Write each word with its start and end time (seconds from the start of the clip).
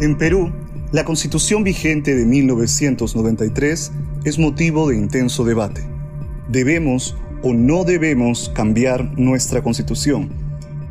En 0.00 0.16
Perú, 0.16 0.50
la 0.92 1.04
constitución 1.04 1.62
vigente 1.62 2.14
de 2.14 2.24
1993 2.24 3.92
es 4.24 4.38
motivo 4.38 4.88
de 4.88 4.96
intenso 4.96 5.44
debate. 5.44 5.82
¿Debemos 6.48 7.18
o 7.42 7.52
no 7.52 7.84
debemos 7.84 8.48
cambiar 8.54 9.18
nuestra 9.18 9.62
constitución? 9.62 10.30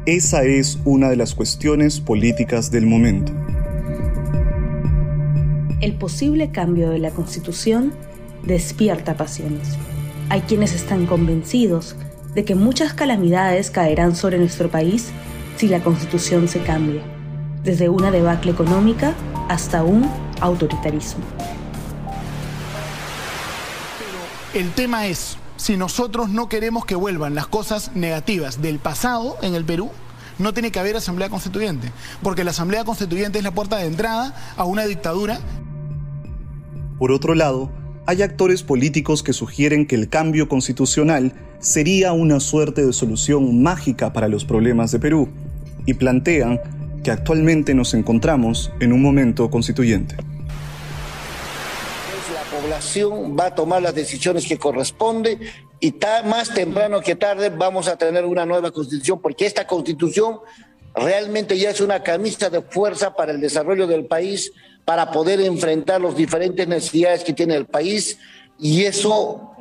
Esa 0.06 0.44
es 0.44 0.78
una 0.86 1.10
de 1.10 1.16
las 1.16 1.34
cuestiones 1.34 2.00
políticas 2.00 2.70
del 2.70 2.86
momento. 2.86 3.32
El 5.82 5.96
posible 5.96 6.52
cambio 6.52 6.92
de 6.92 7.00
la 7.00 7.10
constitución 7.10 7.94
despierta 8.46 9.18
pasiones. 9.18 9.70
Hay 10.30 10.42
quienes 10.42 10.76
están 10.76 11.08
convencidos 11.08 11.96
de 12.36 12.46
que 12.46 12.54
muchas 12.54 12.94
calamidades 12.94 13.72
caerán 13.72 14.16
sobre 14.16 14.38
nuestro 14.38 14.70
país 14.70 15.08
si 15.58 15.68
la 15.68 15.82
constitución 15.82 16.48
se 16.48 16.60
cambia, 16.60 17.02
desde 17.64 17.90
una 17.90 18.12
debacle 18.12 18.52
económica 18.52 19.14
hasta 19.50 19.84
un 19.84 20.10
autoritarismo. 20.42 21.24
Pero 24.00 24.62
el 24.62 24.72
tema 24.72 25.08
es, 25.08 25.38
si 25.58 25.78
nosotros 25.78 26.30
no 26.30 26.48
queremos 26.50 26.86
que 26.86 26.96
vuelvan 26.96 27.36
las 27.36 27.48
cosas 27.48 27.92
negativas 27.96 28.62
del 28.62 28.80
pasado 28.80 29.38
en 29.42 29.56
el 29.56 29.66
Perú, 29.66 29.92
no 30.38 30.54
tiene 30.54 30.72
que 30.72 30.80
haber 30.80 30.96
asamblea 30.96 31.30
constituyente, 31.30 31.92
porque 32.24 32.44
la 32.44 32.52
asamblea 32.52 32.86
constituyente 32.86 33.40
es 33.40 33.44
la 33.44 33.52
puerta 33.52 33.78
de 33.78 33.88
entrada 33.88 34.34
a 34.56 34.64
una 34.64 34.86
dictadura. 34.86 35.40
Por 36.98 37.12
otro 37.12 37.36
lado, 37.36 37.70
hay 38.06 38.22
actores 38.22 38.64
políticos 38.64 39.22
que 39.22 39.34
sugieren 39.34 39.86
que 39.86 39.96
el 39.96 40.10
cambio 40.10 40.48
constitucional 40.48 41.34
sería 41.60 42.14
una 42.14 42.40
suerte 42.40 42.86
de 42.86 42.94
solución 42.94 43.62
mágica 43.62 44.14
para 44.14 44.30
los 44.30 44.46
problemas 44.46 44.92
de 44.92 45.00
Perú 45.00 45.30
y 45.86 45.94
plantean 45.94 46.60
que 47.04 47.12
actualmente 47.12 47.74
nos 47.74 47.94
encontramos 47.94 48.72
en 48.80 48.94
un 48.94 49.02
momento 49.02 49.50
constituyente. 49.50 50.16
La 52.34 52.62
población 52.62 53.38
va 53.40 53.48
a 53.48 53.56
tomar 53.56 53.82
las 53.82 53.96
decisiones 53.96 54.46
que 54.46 54.58
corresponde 54.58 55.40
y 55.80 55.94
más 56.26 56.54
temprano 56.54 57.00
que 57.02 57.16
tarde 57.16 57.50
vamos 57.50 57.88
a 57.88 57.98
tener 57.98 58.26
una 58.26 58.46
nueva 58.46 58.72
constitución 58.72 59.22
porque 59.22 59.46
esta 59.46 59.66
constitución 59.66 60.40
realmente 60.96 61.58
ya 61.58 61.70
es 61.70 61.80
una 61.80 62.04
camisa 62.04 62.50
de 62.50 62.62
fuerza 62.62 63.16
para 63.16 63.32
el 63.32 63.40
desarrollo 63.40 63.88
del 63.88 64.06
país, 64.06 64.52
para 64.84 65.12
poder 65.12 65.40
enfrentar 65.42 66.02
las 66.02 66.16
diferentes 66.16 66.68
necesidades 66.68 67.24
que 67.24 67.34
tiene 67.34 67.56
el 67.56 67.66
país 67.66 68.18
y 68.60 68.84
eso 68.84 69.52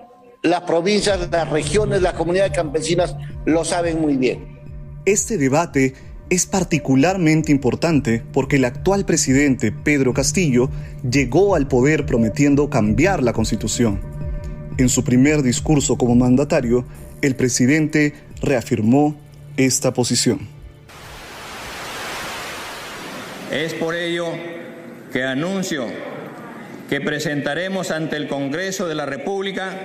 las 0.42 0.62
provincias, 0.62 1.30
las 1.30 1.50
regiones, 1.50 2.02
las 2.02 2.14
comunidades 2.14 2.52
campesinas 2.52 3.14
lo 3.44 3.64
saben 3.64 4.00
muy 4.00 4.16
bien. 4.16 4.58
Este 5.04 5.38
debate 5.38 5.94
es 6.30 6.46
particularmente 6.46 7.52
importante 7.52 8.22
porque 8.32 8.56
el 8.56 8.64
actual 8.64 9.04
presidente 9.04 9.72
Pedro 9.72 10.12
Castillo 10.12 10.70
llegó 11.08 11.54
al 11.54 11.68
poder 11.68 12.06
prometiendo 12.06 12.68
cambiar 12.68 13.22
la 13.22 13.32
constitución. 13.32 14.00
En 14.76 14.88
su 14.88 15.04
primer 15.04 15.42
discurso 15.42 15.96
como 15.96 16.14
mandatario, 16.14 16.84
el 17.22 17.34
presidente 17.34 18.14
reafirmó 18.42 19.16
esta 19.56 19.92
posición. 19.92 20.40
Es 23.50 23.74
por 23.74 23.94
ello 23.94 24.26
que 25.12 25.24
anuncio 25.24 25.86
que 26.88 27.00
presentaremos 27.00 27.90
ante 27.90 28.16
el 28.16 28.28
Congreso 28.28 28.86
de 28.86 28.94
la 28.94 29.06
República 29.06 29.76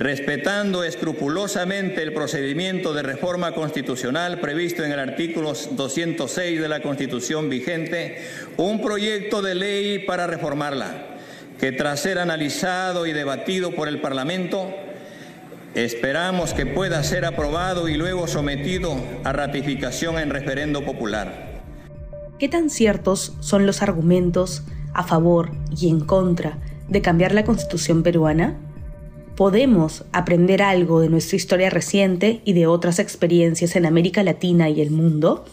respetando 0.00 0.82
escrupulosamente 0.82 2.02
el 2.02 2.14
procedimiento 2.14 2.94
de 2.94 3.02
reforma 3.02 3.52
constitucional 3.52 4.40
previsto 4.40 4.82
en 4.82 4.92
el 4.92 4.98
artículo 4.98 5.52
206 5.52 6.58
de 6.58 6.68
la 6.68 6.80
Constitución 6.80 7.50
vigente, 7.50 8.22
un 8.56 8.80
proyecto 8.80 9.42
de 9.42 9.54
ley 9.54 9.98
para 9.98 10.26
reformarla, 10.26 11.18
que 11.58 11.72
tras 11.72 12.00
ser 12.00 12.18
analizado 12.18 13.04
y 13.04 13.12
debatido 13.12 13.72
por 13.72 13.88
el 13.88 14.00
Parlamento, 14.00 14.70
esperamos 15.74 16.54
que 16.54 16.64
pueda 16.64 17.04
ser 17.04 17.26
aprobado 17.26 17.86
y 17.86 17.96
luego 17.96 18.26
sometido 18.26 18.96
a 19.22 19.34
ratificación 19.34 20.18
en 20.18 20.30
referendo 20.30 20.82
popular. 20.82 21.60
¿Qué 22.38 22.48
tan 22.48 22.70
ciertos 22.70 23.34
son 23.40 23.66
los 23.66 23.82
argumentos 23.82 24.62
a 24.94 25.04
favor 25.04 25.50
y 25.78 25.90
en 25.90 26.00
contra 26.00 26.56
de 26.88 27.02
cambiar 27.02 27.34
la 27.34 27.44
constitución 27.44 28.02
peruana? 28.02 28.56
Podemos 29.40 30.04
aprender 30.12 30.60
algo 30.60 31.00
de 31.00 31.08
nuestra 31.08 31.36
historia 31.36 31.70
reciente 31.70 32.42
y 32.44 32.52
de 32.52 32.66
otras 32.66 32.98
experiencias 32.98 33.74
en 33.74 33.86
América 33.86 34.22
Latina 34.22 34.68
y 34.68 34.82
el 34.82 34.90
mundo. 34.90 35.46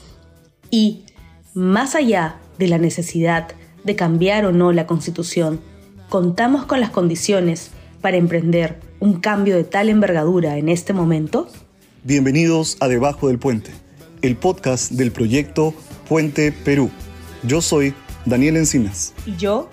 Y, 0.69 1.05
más 1.53 1.95
allá 1.95 2.35
de 2.59 2.67
la 2.67 2.79
necesidad 2.79 3.47
de 3.85 3.95
cambiar 3.95 4.45
o 4.45 4.51
no 4.51 4.73
la 4.73 4.87
constitución, 4.87 5.61
contamos 6.09 6.65
con 6.65 6.81
las 6.81 6.89
condiciones 6.89 7.69
para 8.01 8.17
emprender 8.17 8.77
un 8.99 9.21
cambio 9.21 9.55
de 9.55 9.63
tal 9.63 9.87
envergadura 9.87 10.57
en 10.57 10.67
este 10.67 10.91
momento? 10.91 11.47
Bienvenidos 12.03 12.75
a 12.81 12.89
Debajo 12.89 13.29
del 13.29 13.39
Puente, 13.39 13.71
el 14.21 14.35
podcast 14.35 14.91
del 14.91 15.13
proyecto 15.13 15.73
Puente 16.09 16.51
Perú. 16.51 16.91
Yo 17.43 17.61
soy 17.61 17.93
Daniel 18.25 18.57
Encinas. 18.57 19.13
Y 19.25 19.37
yo, 19.37 19.69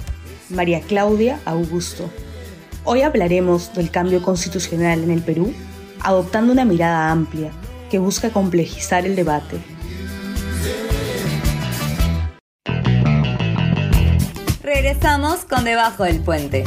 María 0.51 0.83
Claudia 0.83 1.41
Augusto. 1.45 2.09
Hoy 2.87 3.01
hablaremos 3.01 3.73
del 3.73 3.91
cambio 3.91 4.21
constitucional 4.21 5.03
en 5.03 5.11
el 5.11 5.23
Perú, 5.23 5.55
adoptando 6.03 6.53
una 6.53 6.67
mirada 6.67 7.11
amplia 7.11 7.51
que 7.91 7.99
busca 7.99 8.29
complejizar 8.29 9.07
el 9.07 9.17
debate. 9.17 9.57
Regresamos 14.63 15.47
con 15.47 15.65
Debajo 15.65 16.05
del 16.05 16.21
Puente. 16.21 16.65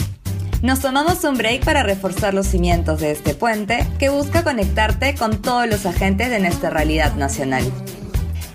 Nos 0.64 0.80
tomamos 0.80 1.24
un 1.24 1.38
break 1.38 1.64
para 1.64 1.84
reforzar 1.84 2.34
los 2.34 2.48
cimientos 2.48 3.00
de 3.00 3.12
este 3.12 3.36
puente 3.36 3.86
que 4.00 4.10
busca 4.10 4.44
conectarte 4.44 5.14
con 5.14 5.40
todos 5.40 5.68
los 5.68 5.86
agentes 5.86 6.32
de 6.32 6.40
nuestra 6.40 6.72
realidad 6.72 7.14
nacional. 7.14 7.64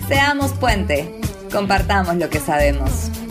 Seamos 0.08 0.50
puente, 0.50 1.14
compartamos 1.52 2.16
lo 2.16 2.28
que 2.28 2.40
sabemos. 2.40 3.21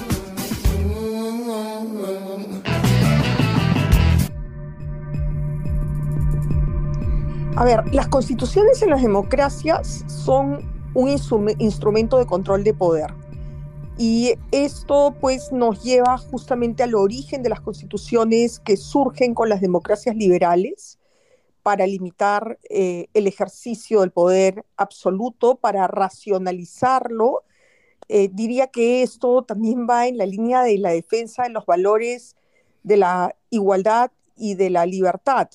A 7.61 7.63
ver, 7.63 7.93
las 7.93 8.07
constituciones 8.07 8.81
en 8.81 8.89
las 8.89 9.03
democracias 9.03 10.03
son 10.07 10.67
un 10.95 11.09
instrumento 11.59 12.17
de 12.17 12.25
control 12.25 12.63
de 12.63 12.73
poder. 12.73 13.13
Y 13.99 14.33
esto 14.49 15.15
pues 15.21 15.51
nos 15.51 15.83
lleva 15.83 16.17
justamente 16.17 16.81
al 16.81 16.95
origen 16.95 17.43
de 17.43 17.49
las 17.49 17.61
constituciones 17.61 18.59
que 18.59 18.77
surgen 18.77 19.35
con 19.35 19.47
las 19.47 19.61
democracias 19.61 20.15
liberales 20.15 20.97
para 21.61 21.85
limitar 21.85 22.57
eh, 22.67 23.05
el 23.13 23.27
ejercicio 23.27 24.01
del 24.01 24.09
poder 24.09 24.65
absoluto, 24.75 25.53
para 25.53 25.85
racionalizarlo. 25.85 27.43
Eh, 28.07 28.31
diría 28.33 28.71
que 28.71 29.03
esto 29.03 29.43
también 29.43 29.85
va 29.87 30.07
en 30.07 30.17
la 30.17 30.25
línea 30.25 30.63
de 30.63 30.79
la 30.79 30.89
defensa 30.89 31.43
de 31.43 31.49
los 31.49 31.67
valores 31.67 32.35
de 32.81 32.97
la 32.97 33.35
igualdad 33.51 34.09
y 34.35 34.55
de 34.55 34.71
la 34.71 34.87
libertad. 34.87 35.47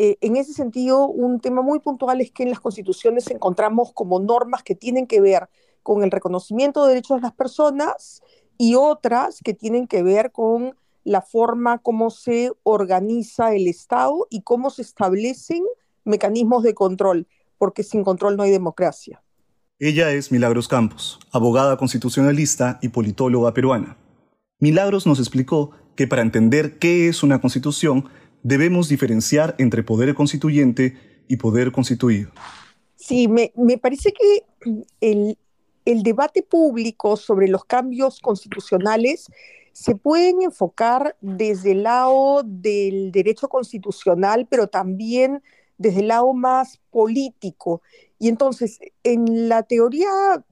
Eh, 0.00 0.16
en 0.20 0.36
ese 0.36 0.52
sentido, 0.52 1.08
un 1.08 1.40
tema 1.40 1.60
muy 1.60 1.80
puntual 1.80 2.20
es 2.20 2.30
que 2.30 2.44
en 2.44 2.50
las 2.50 2.60
constituciones 2.60 3.28
encontramos 3.32 3.92
como 3.92 4.20
normas 4.20 4.62
que 4.62 4.76
tienen 4.76 5.08
que 5.08 5.20
ver 5.20 5.48
con 5.82 6.04
el 6.04 6.12
reconocimiento 6.12 6.84
de 6.84 6.90
derechos 6.90 7.16
de 7.16 7.22
las 7.22 7.32
personas 7.32 8.22
y 8.56 8.76
otras 8.76 9.40
que 9.42 9.54
tienen 9.54 9.88
que 9.88 10.04
ver 10.04 10.30
con 10.30 10.76
la 11.02 11.20
forma 11.20 11.78
como 11.78 12.10
se 12.10 12.52
organiza 12.62 13.52
el 13.56 13.66
Estado 13.66 14.28
y 14.30 14.42
cómo 14.42 14.70
se 14.70 14.82
establecen 14.82 15.64
mecanismos 16.04 16.62
de 16.62 16.74
control, 16.74 17.26
porque 17.58 17.82
sin 17.82 18.04
control 18.04 18.36
no 18.36 18.44
hay 18.44 18.52
democracia. 18.52 19.20
Ella 19.80 20.12
es 20.12 20.30
Milagros 20.30 20.68
Campos, 20.68 21.18
abogada 21.32 21.76
constitucionalista 21.76 22.78
y 22.82 22.90
politóloga 22.90 23.52
peruana. 23.52 23.96
Milagros 24.60 25.08
nos 25.08 25.18
explicó 25.18 25.72
que 25.96 26.06
para 26.06 26.22
entender 26.22 26.78
qué 26.78 27.08
es 27.08 27.24
una 27.24 27.40
constitución 27.40 28.08
debemos 28.48 28.88
diferenciar 28.88 29.54
entre 29.58 29.82
poder 29.82 30.14
constituyente 30.14 30.96
y 31.28 31.36
poder 31.36 31.70
constituido. 31.70 32.30
Sí, 32.96 33.28
me, 33.28 33.52
parece 33.78 34.12
que 34.12 34.44
el, 35.00 35.38
el 35.84 36.02
debate 36.02 36.42
público 36.42 37.16
sobre 37.16 37.48
los 37.48 37.64
cambios 37.64 38.20
constitucionales 38.20 39.26
se 39.72 39.94
pueden 39.94 40.42
enfocar 40.42 41.14
desde 41.20 41.72
el 41.72 41.82
lado 41.84 42.42
del 42.44 43.12
derecho 43.12 43.48
constitucional, 43.48 44.46
pero 44.50 44.66
también 44.66 45.42
desde 45.76 46.00
el 46.00 46.08
lado 46.08 46.32
más 46.32 46.80
político. 46.90 47.82
Y 48.18 48.28
entonces, 48.28 48.80
en 49.04 49.48
la 49.48 49.62
teoría 49.62 50.08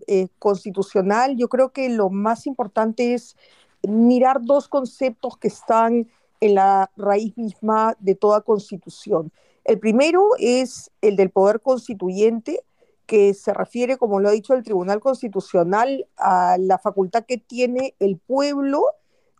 eh, 0.07 0.29
constitucional, 0.39 1.37
yo 1.37 1.49
creo 1.49 1.73
que 1.73 1.89
lo 1.89 2.11
más 2.11 2.47
importante 2.47 3.15
es 3.15 3.37
mirar 3.83 4.43
dos 4.43 4.69
conceptos 4.69 5.37
que 5.39 5.49
están 5.49 6.09
en 6.41 6.55
la 6.55 6.91
raíz 6.97 7.37
misma 7.37 7.97
de 8.01 8.15
toda 8.15 8.41
constitución. 8.41 9.33
El 9.65 9.79
primero 9.79 10.31
es 10.39 10.91
el 11.01 11.17
del 11.17 11.31
poder 11.31 11.61
constituyente, 11.61 12.63
que 13.07 13.35
se 13.35 13.55
refiere, 13.55 13.97
como 13.97 14.21
lo 14.21 14.29
ha 14.29 14.33
dicho 14.33 14.55
el 14.55 14.65
Tribunal 14.65 15.01
Constitucional, 15.01 16.07
a 16.17 16.57
la 16.59 16.79
facultad 16.79 17.25
que 17.25 17.39
tiene 17.39 17.95
el 18.01 18.19
pueblo 18.19 18.85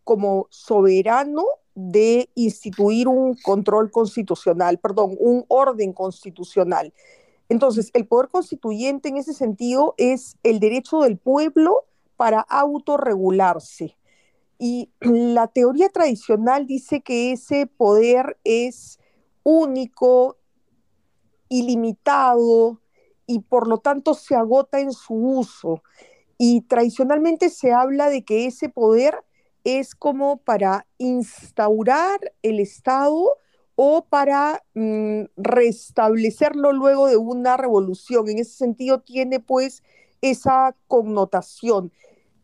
como 0.05 0.47
soberano 0.51 1.45
de 1.75 2.31
instituir 2.35 3.09
un 3.09 3.37
control 3.37 3.91
constitucional, 3.91 4.79
perdón, 4.79 5.17
un 5.19 5.45
orden 5.49 5.93
constitucional. 5.93 6.95
Entonces, 7.49 7.91
el 7.93 8.07
poder 8.07 8.29
constituyente 8.29 9.09
en 9.09 9.19
ese 9.19 9.35
sentido 9.35 9.95
es 9.99 10.37
el 10.43 10.59
derecho 10.59 11.01
del 11.01 11.19
pueblo 11.19 11.85
para 12.17 12.41
autorregularse. 12.41 13.97
Y 14.59 14.91
la 15.01 15.49
teoría 15.49 15.89
tradicional 15.89 16.67
dice 16.67 17.03
que 17.03 17.33
ese 17.33 17.67
poder 17.67 18.39
es 18.45 18.99
único, 19.43 20.39
ilimitado 21.49 22.81
y 23.27 23.41
por 23.41 23.69
lo 23.69 23.79
tanto 23.79 24.15
se 24.15 24.35
agota 24.35 24.81
en 24.81 24.93
su 24.93 25.15
uso. 25.15 25.83
Y 26.39 26.63
tradicionalmente 26.63 27.51
se 27.51 27.73
habla 27.73 28.09
de 28.09 28.25
que 28.25 28.47
ese 28.47 28.69
poder 28.69 29.25
es 29.65 29.95
como 29.95 30.39
para 30.39 30.87
instaurar 30.99 32.21
el 32.43 32.61
Estado 32.61 33.39
o 33.75 34.07
para 34.09 34.63
mm, 34.75 35.25
restablecerlo 35.37 36.73
luego 36.73 37.09
de 37.09 37.17
una 37.17 37.57
revolución. 37.57 38.29
En 38.29 38.39
ese 38.39 38.57
sentido 38.57 39.01
tiene 39.01 39.41
pues 39.41 39.83
esa 40.23 40.75
connotación. 40.89 41.93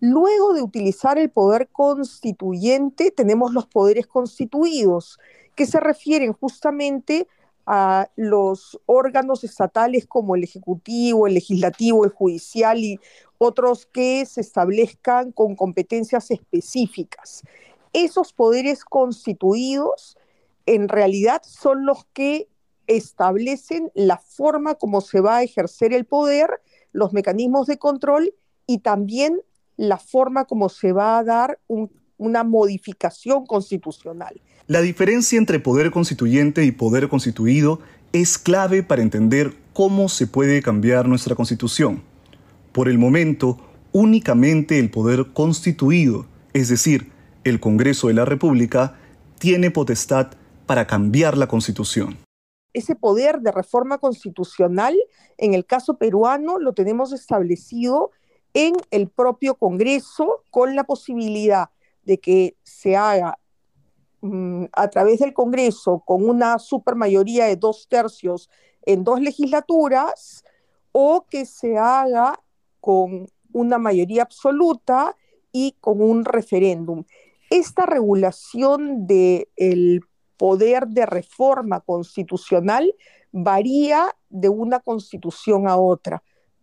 Luego 0.04 0.52
de 0.52 0.62
utilizar 0.62 1.16
el 1.16 1.30
poder 1.30 1.68
constituyente, 1.68 3.12
tenemos 3.12 3.52
los 3.52 3.66
poderes 3.66 4.08
constituidos, 4.08 5.20
que 5.54 5.64
se 5.64 5.78
refieren 5.78 6.32
justamente 6.32 7.28
a 7.66 8.10
los 8.16 8.80
órganos 8.86 9.44
estatales 9.44 10.04
como 10.08 10.34
el 10.34 10.42
Ejecutivo, 10.42 11.28
el 11.28 11.34
Legislativo, 11.34 12.04
el 12.04 12.10
Judicial 12.10 12.80
y 12.80 12.98
otros 13.38 13.86
que 13.86 14.26
se 14.26 14.40
establezcan 14.40 15.30
con 15.30 15.54
competencias 15.54 16.32
específicas. 16.32 17.44
Esos 17.92 18.32
poderes 18.32 18.84
constituidos 18.84 20.18
en 20.66 20.88
realidad 20.88 21.42
son 21.44 21.86
los 21.86 22.06
que 22.06 22.48
establecen 22.88 23.92
la 23.94 24.18
forma 24.18 24.74
como 24.74 25.00
se 25.00 25.20
va 25.20 25.36
a 25.36 25.42
ejercer 25.44 25.92
el 25.92 26.06
poder, 26.06 26.60
los 26.90 27.12
mecanismos 27.12 27.68
de 27.68 27.78
control 27.78 28.34
y 28.66 28.78
también 28.78 29.40
la 29.76 29.98
forma 29.98 30.44
como 30.44 30.68
se 30.68 30.92
va 30.92 31.18
a 31.18 31.24
dar 31.24 31.58
una 32.16 32.44
modificación 32.44 33.46
constitucional. 33.46 34.40
La 34.66 34.80
diferencia 34.80 35.38
entre 35.38 35.58
poder 35.58 35.90
constituyente 35.90 36.64
y 36.64 36.72
poder 36.72 37.08
constituido 37.08 37.80
es 38.12 38.38
clave 38.38 38.82
para 38.82 39.02
entender 39.02 39.54
cómo 39.72 40.08
se 40.08 40.26
puede 40.26 40.62
cambiar 40.62 41.08
nuestra 41.08 41.34
constitución. 41.34 42.02
Por 42.72 42.88
el 42.88 42.98
momento, 42.98 43.58
únicamente 43.92 44.78
el 44.78 44.90
poder 44.90 45.32
constituido, 45.32 46.26
es 46.52 46.68
decir, 46.68 47.10
el 47.44 47.58
Congreso 47.60 48.08
de 48.08 48.14
la 48.14 48.24
República, 48.24 48.98
tiene 49.38 49.70
potestad 49.70 50.32
para 50.66 50.86
cambiar 50.86 51.36
la 51.36 51.48
constitución. 51.48 52.18
Ese 52.72 52.94
poder 52.94 53.40
de 53.40 53.52
reforma 53.52 53.98
constitucional, 53.98 54.96
en 55.36 55.54
el 55.54 55.66
caso 55.66 55.98
peruano, 55.98 56.58
lo 56.58 56.72
tenemos 56.72 57.12
establecido 57.12 58.12
en 58.54 58.74
el 58.90 59.08
propio 59.08 59.54
Congreso 59.54 60.42
con 60.50 60.74
la 60.76 60.84
posibilidad 60.84 61.70
de 62.04 62.18
que 62.18 62.56
se 62.62 62.96
haga 62.96 63.38
mm, 64.20 64.64
a 64.72 64.88
través 64.88 65.20
del 65.20 65.32
Congreso 65.32 66.02
con 66.04 66.28
una 66.28 66.58
supermayoría 66.58 67.46
de 67.46 67.56
dos 67.56 67.86
tercios 67.88 68.50
en 68.84 69.04
dos 69.04 69.20
legislaturas 69.20 70.44
o 70.92 71.26
que 71.28 71.46
se 71.46 71.78
haga 71.78 72.38
con 72.80 73.28
una 73.52 73.78
mayoría 73.78 74.22
absoluta 74.22 75.16
y 75.52 75.76
con 75.80 76.00
un 76.00 76.24
referéndum. 76.24 77.04
Esta 77.50 77.86
regulación 77.86 79.06
del 79.06 80.00
poder 80.36 80.88
de 80.88 81.06
reforma 81.06 81.80
constitucional 81.80 82.94
varía 83.30 84.08
de 84.28 84.48
una 84.48 84.80
constitución 84.80 85.68
a 85.68 85.76
otra. 85.76 86.22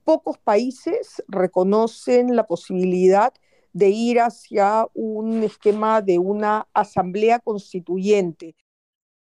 Pocos 0.10 0.40
países 0.40 1.22
reconocen 1.28 2.36
la 2.36 2.48
posibilidad 2.48 3.32
de 3.74 3.90
ir 3.90 4.20
hacia 4.20 4.88
un 4.96 5.44
esquema 5.44 6.02
de 6.02 6.18
una 6.18 6.68
asamblea 6.74 7.38
constituyente. 7.38 8.56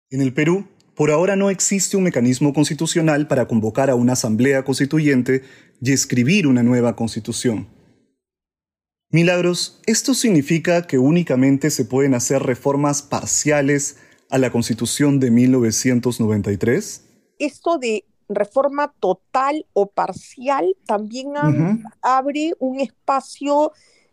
En 0.08 0.22
el 0.22 0.32
Perú, 0.32 0.66
por 0.94 1.10
ahora 1.10 1.36
no 1.36 1.50
existe 1.50 1.98
un 1.98 2.04
mecanismo 2.04 2.54
constitucional 2.54 3.28
para 3.28 3.46
convocar 3.46 3.90
a 3.90 3.96
una 3.96 4.14
asamblea 4.14 4.64
constituyente 4.64 5.42
y 5.82 5.92
escribir 5.92 6.46
una 6.46 6.62
nueva 6.62 6.96
constitución. 6.96 7.68
Milagros, 9.10 9.82
¿esto 9.84 10.14
significa 10.14 10.86
que 10.86 10.96
únicamente 10.96 11.68
se 11.68 11.84
pueden 11.84 12.14
hacer 12.14 12.44
reformas 12.44 13.02
parciales 13.02 13.98
a 14.30 14.38
la 14.38 14.50
Constitución 14.50 15.20
de 15.20 15.32
1993? 15.32 17.04
Esto 17.38 17.76
de 17.76 18.06
reforma 18.28 18.92
total 19.00 19.66
o 19.72 19.86
parcial 19.86 20.76
también 20.86 21.32
abre 22.02 22.52
un 22.58 22.80
espacio 22.80 23.72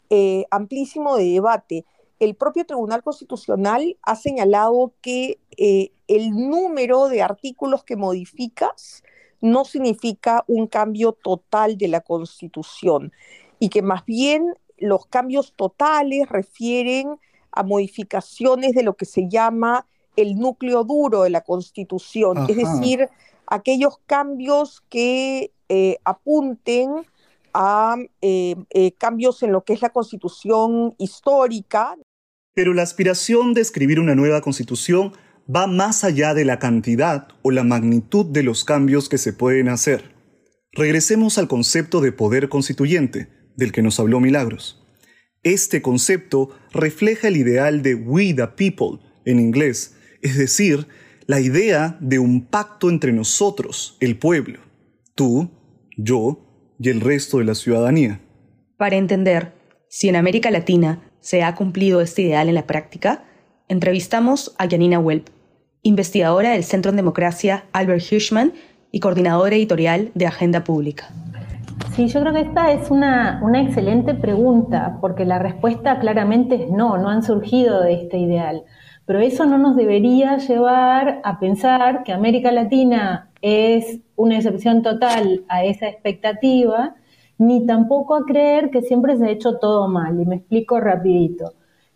eh, 0.09 0.45
amplísimo 0.51 1.17
de 1.17 1.25
debate. 1.25 1.85
El 2.19 2.35
propio 2.35 2.65
Tribunal 2.65 3.03
Constitucional 3.03 3.97
ha 4.01 4.15
señalado 4.15 4.93
que 5.01 5.39
eh, 5.57 5.91
el 6.07 6.31
número 6.31 7.09
de 7.09 7.21
artículos 7.21 7.83
que 7.83 7.97
modificas 7.97 9.03
no 9.41 9.65
significa 9.65 10.43
un 10.47 10.67
cambio 10.67 11.11
total 11.11 11.77
de 11.77 11.89
la 11.89 12.01
Constitución 12.01 13.11
y 13.59 13.69
que 13.69 13.81
más 13.81 14.05
bien 14.05 14.53
los 14.77 15.05
cambios 15.07 15.53
totales 15.55 16.29
refieren 16.29 17.19
a 17.51 17.63
modificaciones 17.63 18.73
de 18.73 18.83
lo 18.83 18.95
que 18.95 19.05
se 19.05 19.27
llama 19.29 19.87
el 20.15 20.35
núcleo 20.35 20.83
duro 20.83 21.23
de 21.23 21.29
la 21.29 21.41
Constitución, 21.41 22.45
es 22.49 22.55
decir, 22.55 23.09
aquellos 23.47 23.99
cambios 24.05 24.83
que 24.89 25.51
eh, 25.69 25.97
apunten 26.03 27.05
a 27.53 27.95
eh, 28.21 28.55
eh, 28.71 28.91
cambios 28.93 29.41
en 29.43 29.51
lo 29.51 29.63
que 29.63 29.73
es 29.73 29.81
la 29.81 29.89
Constitución 29.89 30.93
histórica. 30.97 31.95
Pero 32.53 32.73
la 32.73 32.83
aspiración 32.83 33.53
de 33.53 33.61
escribir 33.61 33.99
una 33.99 34.15
nueva 34.15 34.41
Constitución 34.41 35.13
va 35.53 35.67
más 35.67 36.03
allá 36.03 36.33
de 36.33 36.45
la 36.45 36.59
cantidad 36.59 37.29
o 37.43 37.51
la 37.51 37.63
magnitud 37.63 38.25
de 38.25 38.43
los 38.43 38.65
cambios 38.65 39.09
que 39.09 39.17
se 39.17 39.33
pueden 39.33 39.69
hacer. 39.69 40.15
Regresemos 40.71 41.37
al 41.37 41.47
concepto 41.47 42.01
de 42.01 42.11
poder 42.11 42.49
constituyente, 42.49 43.29
del 43.55 43.71
que 43.71 43.81
nos 43.81 43.99
habló 43.99 44.19
Milagros. 44.19 44.85
Este 45.43 45.81
concepto 45.81 46.49
refleja 46.71 47.29
el 47.29 47.37
ideal 47.37 47.81
de 47.81 47.95
we 47.95 48.33
the 48.33 48.47
people, 48.47 48.99
en 49.25 49.39
inglés, 49.39 49.95
es 50.21 50.37
decir, 50.37 50.87
la 51.27 51.39
idea 51.39 51.97
de 51.99 52.19
un 52.19 52.45
pacto 52.45 52.89
entre 52.89 53.11
nosotros, 53.11 53.97
el 53.99 54.17
pueblo, 54.17 54.59
tú, 55.15 55.49
yo 55.97 56.39
y 56.79 56.89
el 56.89 57.01
resto 57.01 57.39
de 57.39 57.45
la 57.45 57.55
ciudadanía. 57.55 58.19
Para 58.77 58.95
entender 58.95 59.53
si 59.89 60.09
en 60.09 60.17
América 60.17 60.51
Latina 60.51 61.01
se 61.21 61.41
ha 61.41 61.55
cumplido 61.55 62.01
este 62.01 62.23
ideal 62.23 62.49
en 62.49 62.55
la 62.55 62.67
práctica, 62.67 63.23
entrevistamos 63.67 64.53
a 64.59 64.69
Janina 64.69 64.99
Welp, 64.99 65.29
investigadora 65.81 66.51
del 66.51 66.63
Centro 66.63 66.91
en 66.91 66.97
Democracia 66.97 67.65
Albert 67.71 68.11
Hirschman 68.11 68.53
y 68.91 68.99
coordinadora 68.99 69.55
editorial 69.55 70.11
de 70.13 70.27
Agenda 70.27 70.63
Pública. 70.63 71.09
Sí, 71.95 72.07
yo 72.07 72.21
creo 72.21 72.33
que 72.33 72.41
esta 72.41 72.71
es 72.71 72.91
una, 72.91 73.39
una, 73.41 73.61
excelente 73.61 74.13
pregunta, 74.13 74.97
porque 75.01 75.25
la 75.25 75.39
respuesta 75.39 75.99
claramente 75.99 76.55
es 76.55 76.69
no, 76.69 76.97
no 76.97 77.09
han 77.09 77.23
surgido 77.23 77.81
de 77.81 77.93
este 77.93 78.17
ideal. 78.17 78.63
Pero 79.05 79.19
eso 79.19 79.45
no 79.45 79.57
nos 79.57 79.75
debería 79.75 80.37
llevar 80.37 81.21
a 81.23 81.39
pensar 81.39 82.03
que 82.03 82.11
América 82.11 82.51
Latina 82.51 83.29
es 83.41 83.99
una 84.15 84.37
excepción 84.37 84.81
total 84.81 85.43
a 85.47 85.63
esa 85.63 85.87
expectativa, 85.87 86.95
ni 87.37 87.65
tampoco 87.67 88.15
a 88.15 88.25
creer 88.25 88.71
que 88.71 88.81
siempre 88.81 89.15
se 89.17 89.25
ha 89.25 89.29
hecho 89.29 89.57
todo 89.57 89.87
mal. 89.87 90.19
Y 90.19 90.25
me 90.25 90.37
explico 90.37 90.79
rapidito. 90.79 91.53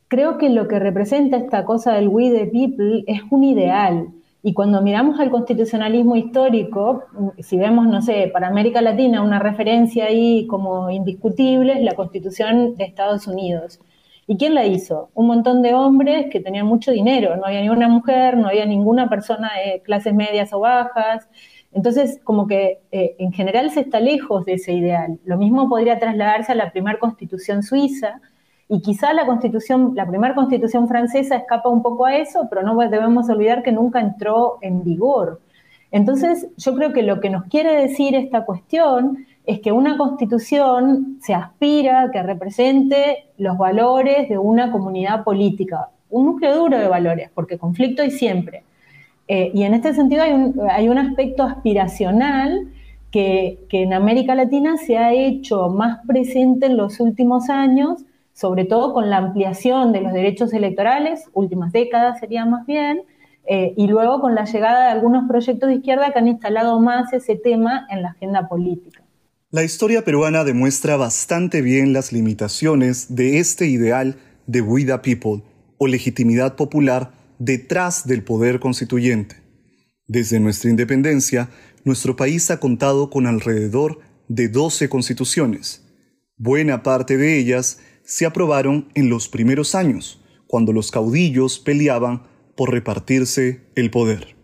Creo 0.08 0.38
que 0.38 0.50
lo 0.50 0.68
que 0.68 0.80
representa 0.80 1.38
esta 1.38 1.66
cosa 1.66 1.94
del 1.94 2.08
we 2.08 2.30
the 2.30 2.46
people 2.46 3.04
es 3.08 3.22
un 3.32 3.44
ideal. 3.44 4.10
Y 4.42 4.54
cuando 4.54 4.82
miramos 4.82 5.20
al 5.20 5.32
constitucionalismo 5.32 6.16
histórico, 6.16 7.04
si 7.40 7.58
vemos, 7.58 7.88
no 7.88 8.02
sé, 8.02 8.30
para 8.32 8.48
América 8.48 8.82
Latina 8.82 9.22
una 9.22 9.40
referencia 9.40 10.06
ahí 10.06 10.48
como 10.48 10.90
indiscutible 10.90 11.74
es 11.74 11.84
la 11.84 11.96
constitución 11.96 12.78
de 12.78 12.86
Estados 12.86 13.28
Unidos. 13.28 13.80
¿Y 14.32 14.38
quién 14.38 14.54
la 14.54 14.64
hizo? 14.64 15.10
Un 15.16 15.26
montón 15.26 15.64
de 15.64 15.74
hombres 15.74 16.28
que 16.32 16.40
tenían 16.40 16.68
mucho 16.68 16.92
dinero, 16.92 17.36
no 17.36 17.48
había 17.48 17.62
ninguna 17.62 17.90
mujer, 17.90 18.38
no 18.38 18.48
había 18.48 18.64
ninguna 18.68 19.10
persona 19.10 19.50
de 19.56 19.82
clases 19.82 20.14
medias 20.14 20.54
o 20.54 20.60
bajas. 20.60 21.28
Entonces, 21.72 22.20
como 22.24 22.46
que 22.46 22.80
eh, 22.92 23.16
en 23.18 23.34
general 23.34 23.72
se 23.72 23.80
está 23.80 24.00
lejos 24.00 24.46
de 24.46 24.54
ese 24.54 24.74
ideal. 24.74 25.20
Lo 25.26 25.40
mismo 25.40 25.68
podría 25.68 25.98
trasladarse 25.98 26.52
a 26.52 26.56
la 26.56 26.72
primera 26.72 27.00
constitución 27.00 27.64
suiza, 27.64 28.22
y 28.68 28.82
quizá 28.82 29.14
la 29.14 29.26
constitución, 29.26 29.94
la 29.96 30.06
primera 30.06 30.36
constitución 30.36 30.88
francesa 30.88 31.38
escapa 31.38 31.68
un 31.70 31.82
poco 31.82 32.06
a 32.06 32.16
eso, 32.16 32.46
pero 32.52 32.62
no 32.62 32.78
debemos 32.78 33.28
olvidar 33.32 33.64
que 33.64 33.72
nunca 33.72 34.00
entró 34.00 34.60
en 34.62 34.84
vigor. 34.84 35.42
Entonces, 35.90 36.48
yo 36.56 36.76
creo 36.76 36.94
que 36.94 37.02
lo 37.02 37.20
que 37.20 37.32
nos 37.32 37.46
quiere 37.46 37.76
decir 37.76 38.14
esta 38.14 38.46
cuestión 38.46 39.26
es 39.46 39.60
que 39.62 39.72
una 39.72 39.98
constitución 39.98 41.18
se 41.22 41.34
aspira 41.34 42.10
que 42.12 42.22
represente 42.22 43.30
los 43.38 43.58
valores 43.58 44.30
de 44.30 44.38
una 44.38 44.72
comunidad 44.72 45.24
política, 45.24 45.90
un 46.10 46.26
núcleo 46.26 46.56
duro 46.56 46.78
de 46.78 46.88
valores, 46.88 47.30
porque 47.34 47.58
conflicto 47.58 48.02
hay 48.02 48.12
siempre. 48.12 48.64
Eh, 49.28 49.52
y 49.54 49.64
en 49.64 49.74
este 49.74 49.94
sentido 49.94 50.24
hay 50.24 50.34
un, 50.34 50.60
hay 50.70 50.90
un 50.90 50.98
aspecto 50.98 51.44
aspiracional 51.44 52.68
que, 53.12 53.60
que, 53.70 53.84
en 53.84 53.94
América 53.94 54.36
Latina 54.36 54.78
se 54.78 54.98
ha 54.98 55.14
hecho 55.14 55.70
más 55.70 56.06
presente 56.06 56.68
en 56.68 56.78
los 56.78 57.00
últimos 57.00 57.50
años, 57.50 58.06
sobre 58.34 58.66
todo 58.66 58.94
con 58.94 59.10
la 59.10 59.18
ampliación 59.18 59.92
de 59.92 60.02
los 60.02 60.14
derechos 60.14 60.54
electorales, 60.54 61.30
últimas 61.34 61.72
décadas 61.72 62.20
sería 62.20 62.46
más 62.46 62.66
bien, 62.66 63.02
eh, 63.52 63.74
y 63.76 63.88
luego 63.88 64.22
con 64.22 64.36
la 64.36 64.46
llegada 64.46 64.86
de 64.86 64.92
algunos 64.92 65.28
proyectos 65.28 65.70
de 65.70 65.78
izquierda 65.78 66.12
que 66.12 66.20
han 66.20 66.28
instalado 66.28 66.80
más 66.80 67.12
ese 67.14 67.36
tema 67.36 67.88
en 67.90 68.04
la 68.04 68.10
agenda 68.10 68.48
política. 68.48 68.99
La 69.52 69.64
historia 69.64 70.06
peruana 70.06 70.44
demuestra 70.44 70.96
bastante 70.96 71.64
bien 71.64 71.92
las 71.92 72.14
limitaciones 72.14 73.16
de 73.16 73.40
este 73.40 73.66
ideal 73.66 74.20
de 74.46 74.62
We 74.62 74.86
People 75.00 75.42
o 75.80 75.88
legitimidad 75.88 76.56
popular 76.56 77.14
detrás 77.40 78.06
del 78.06 78.24
poder 78.24 78.60
constituyente. 78.60 79.38
Desde 80.06 80.40
nuestra 80.40 80.70
independencia, 80.70 81.50
nuestro 81.84 82.16
país 82.16 82.52
ha 82.52 82.60
contado 82.60 83.10
con 83.10 83.26
alrededor 83.26 84.02
de 84.28 84.50
12 84.50 84.88
constituciones. 84.88 85.84
Buena 86.38 86.84
parte 86.84 87.18
de 87.18 87.40
ellas 87.40 87.80
se 88.04 88.28
aprobaron 88.28 88.92
en 88.94 89.10
los 89.10 89.30
primeros 89.30 89.74
años, 89.74 90.22
cuando 90.46 90.74
los 90.74 90.92
caudillos 90.92 91.58
peleaban 91.58 92.22
por 92.56 92.70
repartirse 92.70 93.62
el 93.74 93.90
poder. 93.90 94.36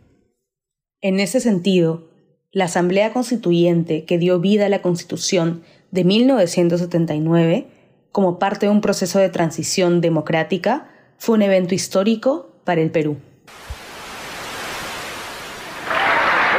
En 1.02 1.20
ese 1.20 1.40
sentido, 1.42 2.10
la 2.56 2.66
Asamblea 2.66 3.12
Constituyente 3.12 4.06
que 4.06 4.18
dio 4.18 4.40
vida 4.40 4.68
a 4.68 4.70
la 4.70 4.82
Constitución 4.82 5.64
de 5.92 6.06
1979, 6.06 7.68
como 8.14 8.40
parte 8.40 8.68
de 8.68 8.72
un 8.72 8.80
proceso 8.80 9.20
de 9.20 9.28
transición 9.28 10.00
democrática, 10.00 10.88
fue 11.18 11.36
un 11.36 11.42
evento 11.42 11.76
histórico 11.76 12.50
para 12.64 12.80
el 12.80 12.92
Perú. 12.92 13.18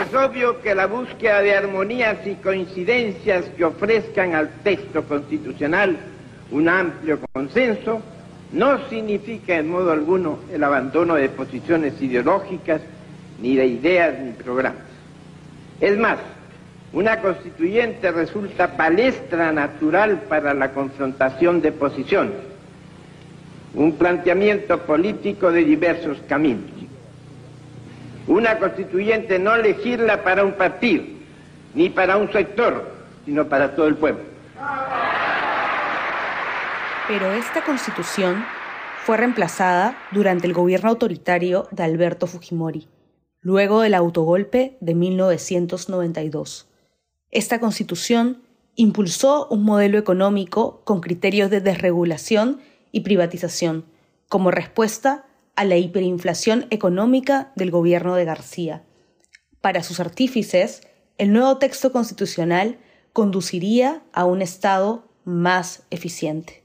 Es 0.07 0.15
obvio 0.15 0.61
que 0.61 0.75
la 0.75 0.87
búsqueda 0.87 1.41
de 1.41 1.57
armonías 1.57 2.19
y 2.27 2.35
coincidencias 2.35 3.47
que 3.57 3.65
ofrezcan 3.65 4.35
al 4.35 4.51
texto 4.63 5.03
constitucional 5.03 5.97
un 6.51 6.69
amplio 6.69 7.21
consenso 7.33 8.03
no 8.53 8.87
significa 8.91 9.57
en 9.57 9.71
modo 9.71 9.93
alguno 9.93 10.41
el 10.53 10.63
abandono 10.63 11.15
de 11.15 11.31
posiciones 11.31 11.95
ideológicas, 12.03 12.83
ni 13.41 13.57
de 13.57 13.67
ideas 13.67 14.19
ni 14.21 14.33
programas. 14.33 14.96
Es 15.81 15.99
más, 15.99 16.19
una 16.93 17.21
constituyente 17.21 18.11
resulta 18.11 18.77
palestra 18.77 19.53
natural 19.53 20.23
para 20.29 20.55
la 20.55 20.71
confrontación 20.73 21.61
de 21.61 21.73
posiciones 21.73 22.57
un 23.77 23.93
planteamiento 23.93 24.79
político 24.81 25.53
de 25.53 25.63
diversos 25.63 26.19
caminos. 26.27 26.71
Una 28.27 28.59
constituyente 28.59 29.39
no 29.39 29.57
legisla 29.57 30.25
para 30.25 30.45
un 30.45 30.55
partido, 30.55 31.05
ni 31.75 31.91
para 31.91 32.17
un 32.17 32.33
sector, 32.33 32.91
sino 33.25 33.47
para 33.47 33.77
todo 33.77 33.87
el 33.87 33.97
pueblo. 33.97 34.23
Pero 37.07 37.33
esta 37.35 37.63
constitución 37.63 38.45
fue 39.05 39.19
reemplazada 39.19 39.97
durante 40.11 40.47
el 40.47 40.55
gobierno 40.55 40.89
autoritario 40.89 41.69
de 41.71 41.85
Alberto 41.85 42.27
Fujimori, 42.27 42.89
luego 43.47 43.83
del 43.83 43.95
autogolpe 43.95 44.77
de 44.81 44.97
1992. 44.97 46.67
Esta 47.31 47.61
constitución 47.61 48.43
impulsó 48.75 49.47
un 49.47 49.63
modelo 49.63 49.99
económico 49.99 50.83
con 50.83 51.01
criterios 51.01 51.49
de 51.49 51.61
desregulación 51.61 52.59
y 52.91 53.03
privatización, 53.03 53.85
como 54.29 54.51
respuesta 54.51 55.27
a 55.55 55.65
la 55.65 55.77
hiperinflación 55.77 56.67
económica 56.71 57.53
del 57.55 57.71
gobierno 57.71 58.17
de 58.17 58.25
García. 58.25 58.83
Para 59.61 59.85
sus 59.85 60.01
artífices, 60.01 60.81
el 61.17 61.33
nuevo 61.33 61.59
texto 61.59 61.93
constitucional 61.93 62.79
conduciría 63.13 64.03
a 64.13 64.25
un 64.25 64.43
Estado 64.43 65.07
más 65.23 65.85
eficiente. 65.91 66.65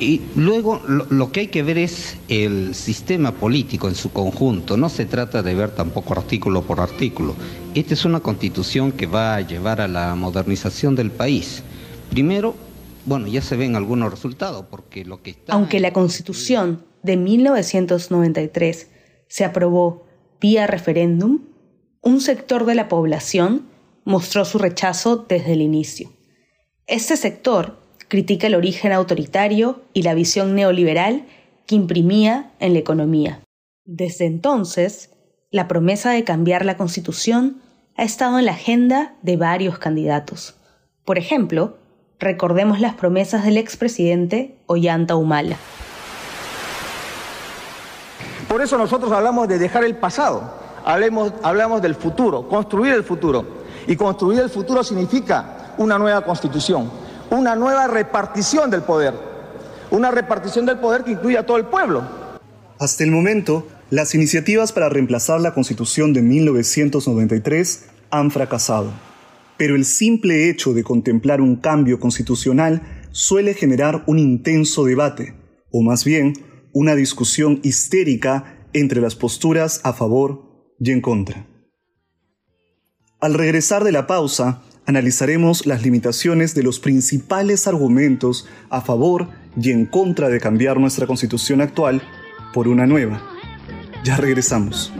Y 0.00 0.22
luego 0.34 0.80
lo, 0.86 1.30
que 1.30 1.40
hay 1.40 1.46
que 1.48 1.62
ver 1.62 1.76
es 1.76 2.16
el 2.28 2.74
sistema 2.74 3.32
político 3.32 3.86
en 3.86 3.94
su 3.94 4.10
conjunto. 4.10 4.78
No 4.78 4.88
se 4.88 5.04
trata 5.04 5.42
de 5.42 5.54
ver 5.54 5.74
tampoco 5.74 6.14
artículo 6.14 6.62
por 6.62 6.80
artículo. 6.80 7.36
Esta 7.74 7.92
es 7.92 8.06
una 8.06 8.20
constitución 8.20 8.92
que 8.92 9.06
va 9.06 9.34
a 9.34 9.40
llevar 9.42 9.82
a 9.82 9.88
la 9.88 10.14
modernización 10.14 10.96
del 10.96 11.10
país. 11.10 11.62
Primero, 12.08 12.54
bueno, 13.04 13.26
ya 13.26 13.42
se 13.42 13.56
ven 13.56 13.76
algunos 13.76 14.10
resultados, 14.10 14.64
porque 14.70 15.04
lo 15.04 15.22
que 15.22 15.30
está... 15.30 15.52
Aunque 15.52 15.80
la 15.80 15.92
Constitución 15.92 16.82
de 17.02 17.18
1993 17.18 18.88
se 19.28 19.44
aprobó 19.44 20.06
vía 20.40 20.66
referéndum, 20.66 21.40
un 22.00 22.22
sector 22.22 22.64
de 22.64 22.74
la 22.74 22.88
población 22.88 23.66
mostró 24.04 24.46
su 24.46 24.56
rechazo 24.56 25.16
desde 25.28 25.52
el 25.52 25.60
inicio. 25.60 26.10
Este 26.86 27.18
sector 27.18 27.79
critica 28.10 28.48
el 28.48 28.56
origen 28.56 28.92
autoritario 28.92 29.80
y 29.94 30.02
la 30.02 30.14
visión 30.14 30.54
neoliberal 30.54 31.24
que 31.66 31.76
imprimía 31.76 32.50
en 32.58 32.72
la 32.72 32.80
economía. 32.80 33.40
Desde 33.84 34.26
entonces, 34.26 35.10
la 35.50 35.68
promesa 35.68 36.10
de 36.10 36.24
cambiar 36.24 36.64
la 36.66 36.76
Constitución 36.76 37.62
ha 37.96 38.02
estado 38.02 38.38
en 38.40 38.46
la 38.46 38.52
agenda 38.52 39.14
de 39.22 39.36
varios 39.36 39.78
candidatos. 39.78 40.56
Por 41.04 41.18
ejemplo, 41.18 41.76
recordemos 42.18 42.80
las 42.80 42.94
promesas 42.94 43.44
del 43.44 43.56
expresidente 43.56 44.56
Ollanta 44.66 45.14
Humala. 45.14 45.56
Por 48.48 48.60
eso 48.60 48.76
nosotros 48.76 49.12
hablamos 49.12 49.46
de 49.46 49.58
dejar 49.58 49.84
el 49.84 49.94
pasado, 49.94 50.52
hablamos 50.84 51.80
del 51.80 51.94
futuro, 51.94 52.48
construir 52.48 52.92
el 52.92 53.04
futuro. 53.04 53.60
Y 53.86 53.94
construir 53.94 54.40
el 54.40 54.50
futuro 54.50 54.82
significa 54.82 55.74
una 55.78 55.98
nueva 55.98 56.22
constitución, 56.22 56.90
una 57.30 57.56
nueva 57.56 57.86
repartición 57.86 58.70
del 58.70 58.82
poder, 58.82 59.14
una 59.90 60.10
repartición 60.10 60.66
del 60.66 60.78
poder 60.78 61.04
que 61.04 61.12
incluya 61.12 61.40
a 61.40 61.46
todo 61.46 61.56
el 61.56 61.66
pueblo. 61.66 62.02
Hasta 62.78 63.04
el 63.04 63.10
momento, 63.10 63.66
las 63.90 64.14
iniciativas 64.14 64.72
para 64.72 64.88
reemplazar 64.88 65.40
la 65.40 65.54
constitución 65.54 66.12
de 66.12 66.22
1993 66.22 67.86
han 68.10 68.30
fracasado 68.30 68.90
pero 69.60 69.76
el 69.76 69.84
simple 69.84 70.48
hecho 70.48 70.72
de 70.72 70.82
contemplar 70.82 71.42
un 71.42 71.56
cambio 71.56 72.00
constitucional 72.00 72.80
suele 73.10 73.52
generar 73.52 74.04
un 74.06 74.18
intenso 74.18 74.86
debate, 74.86 75.34
o 75.70 75.82
más 75.82 76.02
bien 76.02 76.32
una 76.72 76.94
discusión 76.94 77.60
histérica 77.62 78.56
entre 78.72 79.02
las 79.02 79.16
posturas 79.16 79.82
a 79.84 79.92
favor 79.92 80.74
y 80.80 80.92
en 80.92 81.02
contra. 81.02 81.46
Al 83.20 83.34
regresar 83.34 83.84
de 83.84 83.92
la 83.92 84.06
pausa, 84.06 84.62
analizaremos 84.90 85.66
las 85.66 85.82
limitaciones 85.82 86.54
de 86.54 86.62
los 86.62 86.80
principales 86.80 87.66
argumentos 87.66 88.46
a 88.68 88.80
favor 88.80 89.28
y 89.60 89.70
en 89.70 89.86
contra 89.86 90.28
de 90.28 90.40
cambiar 90.40 90.78
nuestra 90.78 91.06
constitución 91.06 91.60
actual 91.60 92.02
por 92.52 92.68
una 92.68 92.86
nueva. 92.86 93.22
Ya 94.04 94.16
regresamos. 94.16 94.92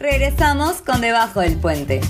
Regresamos 0.00 0.82
con 0.82 1.00
Debajo 1.00 1.40
del 1.40 1.56
Puente. 1.56 2.00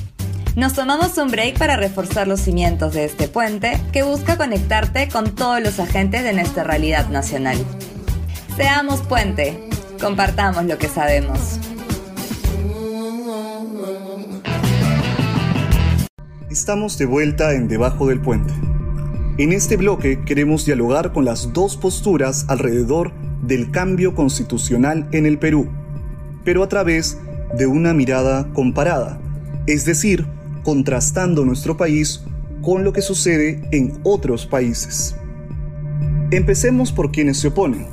Nos 0.54 0.74
tomamos 0.74 1.16
un 1.16 1.30
break 1.30 1.56
para 1.56 1.76
reforzar 1.76 2.28
los 2.28 2.40
cimientos 2.40 2.92
de 2.92 3.06
este 3.06 3.26
puente 3.26 3.80
que 3.90 4.02
busca 4.02 4.36
conectarte 4.36 5.08
con 5.08 5.34
todos 5.34 5.62
los 5.62 5.80
agentes 5.80 6.22
de 6.24 6.34
nuestra 6.34 6.62
realidad 6.62 7.08
nacional. 7.08 7.56
Seamos 8.54 9.00
puente, 9.00 9.58
compartamos 9.98 10.66
lo 10.66 10.76
que 10.76 10.88
sabemos. 10.88 11.58
Estamos 16.50 16.98
de 16.98 17.06
vuelta 17.06 17.54
en 17.54 17.66
Debajo 17.66 18.08
del 18.08 18.20
Puente. 18.20 18.52
En 19.38 19.54
este 19.54 19.78
bloque 19.78 20.22
queremos 20.22 20.66
dialogar 20.66 21.14
con 21.14 21.24
las 21.24 21.54
dos 21.54 21.78
posturas 21.78 22.44
alrededor 22.48 23.14
del 23.40 23.70
cambio 23.70 24.14
constitucional 24.14 25.08
en 25.12 25.24
el 25.24 25.38
Perú, 25.38 25.70
pero 26.44 26.62
a 26.62 26.68
través 26.68 27.16
de 27.56 27.66
una 27.66 27.94
mirada 27.94 28.52
comparada, 28.52 29.18
es 29.66 29.86
decir, 29.86 30.26
contrastando 30.62 31.44
nuestro 31.44 31.76
país 31.76 32.22
con 32.62 32.84
lo 32.84 32.92
que 32.92 33.02
sucede 33.02 33.60
en 33.72 33.98
otros 34.04 34.46
países. 34.46 35.16
Empecemos 36.30 36.92
por 36.92 37.10
quienes 37.10 37.38
se 37.38 37.48
oponen. 37.48 37.86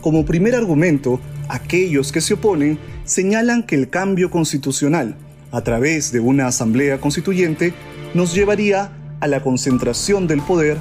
Como 0.00 0.24
primer 0.24 0.54
argumento, 0.54 1.20
aquellos 1.48 2.12
que 2.12 2.20
se 2.20 2.34
oponen 2.34 2.78
señalan 3.04 3.62
que 3.62 3.74
el 3.74 3.90
cambio 3.90 4.30
constitucional, 4.30 5.16
a 5.52 5.62
través 5.62 6.12
de 6.12 6.20
una 6.20 6.46
asamblea 6.46 7.00
constituyente, 7.00 7.74
nos 8.14 8.34
llevaría 8.34 8.92
a 9.20 9.26
la 9.26 9.42
concentración 9.42 10.26
del 10.26 10.40
poder 10.40 10.78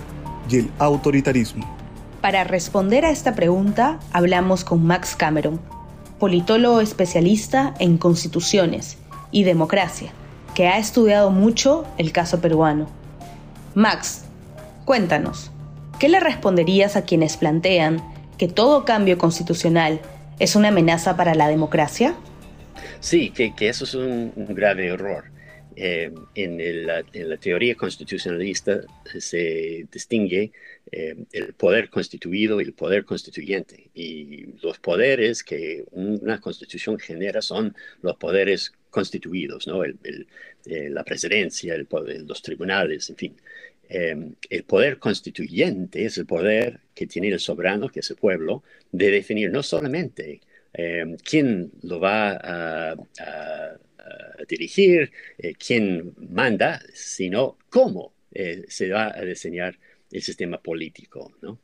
y 0.50 0.58
el 0.58 0.72
autoritarismo. 0.80 1.78
Para 2.22 2.44
responder 2.44 3.06
a 3.06 3.12
esta 3.12 3.36
pregunta, 3.36 4.00
hablamos 4.12 4.64
con 4.64 4.86
Max 4.86 5.16
Cameron, 5.16 5.60
politólogo 6.20 6.82
especialista 6.82 7.74
en 7.80 7.98
constituciones 7.98 8.98
y 9.32 9.44
democracia, 9.44 10.12
que 10.58 10.66
ha 10.66 10.80
estudiado 10.80 11.30
mucho 11.30 11.86
el 12.00 12.12
caso 12.12 12.42
peruano. 12.42 12.90
Max, 13.76 14.26
cuéntanos, 14.86 15.52
¿qué 16.00 16.10
le 16.10 16.20
responderías 16.20 16.96
a 16.96 17.06
quienes 17.06 17.38
plantean 17.38 18.02
que 18.40 18.48
todo 18.48 18.84
cambio 18.84 19.20
constitucional 19.20 20.02
es 20.40 20.56
una 20.56 20.70
amenaza 20.70 21.16
para 21.16 21.36
la 21.36 21.48
democracia? 21.48 22.16
Sí, 23.02 23.30
que, 23.30 23.54
eso 23.60 23.84
es 23.84 23.94
un, 23.94 24.34
grave 24.36 24.88
error. 24.88 25.26
Eh, 25.76 26.12
en, 26.34 26.88
la, 26.88 27.04
teoría 27.38 27.76
constitucionalista 27.76 28.80
se 29.20 29.86
distingue 29.92 30.52
eh, 30.92 31.16
el 31.34 31.54
poder 31.54 31.92
constituido 31.92 32.60
y 32.60 32.64
el 32.64 32.74
poder 32.74 33.06
constituyente. 33.06 33.92
Y 33.94 34.48
los 34.64 34.80
poderes 34.80 35.44
que 35.44 35.86
una 35.92 36.42
constitución 36.42 36.98
genera 36.98 37.44
son 37.44 37.76
los 38.02 38.18
poderes 38.18 38.74
constituidos, 39.00 39.68
¿no? 39.68 39.84
El, 39.84 39.98
eh, 40.66 40.90
la 40.90 41.04
presidencia, 41.04 41.76
el 41.76 41.86
poder, 41.86 42.22
los 42.22 42.42
tribunales, 42.42 43.10
en 43.10 43.16
fin. 43.16 43.36
el 43.90 44.64
poder 44.64 44.98
constituyente 45.00 46.04
es 46.06 46.18
el 46.18 46.26
poder 46.26 46.80
que 46.94 47.08
tiene 47.08 47.30
el 47.30 47.40
soberano, 47.40 47.90
que 47.90 48.02
es 48.02 48.10
el 48.10 48.18
pueblo, 48.18 48.64
de 48.92 49.12
definir 49.12 49.50
no 49.50 49.64
solamente 49.64 50.42
quién 51.24 51.72
lo 51.84 52.00
va 52.00 52.38
a 52.44 52.96
dirigir, 54.48 55.12
eh, 55.38 55.54
quién 55.56 56.14
manda, 56.18 56.82
sino 56.94 57.58
cómo 57.70 58.14
eh, 58.32 58.66
se 58.68 58.90
va 58.90 59.14
a 59.16 59.22
diseñar 59.22 59.78
el 60.12 60.22
sistema 60.22 60.62
político. 60.62 61.34
¿no? 61.42 61.60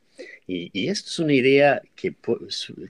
Y, 0.47 0.89
esto 0.89 1.09
es 1.09 1.19
una 1.19 1.33
idea 1.33 1.81
que, 1.95 2.13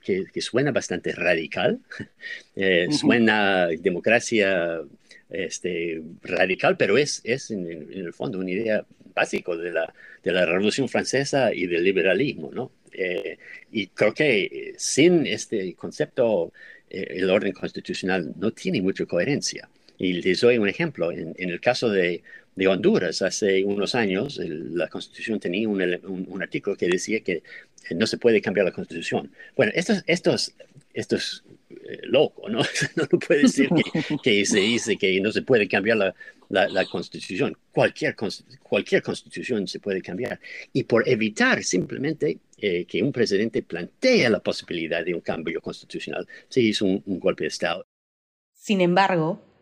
que, 0.02 0.42
suena 0.42 0.72
bastante 0.72 1.12
radical, 1.12 1.80
eh, 2.56 2.88
suena 2.92 3.68
democracia 3.68 4.82
este, 5.30 6.02
radical, 6.24 6.78
pero 6.78 6.98
es, 6.98 7.22
es 7.24 7.52
en, 7.52 7.68
el 7.68 8.14
fondo 8.14 8.40
una 8.40 8.52
idea 8.52 8.86
básica 9.14 9.56
de 9.56 9.72
la, 9.72 9.94
de 10.24 10.32
la 10.32 10.46
Revolución 10.46 10.90
Francesa 10.90 11.54
y 11.54 11.68
del 11.68 11.84
liberalismo. 11.84 12.52
¿no? 12.54 12.72
y 13.72 13.88
creo 13.88 14.14
que 14.14 14.76
sin 14.78 15.26
este 15.26 15.74
concepto 15.74 16.54
el 16.90 17.28
orden 17.28 17.52
constitucional 17.52 18.34
no 18.38 18.52
tiene 18.52 18.84
mucha 18.84 19.08
coherencia. 19.08 19.68
Y 20.04 20.22
les 20.22 20.42
doy 20.42 20.58
un 20.58 20.68
ejemplo. 20.68 21.14
En, 21.14 21.34
el 21.38 21.62
caso 21.62 21.90
de, 21.90 22.24
Honduras, 22.68 23.22
hace 23.22 23.64
unos 23.64 23.96
años, 23.96 24.38
la 24.38 24.90
Constitución 24.90 25.40
tenía 25.40 25.70
un, 25.70 26.42
artículo 26.42 26.76
que 26.76 26.88
decía 26.88 27.22
que 27.22 27.42
no 27.96 28.06
se 28.06 28.18
puede 28.18 28.42
cambiar 28.42 28.66
la 28.66 28.74
Constitución. 28.74 29.32
Bueno, 29.56 29.72
esto, 29.74 29.94
esto 30.06 30.34
es, 30.34 30.54
esto 30.94 31.16
es 31.16 31.46
eh, 31.70 32.02
loco, 32.04 32.50
¿no? 32.50 32.60
no 32.98 33.08
puede 33.18 33.44
decir 33.44 33.70
que, 34.22 34.46
se 34.46 34.60
dice 34.60 34.98
que 34.98 35.22
no 35.22 35.32
se 35.32 35.42
puede 35.42 35.70
cambiar 35.70 35.96
la, 35.96 36.14
la, 36.50 36.86
Constitución. 36.86 37.56
Cualquier, 37.72 38.14
cualquier 38.62 39.02
Constitución 39.02 39.70
se 39.70 39.80
puede 39.80 40.02
cambiar. 40.02 40.38
Y 40.74 40.84
por 40.84 41.08
evitar 41.08 41.64
simplemente 41.64 42.40
eh, 42.58 42.84
que 42.84 43.02
un 43.02 43.14
presidente 43.14 43.64
plantee 43.64 44.30
la 44.30 44.42
posibilidad 44.42 45.06
de 45.06 45.14
un 45.14 45.22
cambio 45.22 45.62
constitucional, 45.62 46.28
se 46.50 46.60
hizo 46.60 46.84
un 46.84 47.20
golpe 47.22 47.46
de 47.46 47.48
Estado. 47.48 47.86
Sin 48.54 48.82
embargo, 48.82 49.53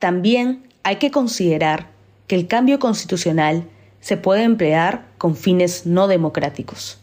también 0.00 0.66
hay 0.82 0.96
que 0.96 1.12
considerar 1.12 1.90
que 2.26 2.34
el 2.34 2.48
cambio 2.48 2.80
constitucional 2.80 3.68
se 4.00 4.16
puede 4.16 4.42
emplear 4.42 5.06
con 5.18 5.36
fines 5.36 5.86
no 5.86 6.08
democráticos. 6.08 6.98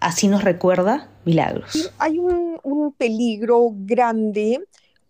Así 0.00 0.28
nos 0.28 0.42
recuerda 0.42 1.10
Milagros. 1.24 1.92
Hay 1.98 2.18
un, 2.18 2.48
peligro 2.96 3.68
grande 3.72 4.60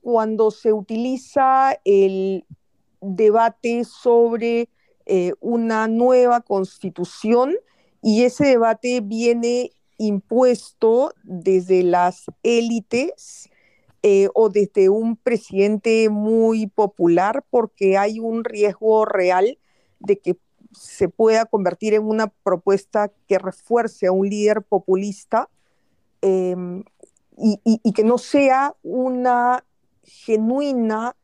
cuando 0.02 0.50
se 0.50 0.72
utiliza 0.72 1.78
el 1.84 2.44
debate 3.00 3.84
sobre 3.84 4.68
eh, 5.06 5.32
una 5.40 5.86
nueva 5.86 6.40
constitución 6.40 7.54
y 8.02 8.24
ese 8.24 8.46
debate 8.46 9.00
viene 9.00 9.70
impuesto 9.96 11.14
desde 11.22 11.82
las 11.82 12.24
élites 12.42 13.47
eh, 14.02 14.28
o 14.34 14.48
desde 14.48 14.88
un 14.88 15.16
presidente 15.16 16.08
muy 16.08 16.68
popular 16.68 17.44
porque 17.50 17.98
hay 17.98 18.20
un 18.20 18.44
riesgo 18.44 19.04
real 19.04 19.58
de 19.98 20.18
que 20.18 20.36
se 20.72 21.08
pueda 21.08 21.46
convertir 21.46 21.94
en 21.94 22.04
una 22.04 22.28
propuesta 22.28 23.10
que 23.26 23.38
refuerce 23.38 24.06
a 24.06 24.12
un 24.12 24.28
líder 24.28 24.62
populista 24.62 25.48
em, 26.22 26.84
y, 27.36 27.92
que 27.92 28.04
no 28.04 28.18
sea 28.18 28.74
una 28.82 29.64
genuina 30.04 31.16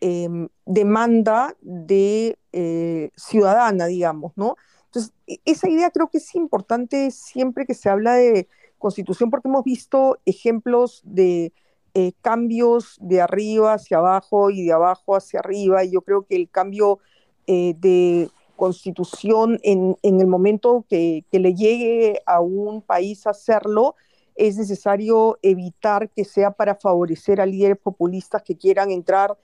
em, 0.00 0.48
demanda 0.66 1.56
de 1.60 2.38
eh, 2.52 3.10
ciudadana, 3.16 3.86
digamos, 3.86 4.32
¿no? 4.36 4.56
Entonces, 4.86 5.12
e, 5.26 5.40
esa 5.44 5.68
idea 5.68 5.90
creo 5.90 6.08
que 6.08 6.18
es 6.18 6.34
importante 6.34 7.10
siempre 7.10 7.66
que 7.66 7.74
se 7.74 7.88
habla 7.88 8.14
de 8.14 8.48
constitución 8.78 9.30
porque 9.30 9.48
hemos 9.48 9.64
visto 9.64 10.18
ejemplos 10.24 11.02
de 11.04 11.52
eh, 11.94 12.12
cambios 12.22 12.96
de 13.00 13.20
arriba 13.20 13.74
hacia 13.74 13.98
abajo 13.98 14.50
y 14.50 14.64
de 14.64 14.72
abajo 14.72 15.16
hacia 15.16 15.40
arriba. 15.40 15.84
Y 15.84 15.92
yo 15.92 16.02
creo 16.02 16.22
que 16.22 16.36
el 16.36 16.48
cambio 16.48 17.00
eh, 17.46 17.74
de 17.78 18.30
constitución 18.56 19.58
en, 19.62 19.96
el 20.02 20.26
momento 20.26 20.84
que, 20.88 21.24
le 21.32 21.54
llegue 21.54 22.20
a 22.26 22.40
un 22.40 22.82
país 22.82 23.26
hacerlo, 23.26 23.96
es 24.36 24.58
necesario 24.58 25.38
evitar 25.42 26.10
que 26.10 26.24
sea 26.24 26.50
para 26.50 26.74
favorecer 26.74 27.40
a 27.40 27.46
líderes 27.46 27.78
populistas 27.78 28.42
que 28.42 28.56
quieran 28.56 28.90
entrar, 28.90 29.36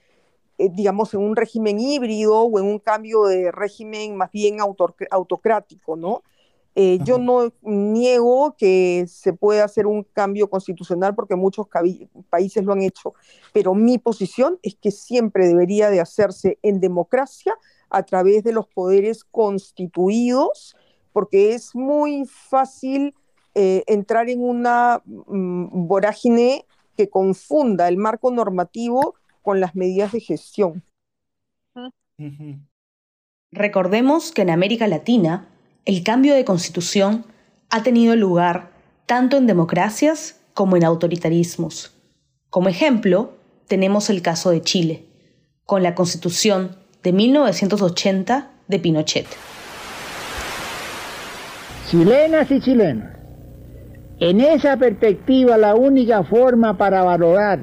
eh, 0.57 0.69
digamos, 0.71 1.13
en 1.15 1.21
un 1.21 1.35
régimen 1.35 1.79
híbrido 1.79 2.43
o 2.43 2.59
en 2.59 2.65
un 2.65 2.79
cambio 2.79 3.25
de 3.25 3.51
régimen 3.51 4.15
más 4.15 4.31
bien 4.31 4.57
autocrático, 5.09 5.95
¿no? 5.95 6.21
Eh, 6.79 6.99
yo 7.03 7.17
no 7.17 7.51
niego 7.63 8.55
que 8.55 9.05
se 9.07 9.33
pueda 9.33 9.63
hacer 9.63 9.87
un 9.87 10.03
cambio 10.03 10.47
constitucional 10.47 11.15
porque 11.15 11.35
muchos 11.35 11.65
países 12.29 12.63
lo 12.63 12.73
han 12.73 12.83
hecho, 12.83 13.15
pero 13.51 13.73
mi 13.73 13.97
posición 13.97 14.59
es 14.61 14.75
que 14.75 14.91
siempre 14.91 15.47
debería 15.47 15.89
de 15.89 15.99
hacerse 15.99 16.59
en 16.61 16.79
democracia 16.79 17.55
a 17.89 18.03
través 18.03 18.43
de 18.43 18.51
los 18.51 18.67
poderes 18.67 19.23
constituidos, 19.23 20.75
porque 21.13 21.55
es 21.55 21.73
muy 21.73 22.25
fácil 22.27 23.15
eh, 23.55 23.83
entrar 23.87 24.29
en 24.29 24.43
una 24.43 25.01
mm, 25.03 25.87
vorágine 25.87 26.63
que 26.95 27.09
confunda 27.09 27.87
el 27.87 27.97
marco 27.97 28.29
normativo 28.29 29.15
con 29.41 29.59
las 29.59 29.73
medidas 29.75 30.11
de 30.11 30.19
gestión. 30.19 30.83
Recordemos 33.51 34.31
que 34.31 34.43
en 34.43 34.51
América 34.51 34.85
Latina 34.85 35.56
el 35.87 36.03
cambio 36.03 36.35
de 36.35 36.43
constitución 36.43 37.23
ha 37.69 37.81
tenido 37.81 38.17
lugar 38.17 38.71
tanto 39.05 39.37
en 39.37 39.47
democracias 39.47 40.37
como 40.53 40.75
en 40.75 40.83
autoritarismos. 40.83 41.95
Como 42.49 42.67
ejemplo, 42.67 43.35
tenemos 43.69 44.09
el 44.09 44.21
caso 44.21 44.49
de 44.49 44.61
Chile, 44.61 45.05
con 45.65 45.83
la 45.83 45.95
constitución 45.95 46.75
de 47.03 47.13
1980 47.13 48.51
de 48.67 48.79
Pinochet. 48.79 49.27
Chilenas 51.89 52.51
y 52.51 52.59
chilenos, 52.59 53.09
en 54.19 54.41
esa 54.41 54.75
perspectiva 54.75 55.57
la 55.57 55.75
única 55.75 56.25
forma 56.25 56.77
para 56.77 57.03
valorar 57.03 57.61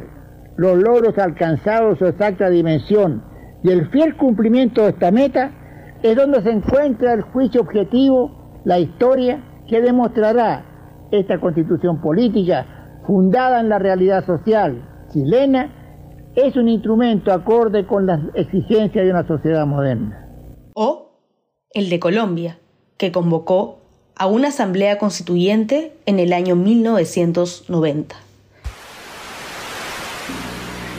los 0.56 0.78
logros 0.78 1.18
alcanzados 1.18 1.98
su 1.98 2.06
exacta 2.06 2.48
dimensión 2.48 3.22
y 3.62 3.70
el 3.70 3.90
fiel 3.90 4.16
cumplimiento 4.16 4.84
de 4.84 4.90
esta 4.90 5.10
meta 5.10 5.63
es 6.04 6.16
donde 6.16 6.42
se 6.42 6.50
encuentra 6.50 7.14
el 7.14 7.22
juicio 7.22 7.62
objetivo, 7.62 8.60
la 8.66 8.78
historia 8.78 9.42
que 9.66 9.80
demostrará 9.80 10.62
esta 11.10 11.40
constitución 11.40 12.02
política 12.02 13.00
fundada 13.06 13.60
en 13.60 13.70
la 13.70 13.78
realidad 13.78 14.26
social 14.26 15.06
chilena 15.10 16.30
es 16.36 16.56
un 16.56 16.68
instrumento 16.68 17.32
acorde 17.32 17.86
con 17.86 18.04
las 18.04 18.20
exigencias 18.34 19.02
de 19.02 19.10
una 19.10 19.26
sociedad 19.26 19.66
moderna. 19.66 20.28
O 20.74 21.22
el 21.70 21.88
de 21.88 21.98
Colombia, 21.98 22.58
que 22.98 23.10
convocó 23.10 23.78
a 24.14 24.26
una 24.26 24.48
asamblea 24.48 24.98
constituyente 24.98 25.96
en 26.04 26.18
el 26.18 26.34
año 26.34 26.54
1990. 26.54 28.14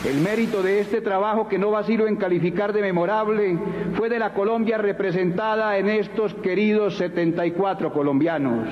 El 0.06 0.22
mérito 0.22 0.62
de 0.62 0.82
este 0.82 1.02
trabajo, 1.02 1.48
que 1.48 1.58
no 1.58 1.72
vacilo 1.72 2.08
en 2.08 2.18
calificar 2.18 2.74
de 2.74 2.82
memorable, 2.82 3.58
fue 3.96 4.08
de 4.08 4.20
la 4.20 4.34
Colombia 4.34 4.78
representada 4.78 5.80
en 5.80 5.90
estos 5.90 6.34
queridos 6.36 6.98
74 6.98 7.92
colombianos, 7.92 8.70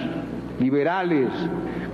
liberales, 0.59 1.29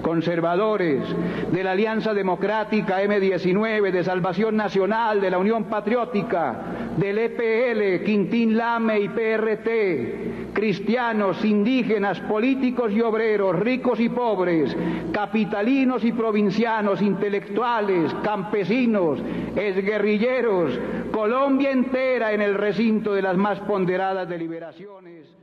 conservadores, 0.01 1.03
de 1.51 1.63
la 1.63 1.71
Alianza 1.71 2.13
Democrática 2.13 3.03
M19, 3.03 3.91
de 3.91 4.03
Salvación 4.03 4.55
Nacional, 4.55 5.21
de 5.21 5.29
la 5.29 5.38
Unión 5.38 5.65
Patriótica, 5.65 6.95
del 6.97 7.17
EPL, 7.17 8.03
Quintín 8.03 8.57
Lame 8.57 8.99
y 8.99 9.09
PRT, 9.09 10.53
cristianos, 10.53 11.43
indígenas, 11.45 12.19
políticos 12.21 12.91
y 12.91 13.01
obreros, 13.01 13.57
ricos 13.57 13.99
y 13.99 14.09
pobres, 14.09 14.75
capitalinos 15.12 16.03
y 16.03 16.12
provincianos, 16.12 17.01
intelectuales, 17.01 18.13
campesinos, 18.23 19.19
exguerrilleros, 19.55 20.77
Colombia 21.12 21.71
entera 21.71 22.33
en 22.33 22.41
el 22.41 22.55
recinto 22.55 23.13
de 23.13 23.21
las 23.21 23.38
más 23.38 23.59
ponderadas 23.62 24.27
deliberaciones. 24.27 25.38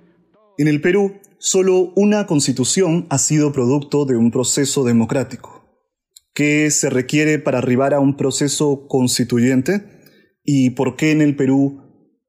En 0.59 0.69
el 0.69 0.81
Perú, 0.81 1.21
solo 1.38 1.92
una 1.97 2.27
constitución 2.27 3.07
ha 3.11 3.19
sido 3.19 3.53
producto 3.53 4.07
de 4.07 4.16
un 4.16 4.31
proceso 4.31 4.85
democrático. 4.85 5.64
¿Qué 6.33 6.71
se 6.71 6.88
requiere 6.88 7.38
para 7.38 7.59
arribar 7.59 7.92
a 7.92 8.01
un 8.01 8.16
proceso 8.16 8.87
constituyente? 8.88 9.85
¿Y 10.45 10.71
por 10.71 10.97
qué 10.97 11.11
en 11.11 11.21
el 11.21 11.37
Perú 11.37 11.86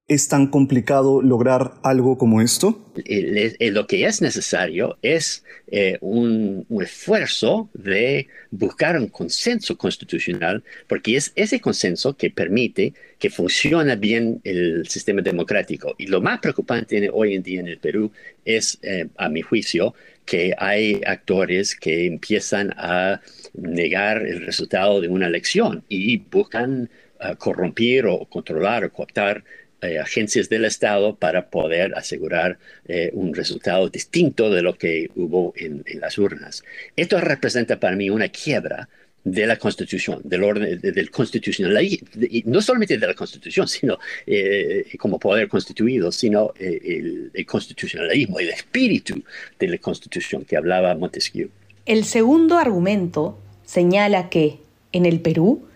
es 0.08 0.30
tan 0.30 0.48
complicado 0.48 1.22
lograr 1.22 1.74
algo 1.84 2.18
como 2.18 2.42
esto? 2.42 2.94
Lo 2.96 3.88
que 3.88 4.06
es 4.06 4.22
necesario 4.22 4.98
es 5.02 5.44
eh, 5.68 5.98
un, 6.00 6.66
esfuerzo 6.82 7.70
de 7.74 8.28
buscar 8.50 8.98
un 8.98 9.10
consenso 9.10 9.78
constitucional, 9.78 10.64
porque 10.88 11.18
es 11.18 11.34
ese 11.36 11.60
consenso 11.60 12.16
que 12.16 12.30
permite 12.30 12.94
que 13.20 13.30
funcione 13.30 13.98
bien 13.98 14.40
el 14.46 14.88
sistema 14.88 15.22
democrático. 15.22 15.94
Y 15.98 16.08
lo 16.08 16.22
más 16.22 16.40
preocupante 16.40 17.10
hoy 17.12 17.36
en 17.36 17.44
día 17.44 17.60
en 17.60 17.68
el 17.68 17.78
Perú 17.78 18.10
es, 18.46 18.80
eh, 18.84 19.08
a 19.18 19.28
mi 19.28 19.42
juicio, 19.42 19.94
que 20.26 20.54
hay 20.58 21.02
actores 21.06 21.76
que 21.76 22.06
empiezan 22.06 22.74
a 22.78 23.22
negar 23.54 24.26
el 24.26 24.46
resultado 24.46 25.02
de 25.02 25.10
una 25.10 25.28
elección 25.28 25.84
y 25.90 26.18
buscan 26.18 26.90
uh, 27.20 27.36
corromper 27.38 28.06
o 28.08 28.26
controlar 28.26 28.84
o 28.84 28.92
cooptar 28.92 29.44
eh, 29.82 30.00
agencias 30.00 30.50
del 30.50 30.66
Estado 30.66 31.16
para 31.16 31.50
poder 31.50 31.94
asegurar 31.96 32.58
eh, 32.88 33.12
un 33.14 33.36
resultado 33.36 33.90
distinto 33.90 34.50
de 34.50 34.64
lo 34.64 34.76
que 34.76 35.12
hubo 35.16 35.54
en, 35.56 35.84
las 36.00 36.18
urnas. 36.18 36.64
Esto 36.96 37.20
representa 37.20 37.80
para 37.80 37.96
mí 37.96 38.10
una 38.10 38.30
quiebra 38.30 38.90
de 39.24 39.46
la 39.46 39.58
Constitución, 39.58 40.22
del 40.24 40.44
orden 40.44 40.82
del 40.82 41.12
constitucionalismo, 41.12 42.08
no 42.46 42.62
solamente 42.62 42.98
de 42.98 43.06
la 43.06 43.14
Constitución, 43.14 43.68
sino 43.68 44.00
eh, 44.26 44.86
como 44.98 45.20
poder 45.20 45.48
constituido, 45.48 46.12
sino 46.12 46.54
el, 46.58 47.30
el, 47.32 47.46
constitucionalismo, 47.46 48.40
el 48.40 48.50
espíritu 48.50 49.22
de 49.60 49.68
la 49.68 49.78
Constitución 49.78 50.44
que 50.44 50.58
hablaba 50.58 50.96
Montesquieu. 50.96 51.50
El 51.86 52.04
segundo 52.04 52.58
argumento 52.58 53.38
señala 53.64 54.30
que 54.30 54.60
en 54.92 55.06
el 55.06 55.20
Perú 55.20 55.68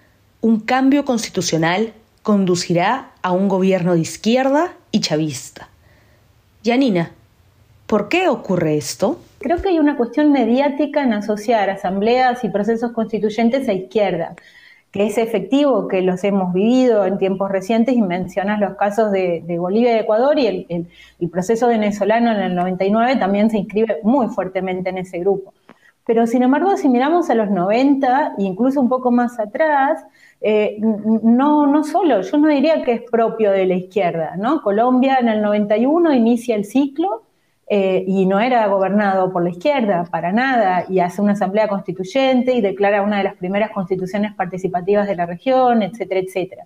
un 0.41 0.59
cambio 0.59 1.05
constitucional 1.05 1.93
conducirá 2.23 3.11
a 3.21 3.31
un 3.31 3.47
gobierno 3.47 3.93
de 3.93 4.01
izquierda 4.01 4.73
y 4.91 4.99
chavista. 5.01 5.69
Yanina, 6.63 7.11
¿por 7.87 8.09
qué 8.09 8.27
ocurre 8.27 8.77
esto? 8.77 9.19
Creo 9.39 9.61
que 9.61 9.69
hay 9.69 9.79
una 9.79 9.97
cuestión 9.97 10.31
mediática 10.31 11.03
en 11.03 11.13
asociar 11.13 11.69
asambleas 11.69 12.43
y 12.43 12.49
procesos 12.49 12.91
constituyentes 12.91 13.67
a 13.67 13.73
izquierda, 13.73 14.35
que 14.91 15.07
es 15.07 15.17
efectivo, 15.17 15.87
que 15.87 16.01
los 16.01 16.23
hemos 16.23 16.53
vivido 16.53 17.05
en 17.05 17.17
tiempos 17.17 17.49
recientes 17.49 17.95
y 17.95 18.01
mencionas 18.01 18.59
los 18.59 18.75
casos 18.75 19.11
de, 19.11 19.43
Bolivia 19.57 19.95
y 19.95 19.99
Ecuador 19.99 20.37
y 20.37 20.45
el, 20.45 20.87
el 21.19 21.29
proceso 21.29 21.67
venezolano 21.67 22.31
en 22.31 22.41
el 22.41 22.55
99 22.55 23.15
también 23.15 23.49
se 23.49 23.57
inscribe 23.57 23.97
muy 24.03 24.27
fuertemente 24.27 24.91
en 24.91 24.99
ese 24.99 25.17
grupo. 25.17 25.53
Pero 26.05 26.27
sin 26.27 26.43
embargo, 26.43 26.75
si 26.77 26.89
miramos 26.89 27.29
a 27.29 27.35
los 27.35 27.49
90 27.49 28.35
e 28.37 28.43
incluso 28.43 28.81
un 28.81 28.89
poco 28.89 29.11
más 29.11 29.39
atrás, 29.39 30.03
eh, 30.43 30.77
no, 30.79 31.67
no 31.67 31.83
solo, 31.83 32.21
yo 32.21 32.37
no 32.37 32.47
diría 32.47 32.81
que 32.83 32.93
es 32.93 33.01
propio 33.09 33.51
de 33.51 33.67
la 33.67 33.75
izquierda, 33.75 34.35
¿no? 34.37 34.61
Colombia 34.63 35.17
en 35.19 35.29
el 35.29 35.41
91 35.41 36.13
inicia 36.13 36.55
el 36.55 36.65
ciclo 36.65 37.23
eh, 37.67 38.03
y 38.07 38.25
no 38.25 38.39
era 38.39 38.65
gobernado 38.67 39.31
por 39.31 39.43
la 39.43 39.51
izquierda, 39.51 40.03
para 40.11 40.31
nada, 40.31 40.85
y 40.89 40.99
hace 40.99 41.21
una 41.21 41.33
asamblea 41.33 41.67
constituyente 41.67 42.53
y 42.53 42.61
declara 42.61 43.03
una 43.03 43.19
de 43.19 43.23
las 43.23 43.35
primeras 43.35 43.69
constituciones 43.71 44.33
participativas 44.33 45.07
de 45.07 45.15
la 45.15 45.27
región, 45.27 45.83
etcétera, 45.83 46.21
etcétera. 46.21 46.65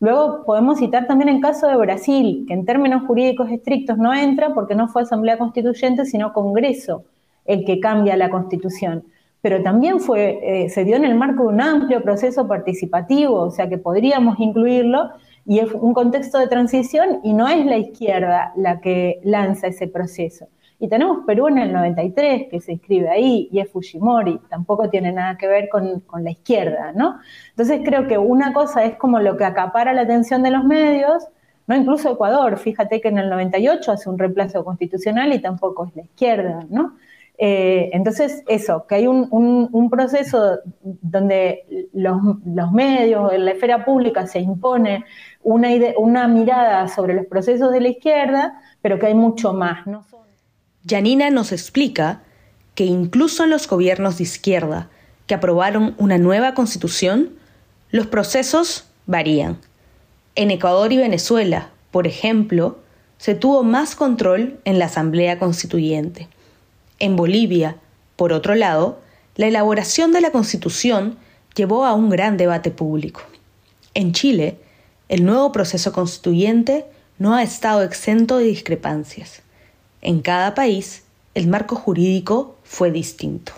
Luego 0.00 0.44
podemos 0.46 0.78
citar 0.78 1.06
también 1.06 1.28
el 1.28 1.42
caso 1.42 1.68
de 1.68 1.76
Brasil, 1.76 2.46
que 2.48 2.54
en 2.54 2.64
términos 2.64 3.02
jurídicos 3.06 3.50
estrictos 3.50 3.98
no 3.98 4.14
entra 4.14 4.54
porque 4.54 4.74
no 4.74 4.88
fue 4.88 5.02
asamblea 5.02 5.36
constituyente, 5.36 6.06
sino 6.06 6.32
Congreso 6.32 7.04
el 7.44 7.64
que 7.66 7.80
cambia 7.80 8.16
la 8.16 8.30
constitución 8.30 9.04
pero 9.42 9.62
también 9.62 10.00
fue, 10.00 10.38
eh, 10.42 10.68
se 10.68 10.84
dio 10.84 10.96
en 10.96 11.04
el 11.04 11.14
marco 11.14 11.44
de 11.44 11.48
un 11.48 11.60
amplio 11.60 12.02
proceso 12.02 12.46
participativo, 12.46 13.36
o 13.36 13.50
sea 13.50 13.68
que 13.68 13.78
podríamos 13.78 14.38
incluirlo, 14.38 15.10
y 15.46 15.58
es 15.58 15.72
un 15.72 15.94
contexto 15.94 16.38
de 16.38 16.46
transición 16.46 17.20
y 17.22 17.32
no 17.32 17.48
es 17.48 17.64
la 17.64 17.78
izquierda 17.78 18.52
la 18.56 18.80
que 18.80 19.20
lanza 19.24 19.68
ese 19.68 19.88
proceso. 19.88 20.48
Y 20.78 20.88
tenemos 20.88 21.24
Perú 21.26 21.48
en 21.48 21.58
el 21.58 21.72
93, 21.72 22.48
que 22.50 22.60
se 22.60 22.72
inscribe 22.72 23.10
ahí, 23.10 23.48
y 23.52 23.60
es 23.60 23.70
Fujimori, 23.70 24.40
tampoco 24.48 24.88
tiene 24.88 25.12
nada 25.12 25.36
que 25.36 25.46
ver 25.46 25.68
con, 25.68 26.00
con 26.00 26.24
la 26.24 26.30
izquierda, 26.30 26.92
¿no? 26.94 27.18
Entonces 27.50 27.80
creo 27.84 28.06
que 28.06 28.16
una 28.16 28.54
cosa 28.54 28.84
es 28.84 28.96
como 28.96 29.18
lo 29.18 29.36
que 29.36 29.44
acapara 29.44 29.92
la 29.92 30.02
atención 30.02 30.42
de 30.42 30.50
los 30.50 30.64
medios, 30.64 31.26
¿no? 31.66 31.76
Incluso 31.76 32.12
Ecuador, 32.12 32.58
fíjate 32.58 33.00
que 33.00 33.08
en 33.08 33.18
el 33.18 33.28
98 33.28 33.92
hace 33.92 34.08
un 34.08 34.18
reemplazo 34.18 34.64
constitucional 34.64 35.32
y 35.34 35.40
tampoco 35.40 35.86
es 35.86 35.96
la 35.96 36.02
izquierda, 36.02 36.66
¿no? 36.70 36.94
Eh, 37.42 37.88
entonces, 37.94 38.42
eso, 38.48 38.84
que 38.86 38.96
hay 38.96 39.06
un, 39.06 39.88
proceso 39.90 40.58
donde 40.82 41.88
los, 41.94 42.70
medios, 42.70 43.32
en 43.32 43.46
la 43.46 43.52
esfera 43.52 43.82
pública 43.82 44.26
se 44.26 44.40
impone 44.40 45.06
una, 45.42 45.70
una 45.96 46.28
mirada 46.28 46.86
sobre 46.88 47.14
los 47.14 47.24
procesos 47.24 47.72
de 47.72 47.80
la 47.80 47.88
izquierda, 47.88 48.60
pero 48.82 48.98
que 48.98 49.06
hay 49.06 49.14
mucho 49.14 49.54
más. 49.54 49.86
¿no? 49.86 50.04
Janina 50.86 51.30
nos 51.30 51.50
explica 51.52 52.20
que 52.74 52.84
incluso 52.84 53.44
en 53.44 53.50
los 53.50 53.66
gobiernos 53.66 54.18
de 54.18 54.24
izquierda 54.24 54.90
que 55.26 55.32
aprobaron 55.32 55.94
una 55.96 56.18
nueva 56.18 56.52
constitución, 56.52 57.30
los 57.90 58.06
procesos 58.06 58.84
varían. 59.06 59.56
En 60.34 60.50
Ecuador 60.50 60.92
y 60.92 60.98
Venezuela, 60.98 61.70
por 61.90 62.06
ejemplo, 62.06 62.80
se 63.16 63.34
tuvo 63.34 63.62
más 63.62 63.96
control 63.96 64.60
en 64.64 64.78
la 64.78 64.86
Asamblea 64.86 65.38
Constituyente. 65.38 66.28
En 67.00 67.16
Bolivia, 67.16 67.76
por 68.16 68.34
otro 68.34 68.54
lado, 68.54 68.98
la 69.34 69.46
elaboración 69.46 70.12
de 70.12 70.20
la 70.20 70.30
Constitución 70.30 71.16
llevó 71.56 71.86
a 71.86 71.94
un 71.94 72.10
gran 72.10 72.36
debate 72.36 72.70
público. 72.70 73.22
En 73.94 74.12
Chile, 74.12 74.58
el 75.08 75.24
nuevo 75.24 75.50
proceso 75.50 75.92
constituyente 75.92 76.84
no 77.18 77.34
ha 77.34 77.42
estado 77.42 77.82
exento 77.82 78.36
de 78.36 78.44
discrepancias. 78.44 79.42
En 80.02 80.20
cada 80.20 80.54
país, 80.54 81.02
el 81.34 81.48
marco 81.48 81.74
jurídico 81.74 82.56
fue 82.64 82.90
distinto. 82.90 83.52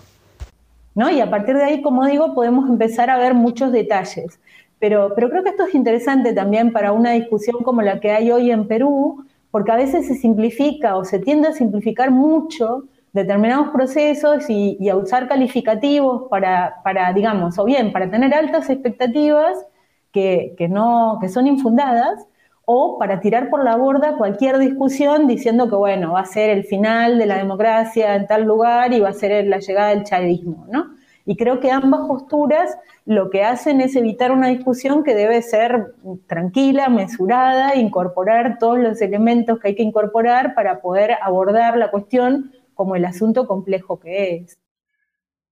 ¿No? 0.95 1.09
Y 1.11 1.19
a 1.19 1.29
partir 1.29 1.57
de 1.57 1.63
ahí, 1.63 1.81
como 1.81 2.05
digo, 2.05 2.33
podemos 2.33 2.69
empezar 2.69 3.09
a 3.09 3.17
ver 3.17 3.33
muchos 3.33 3.73
detalles. 3.73 4.39
Pero, 4.79 5.11
pero 5.15 5.29
creo 5.29 5.43
que 5.43 5.49
esto 5.49 5.65
es 5.65 5.75
interesante 5.75 6.31
también 6.31 6.71
para 6.71 6.93
una 6.93 7.11
discusión 7.11 7.57
como 7.63 7.81
la 7.81 7.99
que 7.99 8.11
hay 8.11 8.31
hoy 8.31 8.51
en 8.51 8.67
Perú, 8.67 9.25
porque 9.51 9.71
a 9.71 9.75
veces 9.75 10.07
se 10.07 10.15
simplifica 10.15 10.95
o 10.95 11.03
se 11.03 11.19
tiende 11.19 11.49
a 11.49 11.53
simplificar 11.53 12.09
mucho 12.09 12.85
determinados 13.13 13.69
procesos 13.69 14.49
y, 14.49 14.89
a 14.89 14.95
usar 14.95 15.27
calificativos 15.27 16.27
para, 16.29 16.81
para, 16.83 17.13
digamos, 17.13 17.57
o 17.59 17.63
bien 17.63 17.93
para 17.93 18.09
tener 18.09 18.33
altas 18.33 18.69
expectativas 18.69 19.65
que, 20.11 20.55
que, 20.57 20.67
no, 20.67 21.19
que 21.21 21.29
son 21.29 21.47
infundadas, 21.47 22.27
o 22.65 22.97
para 22.97 23.19
tirar 23.19 23.49
por 23.49 23.63
la 23.63 23.75
borda 23.75 24.17
cualquier 24.17 24.57
discusión 24.57 25.27
diciendo 25.27 25.69
que, 25.69 25.75
bueno, 25.75 26.13
va 26.13 26.21
a 26.21 26.25
ser 26.25 26.49
el 26.49 26.63
final 26.63 27.17
de 27.17 27.25
la 27.25 27.37
democracia 27.37 28.15
en 28.15 28.25
tal 28.25 28.43
lugar 28.43 28.93
y 28.93 29.01
va 29.01 29.09
a 29.09 29.13
ser 29.13 29.45
la 29.47 29.59
llegada 29.59 29.89
del 29.89 30.05
chavismo, 30.05 30.65
¿no? 30.69 30.93
Y 31.25 31.37
creo 31.37 31.59
que 31.59 31.71
ambas 31.71 32.07
posturas 32.07 32.77
lo 33.05 33.29
que 33.29 33.43
hacen 33.43 33.79
es 33.81 33.95
evitar 33.95 34.31
una 34.31 34.47
discusión 34.47 35.03
que 35.03 35.15
debe 35.15 35.41
ser 35.41 35.93
tranquila, 36.27 36.89
mesurada, 36.89 37.75
incorporar 37.75 38.57
todos 38.59 38.79
los 38.79 39.01
elementos 39.01 39.59
que 39.59 39.69
hay 39.69 39.75
que 39.75 39.83
incorporar 39.83 40.53
para 40.53 40.81
poder 40.81 41.17
abordar 41.21 41.77
la 41.77 41.91
cuestión 41.91 42.51
como 42.73 42.95
el 42.95 43.05
asunto 43.05 43.47
complejo 43.47 43.99
que 43.99 44.35
es. 44.35 44.57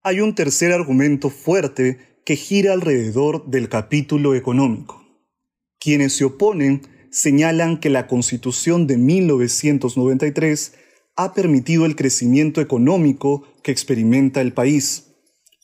Hay 0.03 0.19
un 0.19 0.33
tercer 0.33 0.71
argumento 0.71 1.29
fuerte 1.29 1.99
que 2.25 2.35
gira 2.35 2.73
alrededor 2.73 3.45
del 3.47 3.69
capítulo 3.69 4.35
económico. 4.35 5.03
Quienes 5.79 6.15
se 6.15 6.25
oponen 6.25 6.81
señalan 7.11 7.79
que 7.79 7.89
la 7.89 8.07
Constitución 8.07 8.87
de 8.87 8.97
1993 8.97 10.75
ha 11.15 11.33
permitido 11.33 11.85
el 11.85 11.95
crecimiento 11.95 12.61
económico 12.61 13.43
que 13.63 13.71
experimenta 13.71 14.41
el 14.41 14.53
país. 14.53 15.13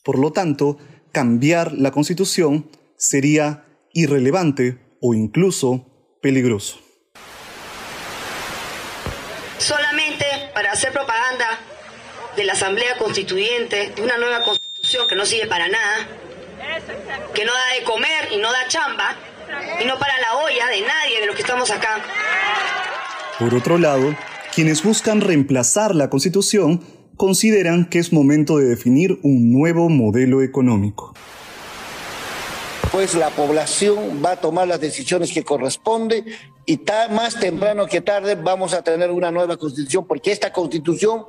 Por 0.04 0.18
lo 0.18 0.32
tanto, 0.32 0.78
cambiar 1.12 1.72
la 1.72 1.90
Constitución 1.90 2.70
sería 2.96 3.64
irrelevante 3.92 4.78
o 5.00 5.14
incluso 5.14 5.86
peligroso. 6.20 6.78
Solamente 9.58 10.07
para 10.58 10.72
hacer 10.72 10.90
propaganda 10.90 11.46
de 12.34 12.42
la 12.42 12.54
Asamblea 12.54 12.98
Constituyente, 12.98 13.92
de 13.94 14.02
una 14.02 14.18
nueva 14.18 14.42
constitución 14.42 15.06
que 15.06 15.14
no 15.14 15.24
sirve 15.24 15.46
para 15.46 15.68
nada, 15.68 16.08
que 17.32 17.44
no 17.44 17.52
da 17.52 17.74
de 17.78 17.84
comer 17.84 18.32
y 18.32 18.38
no 18.38 18.50
da 18.50 18.66
chamba, 18.66 19.14
y 19.80 19.84
no 19.84 19.96
para 20.00 20.18
la 20.18 20.34
olla 20.34 20.66
de 20.66 20.80
nadie 20.80 21.20
de 21.20 21.26
los 21.26 21.36
que 21.36 21.42
estamos 21.42 21.70
acá. 21.70 22.02
Por 23.38 23.54
otro 23.54 23.78
lado, 23.78 24.16
quienes 24.52 24.82
buscan 24.82 25.20
reemplazar 25.20 25.94
la 25.94 26.10
constitución 26.10 26.82
consideran 27.16 27.88
que 27.88 28.00
es 28.00 28.12
momento 28.12 28.58
de 28.58 28.66
definir 28.66 29.20
un 29.22 29.52
nuevo 29.52 29.88
modelo 29.88 30.42
económico. 30.42 31.14
Pues 32.90 33.14
la 33.14 33.30
población 33.30 34.20
va 34.24 34.32
a 34.32 34.40
tomar 34.40 34.66
las 34.66 34.80
decisiones 34.80 35.30
que 35.32 35.44
corresponde 35.44 36.24
y 36.68 36.78
más 37.10 37.40
temprano 37.40 37.86
que 37.86 38.02
tarde 38.02 38.34
vamos 38.34 38.74
a 38.74 38.82
tener 38.82 39.10
una 39.10 39.30
nueva 39.30 39.56
constitución 39.56 40.06
porque 40.06 40.32
esta 40.32 40.52
constitución 40.52 41.22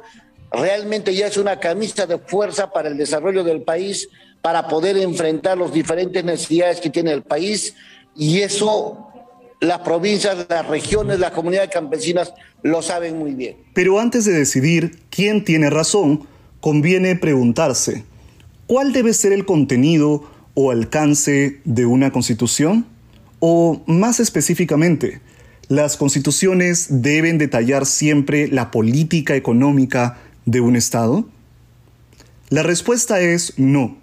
realmente 0.52 1.16
ya 1.16 1.28
es 1.28 1.38
una 1.38 1.62
camisa 1.62 2.06
de 2.06 2.18
fuerza 2.18 2.74
para 2.74 2.90
el 2.90 2.98
desarrollo 2.98 3.46
del 3.46 3.62
país, 3.62 4.10
para 4.42 4.68
poder 4.68 4.98
enfrentar 4.98 5.58
las 5.58 5.72
diferentes 5.72 6.26
necesidades 6.26 6.82
que 6.82 6.90
tiene 6.90 7.14
el 7.14 7.22
país 7.22 7.74
y 8.18 8.42
eso 8.42 9.08
las 9.62 9.80
provincias, 9.80 10.46
las 10.50 10.68
regiones, 10.68 11.22
las 11.22 11.32
comunidades 11.32 11.70
campesinas 11.70 12.34
lo 12.62 12.82
saben 12.82 13.18
muy 13.18 13.34
bien. 13.34 13.56
Pero 13.74 13.98
antes 13.98 14.26
de 14.26 14.34
decidir 14.34 15.00
quién 15.10 15.46
tiene 15.46 15.70
razón, 15.70 16.28
conviene 16.60 17.16
preguntarse, 17.16 18.04
¿cuál 18.68 18.92
debe 18.92 19.14
ser 19.14 19.32
el 19.32 19.46
contenido 19.46 20.30
o 20.54 20.72
alcance 20.72 21.62
de 21.64 21.86
una 21.86 22.12
constitución? 22.12 22.86
O 23.40 23.82
más 23.86 24.20
específicamente, 24.20 25.22
¿las 25.70 25.98
constituciones 25.98 26.88
deben 27.02 27.38
detallar 27.38 27.86
siempre 27.86 28.48
la 28.48 28.72
política 28.72 29.36
económica 29.36 30.18
de 30.46 30.60
un 30.60 30.76
Estado? 30.76 31.30
La 32.50 32.64
respuesta 32.64 33.22
es 33.22 33.58
no. 33.58 33.98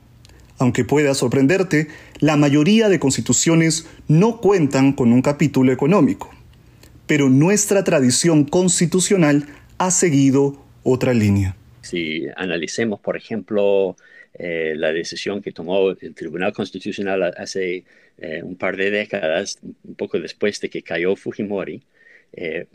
Aunque 0.59 0.85
pueda 0.85 1.13
sorprenderte, 1.13 1.89
la 2.21 2.37
mayoría 2.37 2.89
de 2.89 2.99
constituciones 2.99 3.87
no 4.09 4.41
cuentan 4.41 4.93
con 4.93 5.13
un 5.13 5.21
capítulo 5.21 5.73
económico, 5.73 6.31
pero 7.07 7.29
nuestra 7.29 7.85
tradición 7.85 8.45
constitucional 8.45 9.47
ha 9.77 9.91
seguido 9.91 10.65
otra 10.83 11.13
línea. 11.13 11.57
Si 11.83 12.27
analicemos, 12.37 13.01
por 13.01 13.17
ejemplo, 13.17 13.97
eh, 14.39 14.75
la 14.77 14.93
decisión 14.93 15.43
que 15.43 15.53
tomó 15.53 15.91
el 15.91 16.15
Tribunal 16.15 16.53
Constitucional 16.53 17.35
hace 17.37 17.85
eh, 18.19 18.43
un 18.43 18.57
par 18.57 18.77
de 18.77 18.91
décadas, 18.91 19.59
un 19.63 19.95
poco 19.95 20.19
después 20.19 20.61
de 20.61 20.71
que 20.71 20.83
cayó 20.83 21.17
Fujimori, 21.17 21.83
eh, 22.33 22.67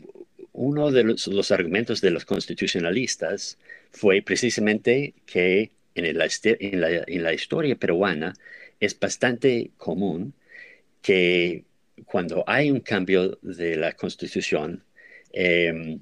uno 0.52 0.90
de 0.90 1.04
los, 1.04 1.50
argumentos 1.50 2.00
de 2.00 2.10
los 2.10 2.24
constitucionalistas 2.24 3.58
fue 3.90 4.22
precisamente 4.22 5.14
que 5.26 5.70
en 5.94 6.16
la, 6.16 7.32
historia 7.34 7.76
peruana 7.76 8.34
es 8.80 8.98
bastante 8.98 9.70
común 9.76 10.34
que 11.00 11.64
cuando 12.04 12.44
hay 12.46 12.70
un 12.70 12.80
cambio 12.80 13.38
de 13.42 13.76
la 13.76 13.92
constitución, 13.92 14.84
em, 15.32 16.00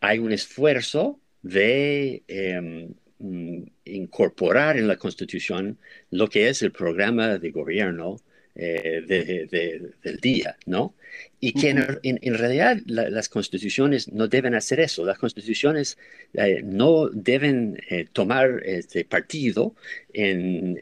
hay 0.00 0.18
un 0.18 0.32
esfuerzo 0.32 1.20
de 1.42 2.22
em, 2.28 2.94
mm, 3.18 3.62
incorporar 3.84 4.76
en 4.76 4.88
la 4.88 4.96
constitución 4.96 5.78
lo 6.10 6.28
que 6.28 6.48
es 6.48 6.62
el 6.62 6.72
programa 6.72 7.38
de 7.38 7.50
gobierno 7.50 8.20
eh, 8.60 9.94
del 10.02 10.16
día, 10.16 10.56
¿no? 10.66 10.92
Y 11.38 11.52
que 11.52 11.70
en, 11.70 12.34
realidad 12.34 12.78
las 12.86 13.28
constituciones 13.28 14.12
no 14.12 14.26
deben 14.26 14.56
hacer 14.56 14.80
eso. 14.80 15.04
Las 15.04 15.16
constituciones 15.16 15.96
eh, 16.34 16.62
no 16.64 17.08
deben 17.08 17.78
eh, 17.88 18.06
tomar 18.12 18.60
este 18.64 19.04
partido 19.04 19.76
en, 20.12 20.80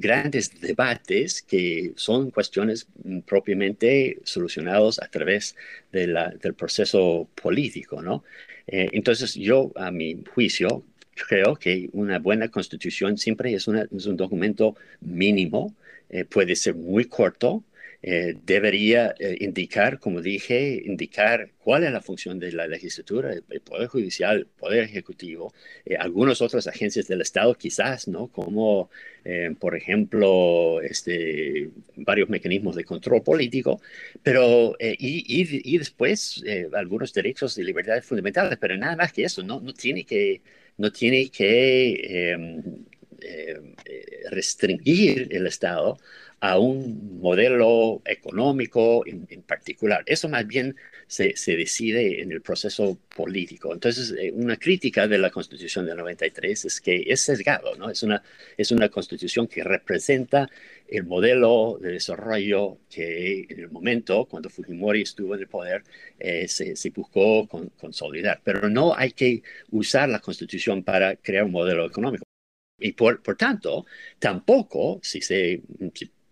grandes 0.00 0.60
debates 0.60 1.42
que 1.42 1.92
son 1.96 2.30
cuestiones 2.30 2.86
propiamente 3.26 4.20
solucionadas 4.22 5.00
a 5.00 5.08
través 5.08 5.56
del 5.90 6.54
proceso 6.56 7.28
político, 7.34 8.00
¿no? 8.00 8.22
entonces 8.68 9.34
yo, 9.34 9.72
a 9.74 9.90
mi 9.90 10.22
juicio, 10.34 10.84
creo 11.28 11.56
que 11.56 11.88
una 11.92 12.20
buena 12.20 12.48
constitución 12.48 13.18
siempre 13.18 13.52
es, 13.54 13.66
es 13.66 14.06
un 14.06 14.16
documento 14.16 14.76
mínimo 15.00 15.74
eh, 16.10 16.24
puede 16.24 16.56
ser 16.56 16.74
muy 16.74 17.04
corto, 17.04 17.64
eh, 18.00 18.36
debería 18.44 19.14
eh, 19.18 19.36
indicar, 19.40 19.98
como 19.98 20.22
dije, 20.22 20.80
indicar 20.84 21.50
cuál 21.58 21.82
es 21.84 21.92
la 21.92 22.00
función 22.00 22.38
de 22.38 22.52
la 22.52 22.66
legislatura, 22.68 23.32
el, 23.32 23.60
Poder 23.60 23.88
Judicial, 23.88 24.38
el 24.38 24.46
Poder 24.46 24.84
Ejecutivo, 24.84 25.52
algunas 25.98 26.40
otras 26.40 26.66
agencias 26.68 27.08
del 27.08 27.20
Estado 27.22 27.54
quizás, 27.54 28.06
¿no? 28.08 28.28
Como, 28.28 28.88
por 29.58 29.76
ejemplo, 29.76 30.80
este, 30.80 31.70
varios 31.96 32.28
mecanismos 32.28 32.76
de 32.76 32.84
control 32.84 33.22
político, 33.22 33.80
pero, 34.22 34.76
y, 34.80 35.40
y, 35.74 35.78
después 35.78 36.42
algunos 36.72 37.12
derechos 37.12 37.58
y 37.58 37.64
libertades 37.64 38.04
fundamentales, 38.06 38.58
pero 38.60 38.76
nada 38.76 38.96
más 38.96 39.12
que 39.12 39.24
eso, 39.24 39.42
no, 39.42 39.60
no 39.60 39.74
tiene 39.74 40.04
que, 40.04 40.40
no 40.78 40.92
tiene 40.92 41.28
que 41.30 42.30
em, 42.32 42.62
eh, 43.20 43.74
eh, 43.84 44.20
restringir 44.30 45.28
el 45.32 45.46
Estado 45.48 45.98
a 46.40 46.58
un 46.58 47.18
modelo 47.20 48.00
económico 48.04 49.04
en, 49.06 49.42
particular. 49.42 50.04
Eso 50.06 50.28
más 50.28 50.46
bien 50.46 50.76
se, 51.08 51.34
decide 51.46 52.22
en 52.22 52.30
el 52.30 52.42
proceso 52.42 52.96
político. 53.16 53.72
Entonces, 53.72 54.14
eh, 54.16 54.30
una 54.32 54.56
crítica 54.56 55.08
de 55.08 55.18
la 55.18 55.30
Constitución 55.30 55.86
del 55.86 55.96
93 55.96 56.64
es 56.66 56.80
que 56.80 57.04
es 57.08 57.22
sesgado, 57.22 57.74
¿no? 57.76 57.90
Es 57.90 58.04
una, 58.04 58.22
es 58.56 58.70
una 58.70 58.88
Constitución 58.88 59.48
que 59.48 59.64
representa 59.64 60.48
el 60.86 61.04
modelo 61.04 61.78
de 61.80 61.92
desarrollo 61.92 62.78
que 62.88 63.46
en 63.48 63.60
el 63.60 63.70
momento, 63.70 64.26
cuando 64.26 64.48
Fujimori 64.48 65.02
estuvo 65.02 65.34
en 65.34 65.40
el 65.40 65.48
poder, 65.48 65.82
se, 66.46 66.76
se, 66.76 66.90
buscó 66.90 67.48
consolidar. 67.76 68.40
Pero 68.44 68.68
no 68.70 68.94
hay 68.96 69.10
que 69.12 69.42
usar 69.70 70.08
la 70.08 70.20
Constitución 70.20 70.84
para 70.84 71.16
crear 71.16 71.44
un 71.44 71.52
modelo 71.52 71.84
económico. 71.86 72.27
Y 72.78 72.92
por, 72.92 73.22
por 73.22 73.36
tanto, 73.36 73.86
tampoco, 74.18 75.00
si 75.02 75.20
se 75.20 75.62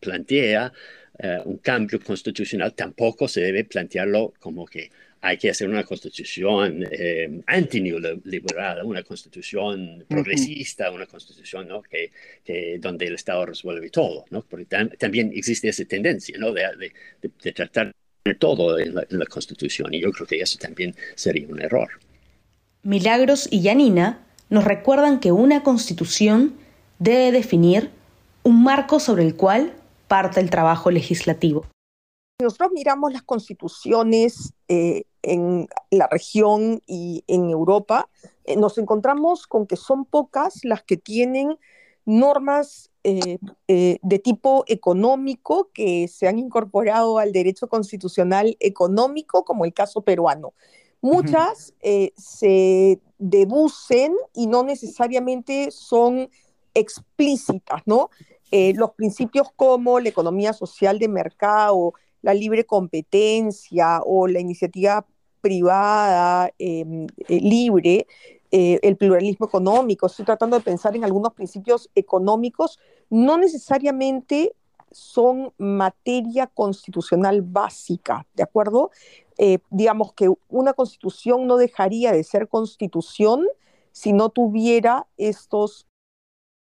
plantea 0.00 0.72
eh, 1.18 1.38
un 1.44 1.58
cambio 1.58 1.98
constitucional, 2.00 2.74
tampoco 2.74 3.26
se 3.26 3.40
debe 3.40 3.64
plantearlo 3.64 4.34
como 4.38 4.66
que 4.66 4.90
hay 5.22 5.38
que 5.38 5.50
hacer 5.50 5.68
una 5.68 5.82
constitución 5.82 6.86
eh, 6.90 7.40
anti-neoliberal, 7.46 8.84
una 8.84 9.02
constitución 9.02 10.04
progresista, 10.08 10.90
una 10.90 11.06
constitución 11.06 11.66
¿no? 11.66 11.82
que, 11.82 12.12
que, 12.44 12.78
donde 12.78 13.06
el 13.06 13.14
Estado 13.14 13.46
resuelve 13.46 13.90
todo, 13.90 14.26
¿no? 14.30 14.42
porque 14.42 14.66
también 14.98 15.32
existe 15.34 15.68
esa 15.68 15.84
tendencia 15.84 16.36
¿no? 16.38 16.52
de, 16.52 16.62
de, 16.78 17.30
de, 17.42 17.52
tratar 17.52 17.92
todo 18.38 18.78
en 18.78 18.94
la, 18.94 19.06
en 19.10 19.18
la 19.18 19.26
constitución 19.26 19.94
y 19.94 20.00
yo 20.00 20.12
creo 20.12 20.26
que 20.26 20.40
eso 20.40 20.58
también 20.58 20.94
sería 21.14 21.48
un 21.48 21.60
error. 21.60 21.88
Milagros 22.82 23.48
y 23.50 23.62
Yanina 23.62 24.25
nos 24.48 24.64
recuerdan 24.64 25.20
que 25.20 25.32
una 25.32 25.62
constitución 25.62 26.56
debe 26.98 27.32
definir 27.32 27.90
un 28.42 28.62
marco 28.62 29.00
sobre 29.00 29.24
el 29.24 29.36
cual 29.36 29.74
parte 30.08 30.40
el 30.40 30.50
trabajo 30.50 30.90
legislativo. 30.90 31.66
Nosotros 32.40 32.70
miramos 32.72 33.12
las 33.12 33.22
constituciones 33.22 34.52
eh, 34.68 35.04
en 35.22 35.66
la 35.90 36.06
región 36.06 36.82
y 36.86 37.24
en 37.26 37.50
Europa, 37.50 38.08
eh, 38.44 38.56
nos 38.56 38.78
encontramos 38.78 39.46
con 39.46 39.66
que 39.66 39.76
son 39.76 40.04
pocas 40.04 40.60
las 40.62 40.82
que 40.84 40.96
tienen 40.96 41.58
normas 42.04 42.90
eh, 43.02 43.38
de 43.66 44.18
tipo 44.18 44.64
económico 44.68 45.70
que 45.72 46.08
se 46.08 46.28
han 46.28 46.38
incorporado 46.38 47.18
al 47.18 47.32
derecho 47.32 47.68
constitucional 47.68 48.56
económico, 48.60 49.44
como 49.44 49.64
el 49.64 49.72
caso 49.72 50.02
peruano. 50.02 50.52
Muchas 51.00 51.74
se 52.16 53.00
deducen 53.18 54.14
y 54.34 54.46
no 54.46 54.62
necesariamente 54.62 55.70
son 55.70 56.28
explícitas, 56.74 57.82
¿no? 57.86 58.10
Eh, 58.50 58.74
los 58.74 58.92
principios 58.92 59.48
como 59.56 59.98
la 59.98 60.08
economía 60.08 60.52
social 60.52 60.98
de 60.98 61.08
mercado, 61.08 61.94
la 62.22 62.34
libre 62.34 62.64
competencia 62.64 64.00
o 64.04 64.28
la 64.28 64.40
iniciativa 64.40 65.06
privada 65.40 66.50
em, 66.58 67.06
eh, 67.28 67.40
libre, 67.40 68.06
eh, 68.50 68.78
el 68.82 68.96
pluralismo 68.96 69.46
económico, 69.46 70.06
estoy 70.06 70.24
tratando 70.24 70.56
de 70.56 70.64
pensar 70.64 70.94
en 70.96 71.04
algunos 71.04 71.34
principios 71.34 71.90
económicos, 71.94 72.78
no 73.10 73.38
necesariamente 73.38 74.52
son 74.90 75.52
materia 75.58 76.46
constitucional 76.46 77.42
básica, 77.42 78.26
¿de 78.34 78.44
acuerdo? 78.44 78.90
Eh, 79.38 79.58
digamos 79.70 80.12
que 80.14 80.30
una 80.48 80.72
constitución 80.72 81.46
no 81.46 81.56
dejaría 81.56 82.12
de 82.12 82.24
ser 82.24 82.48
constitución 82.48 83.46
si 83.92 84.12
no 84.12 84.30
tuviera 84.30 85.06
estos 85.16 85.86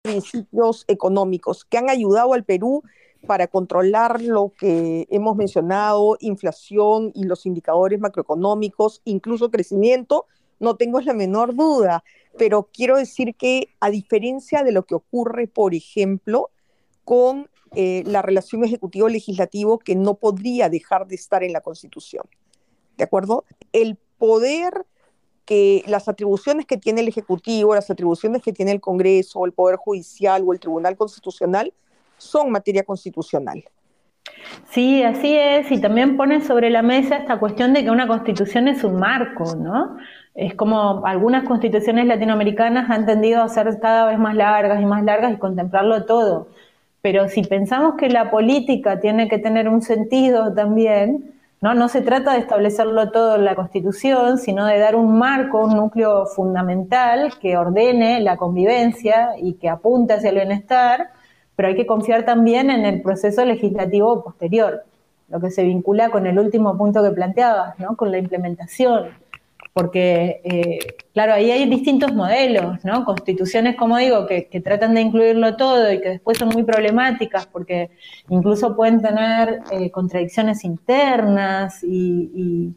principios 0.02 0.86
económicos 0.88 1.66
que 1.66 1.78
han 1.78 1.90
ayudado 1.90 2.34
al 2.34 2.44
Perú 2.44 2.84
para 3.26 3.48
controlar 3.48 4.22
lo 4.22 4.54
que 4.58 5.08
hemos 5.10 5.36
mencionado, 5.36 6.18
inflación 6.20 7.12
y 7.16 7.24
los 7.24 7.46
indicadores 7.46 8.00
macroeconómicos, 8.00 9.02
incluso 9.04 9.50
crecimiento, 9.50 10.28
no 10.60 10.76
tengo 10.76 11.02
la 11.02 11.14
menor 11.14 11.56
duda. 11.56 12.04
pero 12.38 12.70
quiero 12.74 12.98
decir 12.98 13.34
que 13.36 13.70
a 13.80 13.90
diferencia 13.90 14.64
de 14.64 14.74
lo 14.74 14.84
que 14.84 14.96
ocurre, 14.96 15.48
por 15.48 15.74
ejemplo, 15.74 16.50
con 17.06 17.50
eh, 17.76 18.04
la 18.06 18.22
relación 18.22 18.64
ejecutivo-legislativo 18.66 19.80
que 19.80 19.96
no 19.96 20.16
podría 20.16 20.70
dejar 20.70 21.08
de 21.08 21.16
estar 21.16 21.44
en 21.44 21.54
la 21.54 21.62
Constitución. 21.62 22.26
¿De 22.98 23.04
acuerdo? 23.04 23.46
El 23.74 23.98
poder 24.18 24.86
que 25.46 25.84
las 25.88 26.08
atribuciones 26.08 26.66
que 26.66 26.78
tiene 26.78 27.02
el 27.02 27.08
Ejecutivo, 27.08 27.76
las 27.76 27.90
atribuciones 27.90 28.42
que 28.42 28.52
tiene 28.52 28.72
el 28.72 28.82
Congreso, 28.82 29.46
el 29.46 29.52
Poder 29.52 29.78
Judicial 29.78 30.44
o 30.46 30.54
el 30.54 30.60
Tribunal 30.60 30.98
Constitucional 30.98 31.72
son 32.18 32.50
materia 32.50 32.84
constitucional. 32.84 33.64
Sí, 34.70 35.04
así 35.04 35.36
es, 35.36 35.72
y 35.72 35.80
también 35.80 36.18
pone 36.18 36.42
sobre 36.42 36.70
la 36.70 36.82
mesa 36.82 37.18
esta 37.18 37.40
cuestión 37.40 37.74
de 37.74 37.84
que 37.84 37.92
una 37.92 38.08
constitución 38.08 38.68
es 38.68 38.84
un 38.84 38.98
marco, 38.98 39.56
¿no? 39.56 39.98
Es 40.34 40.56
como 40.56 41.06
algunas 41.06 41.48
constituciones 41.48 42.08
latinoamericanas 42.08 42.90
han 42.90 43.06
tendido 43.06 43.42
a 43.42 43.50
ser 43.50 43.80
cada 43.80 44.08
vez 44.08 44.20
más 44.20 44.36
largas 44.36 44.82
y 44.82 44.86
más 44.86 45.04
largas 45.04 45.34
y 45.34 45.38
contemplarlo 45.38 46.06
todo. 46.06 46.48
Pero 47.02 47.30
si 47.30 47.44
pensamos 47.44 47.96
que 47.96 48.10
la 48.10 48.32
política 48.32 49.00
tiene 49.00 49.30
que 49.30 49.38
tener 49.38 49.70
un 49.70 49.82
sentido 49.82 50.54
también, 50.54 51.35
¿no? 51.66 51.74
No 51.74 51.90
se 51.90 52.02
trata 52.02 52.34
de 52.34 52.42
establecerlo 52.42 53.10
todo 53.10 53.38
en 53.38 53.44
la 53.44 53.56
Constitución, 53.56 54.38
sino 54.38 54.68
de 54.68 54.78
dar 54.78 54.96
un 54.96 55.18
marco, 55.18 55.66
un 55.66 55.76
núcleo 55.76 56.28
fundamental 56.28 57.34
que 57.42 57.58
ordene 57.58 58.20
la 58.20 58.38
convivencia 58.38 59.32
y 59.42 59.54
que 59.54 59.68
apunte 59.68 60.14
hacia 60.14 60.30
el 60.30 60.36
bienestar, 60.36 61.10
pero 61.56 61.70
hay 61.70 61.76
que 61.76 61.88
confiar 61.88 62.24
también 62.24 62.70
en 62.70 62.86
el 62.86 63.02
proceso 63.02 63.44
legislativo 63.44 64.24
posterior, 64.24 64.84
lo 65.28 65.40
que 65.40 65.50
se 65.50 65.64
vincula 65.64 66.12
con 66.12 66.28
el 66.28 66.38
último 66.38 66.78
punto 66.78 67.02
que 67.02 67.10
planteabas, 67.10 67.80
¿no? 67.80 67.98
con 67.98 68.12
la 68.12 68.20
implementación. 68.20 69.08
Porque, 69.76 70.40
eh, 70.46 70.80
claro, 71.14 71.34
ahí 71.34 71.52
hay 71.52 71.70
distintos 71.70 72.14
modelos, 72.14 72.86
¿no? 72.86 73.04
Constituciones, 73.04 73.76
como 73.76 73.98
digo, 73.98 74.26
que, 74.26 74.48
tratan 74.64 74.94
de 74.94 75.02
incluirlo 75.02 75.58
todo 75.58 75.92
y 75.92 76.00
que 76.00 76.12
después 76.12 76.38
son 76.38 76.48
muy 76.48 76.64
problemáticas 76.64 77.46
porque 77.48 77.90
incluso 78.30 78.74
pueden 78.78 79.02
tener 79.02 79.60
eh, 79.72 79.92
contradicciones 79.92 80.64
internas 80.64 81.84
y, 81.84 82.74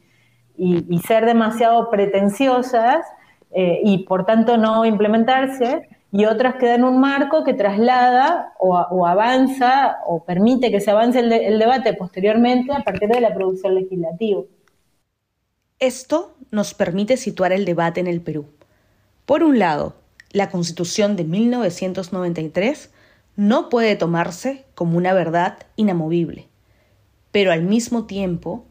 ser 1.07 1.25
demasiado 1.25 1.89
pretenciosas 1.89 3.07
eh, 3.53 3.81
y 3.85 3.99
por 3.99 4.27
tanto 4.27 4.57
no 4.57 4.85
implementarse 4.85 5.89
y 6.11 6.25
otras 6.25 6.57
que 6.57 6.67
dan 6.67 6.83
un 6.83 6.99
marco 6.99 7.45
que 7.45 7.55
traslada 7.55 8.55
o, 8.59 9.07
avanza 9.07 9.99
o 10.05 10.25
permite 10.25 10.73
que 10.73 10.81
se 10.81 10.91
avance 10.91 11.21
el, 11.21 11.61
debate 11.61 11.95
posteriormente 11.95 12.73
a 12.73 12.81
partir 12.83 13.09
de 13.09 13.21
la 13.21 13.33
producción 13.33 13.77
legislativa. 13.77 14.43
Esto 15.79 16.35
nos 16.51 16.75
permite 16.75 17.17
situar 17.17 17.53
el 17.53 17.65
debate 17.65 18.01
en 18.01 18.07
el 18.07 18.21
Perú. 18.21 18.47
Por 19.27 19.43
un 19.43 19.59
lado, 19.59 19.97
la 20.31 20.51
Constitución 20.51 21.17
de 21.17 21.25
1993 21.25 22.91
no 23.37 23.69
puede 23.69 23.97
tomarse 23.97 24.65
como 24.75 24.97
una 24.97 25.13
verdad 25.13 25.59
inamovible, 25.77 26.49
pero 27.31 27.53
al 27.53 27.63
mismo 27.63 28.07
tiempo 28.07 28.67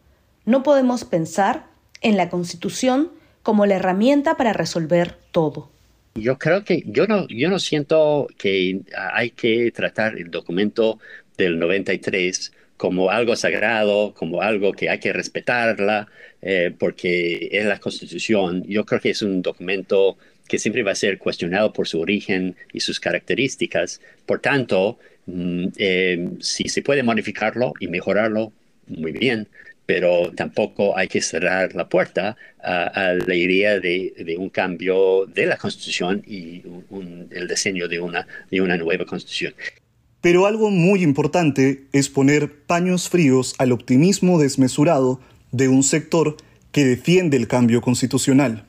no 0.46 0.64
podemos 0.64 1.04
pensar 1.04 1.68
en 2.02 2.18
la 2.18 2.30
Constitución 2.30 3.12
como 3.44 3.66
la 3.66 3.76
herramienta 3.76 4.36
para 4.36 4.54
resolver 4.54 5.18
todo. 5.32 5.70
Yo 6.16 6.38
creo 6.38 6.64
que 6.64 6.84
yo 6.86 7.08
no, 7.08 7.28
yo 7.28 7.50
no 7.50 7.60
siento 7.60 8.28
que 8.38 8.82
hay 9.14 9.30
que 9.30 9.72
tratar 9.72 10.18
el 10.18 10.32
documento 10.32 11.00
del 11.38 11.60
93 11.60 12.52
como 12.78 13.10
algo 13.10 13.36
sagrado, 13.36 14.14
como 14.14 14.42
algo 14.42 14.72
que 14.74 14.90
hay 14.90 15.00
que 15.00 15.12
respetarla, 15.12 16.08
eh, 16.42 16.72
porque 16.78 17.50
es 17.52 17.66
la 17.66 17.80
Constitución. 17.80 18.64
Yo 18.68 18.86
creo 18.86 19.02
que 19.02 19.10
es 19.10 19.22
un 19.22 19.42
documento 19.42 20.18
que 20.48 20.60
siempre 20.60 20.84
va 20.84 20.92
a 20.92 20.96
ser 20.96 21.18
cuestionado 21.18 21.74
por 21.74 21.88
su 21.88 22.00
origen 22.00 22.56
y 22.72 22.80
sus 22.80 23.00
características. 23.00 24.00
Por 24.26 24.40
tanto, 24.40 25.00
mm, 25.26 25.68
eh, 25.78 26.30
si 26.40 26.70
se 26.70 26.82
puede 26.84 27.04
modificarlo 27.04 27.74
y 27.80 27.88
mejorarlo, 27.88 28.54
muy 28.88 29.12
bien, 29.12 29.48
pero 29.86 30.32
tampoco 30.36 30.98
hay 30.98 31.08
que 31.08 31.22
cerrar 31.22 31.74
la 31.76 31.90
puerta 31.90 32.38
a, 32.62 33.14
la 33.26 33.36
idea 33.36 33.80
de, 33.80 34.36
un 34.38 34.50
cambio 34.50 35.26
de 35.26 35.46
la 35.46 35.58
Constitución 35.58 36.24
y 36.28 36.62
el 37.32 37.48
diseño 37.48 37.88
de 37.88 38.00
una 38.00 38.78
nueva 38.78 39.06
Constitución. 39.06 39.54
Pero 40.28 40.46
algo 40.46 40.72
muy 40.72 41.04
importante 41.04 41.88
es 41.94 42.10
poner 42.10 42.66
paños 42.66 43.08
fríos 43.08 43.56
al 43.60 43.72
optimismo 43.72 44.38
desmesurado 44.38 45.22
de 45.54 45.70
un 45.70 45.84
sector 45.84 46.36
que 46.74 46.84
defiende 46.84 47.38
el 47.38 47.48
cambio 47.48 47.80
constitucional. 47.80 48.68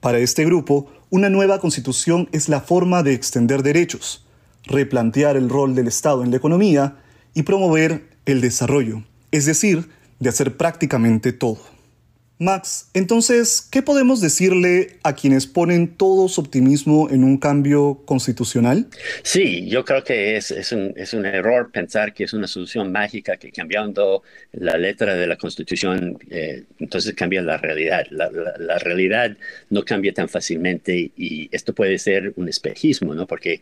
Para 0.00 0.18
este 0.18 0.44
grupo, 0.44 0.90
una 1.10 1.30
nueva 1.30 1.60
constitución 1.60 2.28
es 2.32 2.48
la 2.48 2.60
forma 2.60 3.04
de 3.04 3.14
extender 3.14 3.62
derechos, 3.62 4.26
replantear 4.64 5.36
el 5.36 5.48
rol 5.48 5.76
del 5.76 5.86
Estado 5.86 6.24
en 6.24 6.32
la 6.32 6.38
economía 6.38 6.96
y 7.34 7.44
promover 7.44 8.08
el 8.26 8.40
desarrollo 8.40 9.04
es 9.30 9.46
decir, 9.46 9.90
de 10.18 10.28
hacer 10.28 10.56
prácticamente 10.56 11.32
todo. 11.32 11.60
Max, 12.42 12.90
entonces, 12.92 13.66
¿qué 13.70 13.82
podemos 13.82 14.20
decirle 14.20 14.98
a 15.02 15.14
quienes 15.14 15.46
ponen 15.46 15.88
todo 15.88 16.28
su 16.28 16.40
optimismo 16.40 17.08
en 17.08 17.24
un 17.24 17.38
cambio 17.38 18.02
constitucional? 18.04 18.88
Sí, 19.22 19.68
yo 19.68 19.84
creo 19.84 20.02
que 20.02 20.36
es, 20.36 20.50
un, 20.72 20.92
es 20.96 21.14
un, 21.14 21.24
error 21.24 21.70
pensar 21.70 22.12
que 22.12 22.24
es 22.24 22.32
una 22.32 22.48
solución 22.48 22.90
mágica 22.90 23.36
que 23.36 23.52
cambiando 23.52 24.22
la 24.52 24.76
letra 24.76 25.14
de 25.14 25.26
la 25.26 25.36
Constitución, 25.36 26.18
eh, 26.30 26.64
entonces 26.78 27.14
cambia 27.14 27.42
la 27.42 27.56
realidad. 27.56 28.06
La, 28.10 28.78
realidad 28.78 29.36
no 29.70 29.84
cambia 29.84 30.12
tan 30.12 30.28
fácilmente 30.28 31.12
y 31.16 31.48
esto 31.52 31.72
puede 31.74 31.98
ser 31.98 32.32
un 32.36 32.48
espejismo, 32.48 33.14
¿no? 33.14 33.26
Porque 33.26 33.60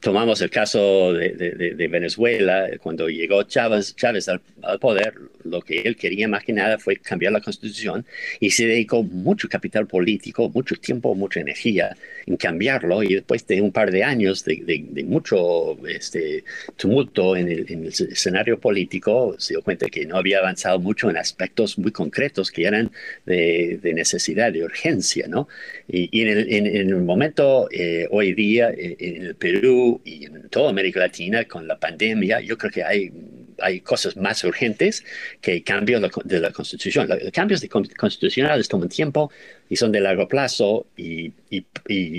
tomamos 0.00 0.40
el 0.40 0.50
caso 0.50 1.12
de, 1.12 1.88
Venezuela, 1.90 2.68
cuando 2.82 3.08
llegó 3.08 3.42
Chávez, 3.42 3.94
Chávez 3.94 4.28
al 4.28 4.40
poder, 4.80 5.14
lo 5.44 5.60
que 5.60 5.82
él 5.82 5.96
quería 5.96 6.26
más 6.28 6.42
que 6.42 6.52
nada 6.52 6.78
fue 6.78 6.96
cambiar 6.96 7.32
la 7.32 7.40
Constitución 7.40 8.06
y 8.40 8.50
se 8.50 8.66
dedicó 8.66 9.02
mucho 9.02 9.48
capital 9.48 9.86
político, 9.86 10.50
mucho 10.50 10.76
tiempo, 10.76 11.14
mucha 11.14 11.40
energía 11.40 11.96
en 12.26 12.36
cambiarlo 12.36 13.02
y 13.02 13.14
después 13.14 13.46
de 13.46 13.60
un 13.60 13.72
par 13.72 13.90
de 13.90 14.04
años 14.04 14.44
de, 14.44 15.04
mucho 15.06 15.76
este, 15.86 16.44
tumulto 16.76 17.36
en 17.36 17.48
el, 17.48 17.86
escenario 17.86 18.58
político 18.58 19.36
se 19.38 19.54
dio 19.54 19.62
cuenta 19.62 19.86
que 19.86 20.06
no 20.06 20.16
había 20.16 20.38
avanzado 20.38 20.78
mucho 20.78 21.10
en 21.10 21.16
aspectos 21.16 21.78
muy 21.78 21.92
concretos 21.92 22.50
que 22.50 22.64
eran 22.64 22.90
de, 23.26 23.78
necesidad, 23.94 24.52
de 24.52 24.64
urgencia, 24.64 25.26
¿no? 25.28 25.48
Y, 25.88 26.22
en, 26.22 26.66
el, 26.66 26.96
momento 26.96 27.68
eh, 27.70 28.06
hoy 28.10 28.34
día 28.34 28.70
eh, 28.70 28.96
en 28.98 29.22
el 29.22 29.34
Perú 29.34 30.00
y 30.04 30.26
en 30.26 30.48
toda 30.48 30.70
América 30.70 31.00
Latina 31.00 31.44
con 31.44 31.66
la 31.68 31.78
pandemia, 31.78 32.40
yo 32.40 32.56
creo 32.56 32.70
que 32.70 32.82
hay 32.82 33.12
hay 33.58 33.80
cosas 33.80 34.16
más 34.16 34.42
urgentes 34.44 35.04
que 35.40 35.62
cambios 35.62 36.02
de 36.24 36.40
la 36.40 36.50
Constitución. 36.50 37.08
Los 37.08 37.30
cambios 37.32 37.60
de 37.60 37.68
constitucionales 37.68 38.68
toman 38.68 38.88
tiempo 38.88 39.30
y 39.68 39.76
son 39.76 39.92
de 39.92 40.00
largo 40.00 40.28
plazo 40.28 40.86
y, 40.96 41.32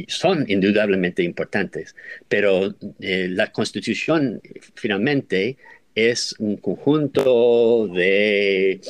son 0.08 0.46
indudablemente 0.48 1.24
importantes, 1.24 1.96
pero 2.28 2.76
eh, 3.00 3.28
la 3.30 3.52
Constitución 3.52 4.42
finalmente 4.76 5.58
es 5.96 6.36
un 6.40 6.58
conjunto 6.58 7.88
de, 7.88 8.82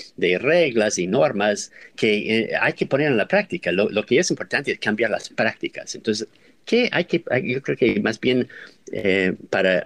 reglas 0.41 0.97
y 0.97 1.07
normas 1.07 1.71
que 1.95 2.39
eh, 2.39 2.51
hay 2.59 2.73
que 2.73 2.87
poner 2.87 3.07
en 3.07 3.17
la 3.17 3.27
práctica. 3.27 3.71
Lo, 3.71 3.89
lo, 3.89 4.05
que 4.05 4.17
es 4.17 4.29
importante 4.31 4.71
es 4.71 4.79
cambiar 4.79 5.11
las 5.11 5.29
prácticas. 5.29 5.93
Entonces, 5.93 6.27
¿qué 6.65 6.89
hay 6.91 7.05
que, 7.05 7.23
yo 7.43 7.61
creo 7.61 7.77
que 7.77 7.99
más 8.01 8.19
bien 8.19 8.47
eh, 8.91 9.33
para, 9.49 9.83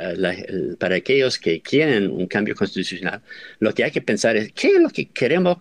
para 0.77 0.95
aquellos 0.95 1.39
que 1.39 1.61
quieren 1.61 2.11
un 2.11 2.27
cambio 2.27 2.53
constitucional, 2.53 3.21
lo 3.59 3.73
que 3.73 3.85
hay 3.85 3.91
que 3.91 4.01
pensar 4.01 4.35
es 4.35 4.51
qué 4.51 4.67
es 4.67 4.81
lo 4.81 4.89
que 4.89 5.05
queremos 5.05 5.57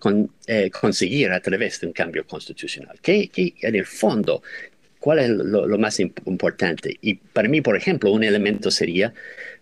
eh, 0.46 0.70
conseguir 0.70 1.30
a 1.30 1.40
través 1.40 1.80
de 1.80 1.86
un 1.86 1.92
cambio 1.92 2.26
constitucional. 2.26 2.98
¿Qué, 3.00 3.30
en 3.62 3.76
el 3.76 3.86
fondo, 3.86 4.42
cuál 4.98 5.20
es 5.20 5.28
lo, 5.30 5.78
más 5.78 6.00
importante? 6.00 6.96
Y 7.00 7.14
para 7.14 7.48
mí, 7.48 7.60
por 7.60 7.76
ejemplo, 7.76 8.10
un 8.10 8.24
elemento 8.24 8.72
sería 8.72 9.14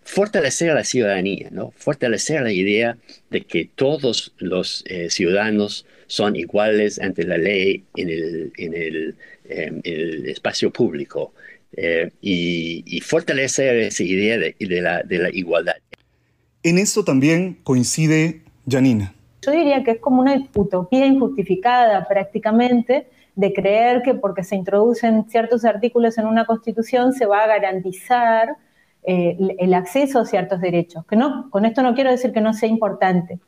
fortalecer 0.03 0.71
a 0.71 0.75
la 0.75 0.83
ciudadanía, 0.83 1.49
¿no? 1.51 1.71
fortalecer 1.77 2.41
la 2.41 2.51
idea 2.51 2.97
de 3.29 3.41
que 3.41 3.69
todos 3.75 4.33
los 4.39 4.83
eh, 4.87 5.11
ciudadanos 5.11 5.85
son 6.07 6.35
iguales 6.35 6.99
ante 6.99 7.25
la 7.25 7.37
ley 7.37 7.83
en 7.95 8.09
el, 8.09 8.51
en 8.57 8.73
el, 8.73 9.15
en 9.49 9.81
el 9.83 10.25
espacio 10.27 10.71
público. 10.71 11.33
Eh, 11.73 12.11
y, 12.21 13.01
fortalecer 13.01 13.75
esa 13.77 14.03
idea 14.03 14.37
de, 14.37 14.55
la, 14.81 15.03
de, 15.03 15.17
la, 15.19 15.29
igualdad. 15.29 15.75
En 16.63 16.77
esto 16.77 17.03
también 17.03 17.59
coincide 17.63 18.41
Janina. 18.67 19.13
Yo 19.41 19.51
diría 19.51 19.83
que 19.83 19.91
es 19.91 19.99
como 19.99 20.21
una 20.21 20.43
utopía 20.55 21.05
injustificada 21.05 22.07
prácticamente 22.07 23.07
de 23.35 23.53
creer 23.53 24.01
que 24.01 24.15
porque 24.15 24.43
se 24.43 24.55
introducen 24.55 25.25
ciertos 25.29 25.63
artículos 25.65 26.17
en 26.17 26.25
una 26.25 26.45
constitución 26.45 27.13
se 27.13 27.25
va 27.25 27.43
a 27.43 27.47
garantizar 27.47 28.55
eh, 29.03 29.37
el 29.59 29.73
acceso 29.73 30.19
a 30.19 30.25
ciertos 30.25 30.59
derechos. 30.59 31.05
Que 31.05 31.15
no, 31.15 31.49
con 31.51 31.65
esto 31.65 31.83
no 31.83 31.93
quiero 31.93 32.09
decir 32.09 32.31
que 32.33 32.41
no 32.41 32.53
sea 32.53 32.67
importante, 32.67 33.39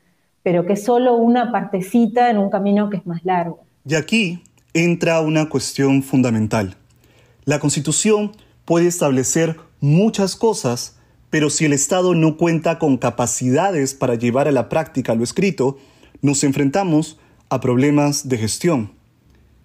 pero 0.42 0.64
que 0.64 0.74
es 0.74 0.84
solo 0.84 1.16
una 1.16 1.50
partecita 1.50 2.30
en 2.30 2.38
un 2.38 2.50
camino 2.50 2.88
que 2.88 2.98
es 2.98 3.06
más 3.06 3.24
largo. 3.24 3.64
Y 3.84 3.94
aquí 3.94 4.42
entra 4.72 5.20
una 5.20 5.48
cuestión 5.48 6.02
fundamental 6.02 6.76
La 7.50 7.58
Constitución 7.58 8.30
puede 8.64 8.86
establecer 8.86 9.56
muchas 9.80 10.36
cosas, 10.36 11.00
pero 11.30 11.50
si 11.50 11.64
el 11.64 11.72
Estado 11.72 12.14
no 12.14 12.36
cuenta 12.36 12.78
con 12.78 12.96
capacidades 12.96 13.92
para 13.92 14.14
llevar 14.14 14.46
a 14.46 14.52
la 14.52 14.68
práctica 14.68 15.16
lo 15.16 15.24
escrito, 15.24 15.76
nos 16.22 16.44
enfrentamos 16.44 17.18
a 17.48 17.58
problemas 17.58 18.28
de 18.28 18.38
gestión. 18.38 18.92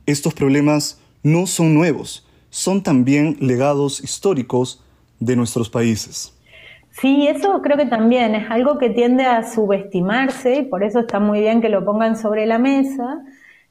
Estos 0.08 0.34
problemas 0.34 1.00
no 1.22 1.46
son 1.46 1.76
nuevos, 1.76 2.28
son 2.50 2.82
también 2.82 3.38
legados 3.40 4.04
históricos 4.04 4.84
de 5.20 5.36
nuestros 5.36 5.70
países. 5.70 6.34
Sí, 6.90 7.28
eso 7.28 7.62
creo 7.62 7.78
que 7.78 7.86
también 7.86 8.34
es 8.34 8.50
algo 8.50 8.80
que 8.80 8.90
tiende 8.90 9.26
a 9.26 9.48
subestimarse 9.48 10.56
y 10.56 10.64
por 10.64 10.84
eso 10.84 11.02
está 11.02 11.20
muy 11.20 11.42
bien 11.42 11.62
que 11.62 11.70
lo 11.70 11.86
pongan 11.86 12.18
sobre 12.18 12.48
la 12.48 12.58
mesa, 12.58 13.22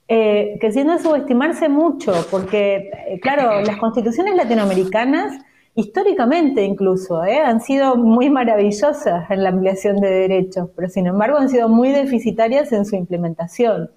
eh, 0.07 0.59
que 0.61 0.69
tiende 0.71 0.95
a 0.95 0.99
subestimarse 0.99 1.69
mucho, 1.71 2.13
porque, 2.31 2.91
eh, 3.09 3.21
claro, 3.21 3.63
las 3.63 3.79
constituciones 3.79 4.35
latinoamericanas, 4.37 5.41
históricamente 5.75 6.63
incluso, 6.63 7.25
eh, 7.25 7.39
han 7.39 7.63
sido 7.63 7.97
muy 7.97 8.29
maravillosas 8.29 9.31
en 9.31 9.43
la 9.43 9.49
ampliación 9.49 9.97
de 10.01 10.11
derechos, 10.11 10.69
pero 10.77 10.91
sin 10.91 11.07
embargo 11.07 11.39
han 11.39 11.49
sido 11.49 11.71
muy 11.71 11.89
deficitarias 11.91 12.71
en 12.73 12.85
su 12.85 12.97
implementación. 12.97 13.91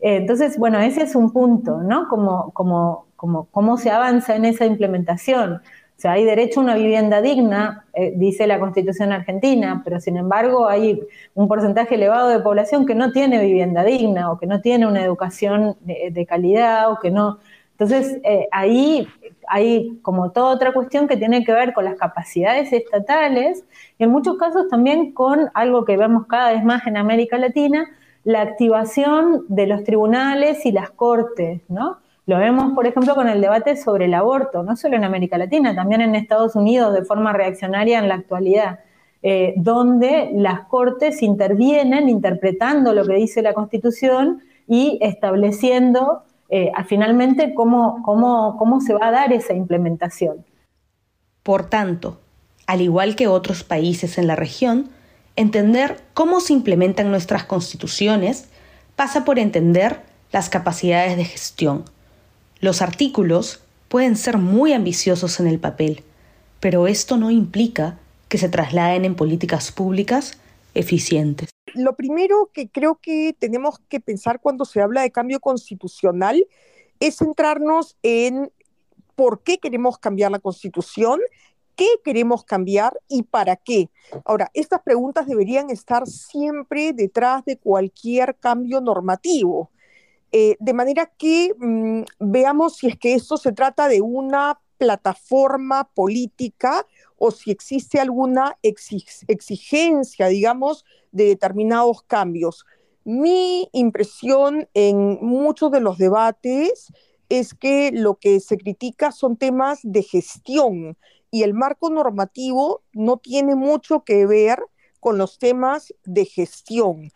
entonces, 0.00 0.58
bueno, 0.58 0.78
ese 0.80 1.02
es 1.02 1.14
un 1.16 1.32
punto, 1.32 1.78
¿no? 1.82 2.08
Como, 2.08 2.52
como, 2.52 3.06
como, 3.16 3.46
cómo 3.50 3.78
se 3.78 3.90
avanza 3.90 4.36
en 4.36 4.44
esa 4.44 4.64
implementación. 4.66 5.60
O 5.98 6.00
sea, 6.00 6.12
hay 6.12 6.24
derecho 6.24 6.60
a 6.60 6.62
una 6.62 6.76
vivienda 6.76 7.20
digna, 7.20 7.84
eh, 7.92 8.12
dice 8.14 8.46
la 8.46 8.60
Constitución 8.60 9.10
argentina, 9.10 9.82
pero 9.84 9.98
sin 9.98 10.16
embargo 10.16 10.68
hay 10.68 11.02
un 11.34 11.48
porcentaje 11.48 11.96
elevado 11.96 12.28
de 12.28 12.38
población 12.38 12.86
que 12.86 12.94
no 12.94 13.10
tiene 13.10 13.44
vivienda 13.44 13.82
digna 13.82 14.30
o 14.30 14.38
que 14.38 14.46
no 14.46 14.60
tiene 14.60 14.86
una 14.86 15.02
educación 15.02 15.76
de, 15.80 16.24
calidad 16.24 16.92
o 16.92 17.00
que 17.00 17.10
no... 17.10 17.40
Entonces, 17.72 18.20
eh, 18.22 18.46
ahí 18.52 19.08
hay 19.48 19.98
como 20.02 20.30
toda 20.30 20.54
otra 20.54 20.72
cuestión 20.72 21.08
que 21.08 21.16
tiene 21.16 21.44
que 21.44 21.52
ver 21.52 21.72
con 21.72 21.84
las 21.84 21.96
capacidades 21.96 22.72
estatales 22.72 23.64
y 23.98 24.04
en 24.04 24.10
muchos 24.10 24.38
casos 24.38 24.68
también 24.68 25.10
con 25.10 25.50
algo 25.52 25.84
que 25.84 25.96
vemos 25.96 26.28
cada 26.28 26.52
vez 26.52 26.62
más 26.62 26.86
en 26.86 26.96
América 26.96 27.38
Latina, 27.38 27.90
la 28.22 28.42
activación 28.42 29.46
de 29.48 29.66
los 29.66 29.82
tribunales 29.82 30.64
y 30.64 30.70
las 30.70 30.90
cortes, 30.90 31.60
¿no? 31.68 31.98
Lo 32.28 32.36
vemos, 32.36 32.74
por 32.74 32.86
ejemplo, 32.86 33.14
con 33.14 33.26
el 33.26 33.40
debate 33.40 33.74
sobre 33.74 34.04
el 34.04 34.12
aborto, 34.12 34.62
no 34.62 34.76
solo 34.76 34.96
en 34.96 35.04
América 35.04 35.38
Latina, 35.38 35.74
también 35.74 36.02
en 36.02 36.14
Estados 36.14 36.54
Unidos 36.56 36.92
de 36.92 37.02
forma 37.02 37.32
reaccionaria 37.32 37.98
en 37.98 38.06
la 38.06 38.16
actualidad, 38.16 38.80
eh, 39.22 39.54
donde 39.56 40.30
las 40.34 40.66
cortes 40.66 41.22
intervienen 41.22 42.06
interpretando 42.10 42.92
lo 42.92 43.06
que 43.06 43.14
dice 43.14 43.40
la 43.40 43.54
Constitución 43.54 44.42
y 44.66 44.98
estableciendo 45.00 46.24
eh, 46.50 46.70
finalmente 46.86 47.54
cómo, 47.54 48.04
se 48.84 48.92
va 48.92 49.06
a 49.06 49.10
dar 49.10 49.32
esa 49.32 49.54
implementación. 49.54 50.44
Por 51.42 51.70
tanto, 51.70 52.20
al 52.66 52.82
igual 52.82 53.16
que 53.16 53.26
otros 53.26 53.64
países 53.64 54.18
en 54.18 54.26
la 54.26 54.36
región, 54.36 54.90
entender 55.34 55.96
cómo 56.12 56.40
se 56.40 56.52
implementan 56.52 57.10
nuestras 57.10 57.44
constituciones 57.44 58.50
pasa 58.96 59.24
por 59.24 59.38
entender 59.38 60.02
las 60.30 60.50
capacidades 60.50 61.16
de 61.16 61.24
gestión, 61.24 61.84
los 62.60 62.82
artículos 62.82 63.62
pueden 63.88 64.16
ser 64.16 64.38
muy 64.38 64.72
ambiciosos 64.72 65.40
en 65.40 65.46
el 65.46 65.58
papel, 65.58 66.02
pero 66.60 66.86
esto 66.86 67.16
no 67.16 67.30
implica 67.30 67.98
que 68.28 68.38
se 68.38 68.48
trasladen 68.48 69.04
en 69.04 69.14
políticas 69.14 69.72
públicas 69.72 70.38
eficientes. 70.74 71.50
Lo 71.74 71.94
primero 71.94 72.50
que 72.52 72.68
creo 72.68 72.96
que 73.00 73.34
tenemos 73.38 73.78
que 73.88 74.00
pensar 74.00 74.40
cuando 74.40 74.64
se 74.64 74.80
habla 74.80 75.02
de 75.02 75.10
cambio 75.10 75.40
constitucional 75.40 76.46
es 77.00 77.16
centrarnos 77.16 77.96
en 78.02 78.50
por 79.14 79.42
qué 79.42 79.58
queremos 79.58 79.98
cambiar 79.98 80.30
la 80.30 80.38
constitución, 80.38 81.20
qué 81.76 81.86
queremos 82.04 82.44
cambiar 82.44 82.98
y 83.08 83.22
para 83.22 83.56
qué. 83.56 83.88
Ahora, 84.24 84.50
estas 84.54 84.82
preguntas 84.82 85.26
deberían 85.26 85.70
estar 85.70 86.06
siempre 86.06 86.92
detrás 86.92 87.44
de 87.44 87.56
cualquier 87.56 88.36
cambio 88.36 88.80
normativo. 88.80 89.70
Eh, 90.32 90.56
de 90.60 90.72
manera 90.74 91.06
que 91.06 91.54
mm, 91.58 92.02
veamos 92.18 92.76
si 92.76 92.88
es 92.88 92.98
que 92.98 93.14
esto 93.14 93.36
se 93.36 93.52
trata 93.52 93.88
de 93.88 94.00
una 94.00 94.60
plataforma 94.76 95.90
política 95.94 96.86
o 97.16 97.30
si 97.30 97.50
existe 97.50 97.98
alguna 97.98 98.56
exigencia, 98.62 100.28
digamos, 100.28 100.84
de 101.10 101.26
determinados 101.26 102.02
cambios. 102.02 102.64
Mi 103.04 103.68
impresión 103.72 104.68
en 104.74 105.18
muchos 105.20 105.72
de 105.72 105.80
los 105.80 105.98
debates 105.98 106.92
es 107.28 107.54
que 107.54 107.90
lo 107.92 108.16
que 108.16 108.40
se 108.40 108.56
critica 108.56 109.12
son 109.12 109.36
temas 109.36 109.80
de 109.82 110.02
gestión 110.02 110.96
y 111.30 111.42
el 111.42 111.54
marco 111.54 111.90
normativo 111.90 112.82
no 112.92 113.18
tiene 113.18 113.54
mucho 113.54 114.04
que 114.04 114.26
ver 114.26 114.60
con 115.00 115.18
los 115.18 115.38
temas 115.38 115.94
de 116.04 116.24
gestión. 116.24 117.10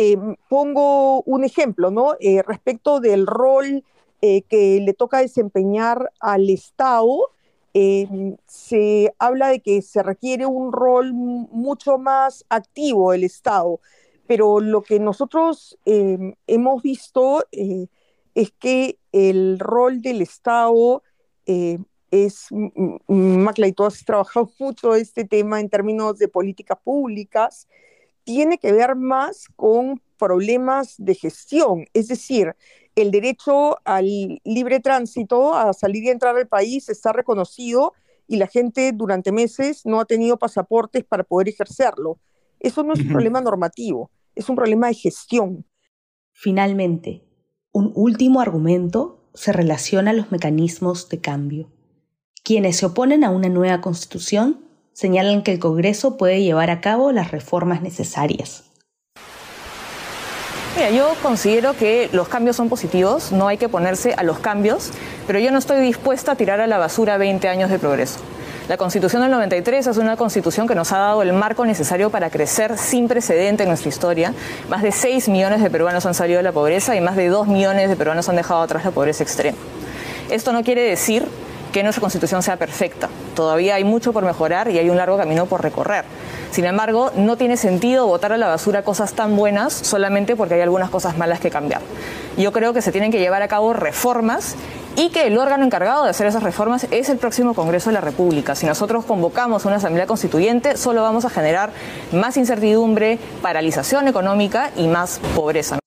Eh, 0.00 0.16
pongo 0.48 1.22
un 1.22 1.42
ejemplo, 1.42 1.90
¿no? 1.90 2.14
Eh, 2.20 2.40
respecto 2.46 3.00
del 3.00 3.26
rol 3.26 3.82
eh, 4.22 4.42
que 4.42 4.80
le 4.80 4.94
toca 4.94 5.18
desempeñar 5.18 6.12
al 6.20 6.48
Estado, 6.50 7.32
se 8.46 9.12
habla 9.18 9.48
de 9.48 9.60
que 9.60 9.82
se 9.82 10.02
requiere 10.02 10.46
un 10.46 10.72
rol 10.72 11.12
mucho 11.12 11.98
más 11.98 12.44
activo 12.48 13.10
del 13.10 13.24
Estado, 13.24 13.80
pero 14.26 14.60
lo 14.60 14.82
que 14.82 14.98
nosotros 14.98 15.78
hemos 15.84 16.82
visto 16.82 17.44
es 17.52 18.50
que 18.58 18.98
el 19.12 19.60
rol 19.60 20.02
del 20.02 20.22
Estado 20.22 21.04
es, 21.46 22.48
Macla, 23.06 23.68
y 23.68 23.72
tú 23.72 23.84
has 23.84 24.04
trabajado 24.04 24.50
mucho 24.58 24.96
este 24.96 25.24
tema 25.24 25.60
en 25.60 25.68
términos 25.68 26.18
de 26.18 26.26
políticas 26.26 26.78
públicas, 26.82 27.68
tiene 28.28 28.58
que 28.58 28.72
ver 28.72 28.94
más 28.94 29.46
con 29.56 30.02
problemas 30.18 30.96
de 30.98 31.14
gestión, 31.14 31.86
es 31.94 32.08
decir, 32.08 32.54
el 32.94 33.10
derecho 33.10 33.78
al 33.86 34.04
libre 34.44 34.80
tránsito, 34.80 35.54
a 35.54 35.72
salir 35.72 36.04
y 36.04 36.10
entrar 36.10 36.36
al 36.36 36.46
país, 36.46 36.90
está 36.90 37.10
reconocido 37.14 37.94
y 38.26 38.36
la 38.36 38.46
gente 38.46 38.92
durante 38.92 39.32
meses 39.32 39.86
no 39.86 39.98
ha 39.98 40.04
tenido 40.04 40.38
pasaportes 40.38 41.04
para 41.04 41.24
poder 41.24 41.48
ejercerlo. 41.48 42.18
Eso 42.60 42.82
no 42.82 42.92
es 42.92 43.00
un 43.00 43.08
problema 43.08 43.40
normativo, 43.40 44.10
es 44.34 44.46
un 44.50 44.56
problema 44.56 44.88
de 44.88 44.94
gestión. 44.94 45.64
Finalmente, 46.34 47.24
un 47.72 47.92
último 47.94 48.42
argumento 48.42 49.30
se 49.32 49.54
relaciona 49.54 50.10
a 50.10 50.14
los 50.14 50.30
mecanismos 50.30 51.08
de 51.08 51.18
cambio. 51.22 51.70
Quienes 52.44 52.76
se 52.76 52.84
oponen 52.84 53.24
a 53.24 53.30
una 53.30 53.48
nueva 53.48 53.80
constitución 53.80 54.67
señalan 54.98 55.42
que 55.44 55.52
el 55.52 55.60
Congreso 55.60 56.16
puede 56.16 56.42
llevar 56.42 56.70
a 56.70 56.80
cabo 56.80 57.12
las 57.12 57.30
reformas 57.30 57.82
necesarias. 57.82 58.64
Mira, 60.74 60.90
yo 60.90 61.14
considero 61.22 61.76
que 61.76 62.08
los 62.10 62.26
cambios 62.26 62.56
son 62.56 62.68
positivos, 62.68 63.30
no 63.30 63.46
hay 63.46 63.58
que 63.58 63.68
ponerse 63.68 64.14
a 64.14 64.24
los 64.24 64.40
cambios, 64.40 64.90
pero 65.28 65.38
yo 65.38 65.52
no 65.52 65.58
estoy 65.58 65.80
dispuesta 65.82 66.32
a 66.32 66.34
tirar 66.34 66.60
a 66.60 66.66
la 66.66 66.78
basura 66.78 67.16
20 67.16 67.48
años 67.48 67.70
de 67.70 67.78
progreso. 67.78 68.18
La 68.68 68.76
Constitución 68.76 69.22
del 69.22 69.30
93 69.30 69.86
es 69.86 69.96
una 69.98 70.16
constitución 70.16 70.66
que 70.66 70.74
nos 70.74 70.90
ha 70.90 70.98
dado 70.98 71.22
el 71.22 71.32
marco 71.32 71.64
necesario 71.64 72.10
para 72.10 72.28
crecer 72.28 72.76
sin 72.76 73.06
precedente 73.06 73.62
en 73.62 73.68
nuestra 73.68 73.90
historia. 73.90 74.34
Más 74.68 74.82
de 74.82 74.90
6 74.90 75.28
millones 75.28 75.62
de 75.62 75.70
peruanos 75.70 76.06
han 76.06 76.14
salido 76.14 76.38
de 76.38 76.42
la 76.42 76.52
pobreza 76.52 76.96
y 76.96 77.00
más 77.00 77.14
de 77.14 77.28
2 77.28 77.46
millones 77.46 77.88
de 77.88 77.94
peruanos 77.94 78.28
han 78.28 78.34
dejado 78.34 78.62
atrás 78.62 78.84
la 78.84 78.90
pobreza 78.90 79.22
extrema. 79.22 79.56
Esto 80.28 80.52
no 80.52 80.64
quiere 80.64 80.82
decir 80.82 81.28
que 81.78 81.84
nuestra 81.84 82.00
constitución 82.00 82.42
sea 82.42 82.56
perfecta. 82.56 83.08
Todavía 83.36 83.76
hay 83.76 83.84
mucho 83.84 84.12
por 84.12 84.24
mejorar 84.24 84.68
y 84.68 84.78
hay 84.78 84.90
un 84.90 84.96
largo 84.96 85.16
camino 85.16 85.46
por 85.46 85.62
recorrer. 85.62 86.04
Sin 86.50 86.64
embargo, 86.64 87.12
no 87.14 87.36
tiene 87.36 87.56
sentido 87.56 88.04
votar 88.08 88.32
a 88.32 88.36
la 88.36 88.48
basura 88.48 88.82
cosas 88.82 89.12
tan 89.12 89.36
buenas 89.36 89.72
solamente 89.72 90.34
porque 90.34 90.54
hay 90.54 90.60
algunas 90.62 90.90
cosas 90.90 91.16
malas 91.16 91.38
que 91.38 91.50
cambiar. 91.50 91.80
Yo 92.36 92.52
creo 92.52 92.72
que 92.72 92.82
se 92.82 92.90
tienen 92.90 93.12
que 93.12 93.20
llevar 93.20 93.42
a 93.42 93.48
cabo 93.48 93.74
reformas 93.74 94.56
y 94.96 95.10
que 95.10 95.28
el 95.28 95.38
órgano 95.38 95.64
encargado 95.64 96.02
de 96.02 96.10
hacer 96.10 96.26
esas 96.26 96.42
reformas 96.42 96.88
es 96.90 97.08
el 97.10 97.18
próximo 97.18 97.54
Congreso 97.54 97.90
de 97.90 97.94
la 97.94 98.00
República. 98.00 98.56
Si 98.56 98.66
nosotros 98.66 99.04
convocamos 99.04 99.64
una 99.64 99.76
Asamblea 99.76 100.08
Constituyente, 100.08 100.76
solo 100.76 101.02
vamos 101.02 101.24
a 101.24 101.30
generar 101.30 101.70
más 102.10 102.36
incertidumbre, 102.36 103.20
paralización 103.40 104.08
económica 104.08 104.72
y 104.76 104.88
más 104.88 105.20
pobreza. 105.36 105.78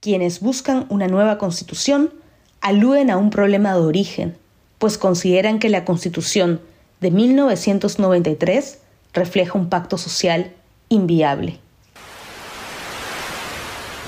Quienes 0.00 0.40
buscan 0.40 0.84
una 0.90 1.08
nueva 1.08 1.38
constitución 1.38 2.12
aluden 2.60 3.10
a 3.10 3.16
un 3.16 3.30
problema 3.30 3.72
de 3.72 3.80
origen, 3.80 4.43
pues 4.84 4.98
consideran 4.98 5.60
que 5.60 5.70
la 5.70 5.86
Constitución 5.86 6.60
de 7.00 7.10
1993 7.10 8.80
refleja 9.14 9.58
un 9.58 9.70
pacto 9.70 9.96
social 9.96 10.52
inviable. 10.90 11.58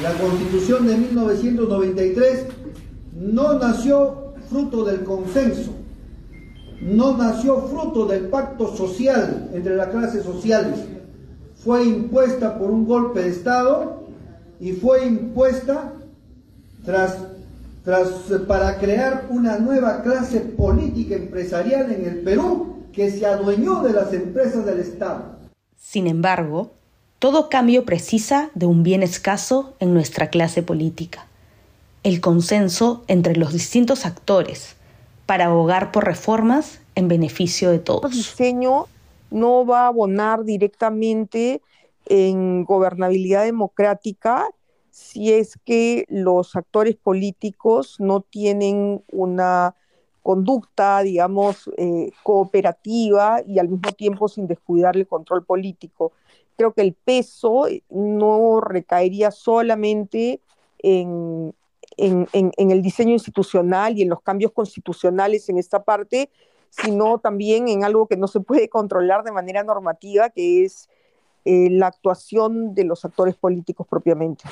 La 0.03 0.12
Constitución 0.12 0.87
de 0.87 0.99
1993 0.99 2.45
no 3.14 3.55
nació 3.59 4.35
fruto 4.51 4.85
del 4.85 5.03
consenso, 5.03 5.70
no 6.83 7.16
nació 7.16 7.62
fruto 7.68 8.05
del 8.05 8.27
pacto 8.27 8.77
social 8.77 9.49
entre 9.55 9.77
las 9.77 9.89
clases 9.89 10.24
sociales, 10.24 10.79
fue 11.64 11.87
impuesta 11.87 12.59
por 12.59 12.70
un 12.70 12.87
golpe 12.87 13.22
de 13.22 13.31
Estado 13.31 14.05
y 14.61 14.72
fue 14.72 15.07
impuesta 15.07 15.95
tras 16.85 17.16
tras, 17.87 18.09
para 18.49 18.78
crear 18.78 19.26
una 19.30 19.61
nueva 19.61 20.03
clase 20.03 20.41
política 20.41 21.14
empresarial 21.14 21.93
en 21.93 22.05
el 22.05 22.18
Perú 22.18 22.82
que 22.93 23.12
se 23.12 23.24
adueñó 23.24 23.80
de 23.82 23.93
las 23.93 24.12
empresas 24.12 24.66
del 24.66 24.80
Estado. 24.80 25.37
Sin 25.76 26.09
embargo, 26.09 26.72
todo 27.20 27.49
cambio 27.49 27.84
precisa 27.84 28.51
de 28.57 28.66
un 28.66 28.82
bien 28.82 29.05
escaso 29.05 29.76
en 29.78 29.95
nuestra 29.95 30.30
clase 30.30 30.64
política, 30.64 31.28
el 32.03 32.20
consenso 32.20 33.05
entre 33.07 33.37
los 33.37 33.53
distintos 33.53 34.05
actores 34.05 34.74
para 35.24 35.45
abogar 35.45 35.93
por 35.93 36.07
reformas 36.07 36.80
en 36.97 37.07
beneficio 37.07 37.70
de 37.70 37.78
todos. 37.78 38.11
El 38.11 38.18
diseño 38.18 38.87
no 39.30 39.64
va 39.64 39.82
a 39.82 39.89
abonar 39.89 40.43
directamente 40.43 41.62
en 42.07 42.64
gobernabilidad 42.64 43.45
democrática 43.45 44.49
si 44.97 45.31
es 45.35 45.59
que 45.67 46.07
los 46.09 46.57
actores 46.57 46.97
políticos 46.97 47.97
no 47.99 48.23
tienen 48.23 49.05
una 49.13 49.75
conducta, 50.23 51.03
digamos, 51.03 51.71
eh, 51.77 52.13
cooperativa 52.23 53.43
y 53.47 53.59
al 53.59 53.69
mismo 53.69 53.93
tiempo 53.93 54.27
sin 54.27 54.47
descuidar 54.47 54.97
el 54.97 55.07
control 55.07 55.45
político. 55.45 56.13
Creo 56.57 56.73
que 56.73 56.81
el 56.81 56.95
peso 56.95 57.67
no 57.91 58.63
recaería 58.63 59.31
solamente 59.33 60.41
en, 60.79 61.55
en, 61.99 62.71
el 62.71 62.81
diseño 62.81 63.13
institucional 63.13 63.99
y 63.99 64.03
en 64.03 64.09
los 64.09 64.23
cambios 64.23 64.53
constitucionales 64.53 65.51
en 65.51 65.59
esta 65.59 65.85
parte, 65.85 66.31
sino 66.71 67.19
también 67.19 67.69
en 67.69 67.85
algo 67.85 68.07
que 68.07 68.17
no 68.17 68.29
se 68.29 68.41
puede 68.41 68.71
controlar 68.71 69.25
de 69.25 69.33
manera 69.33 69.63
normativa, 69.63 70.31
que 70.31 70.65
es 70.65 70.89
eh, 71.45 71.69
la 71.71 71.89
actuación 71.89 72.75
de 72.75 72.85
los 72.85 73.05
actores 73.05 73.37
políticos 73.37 73.87
propiamente. 73.87 74.45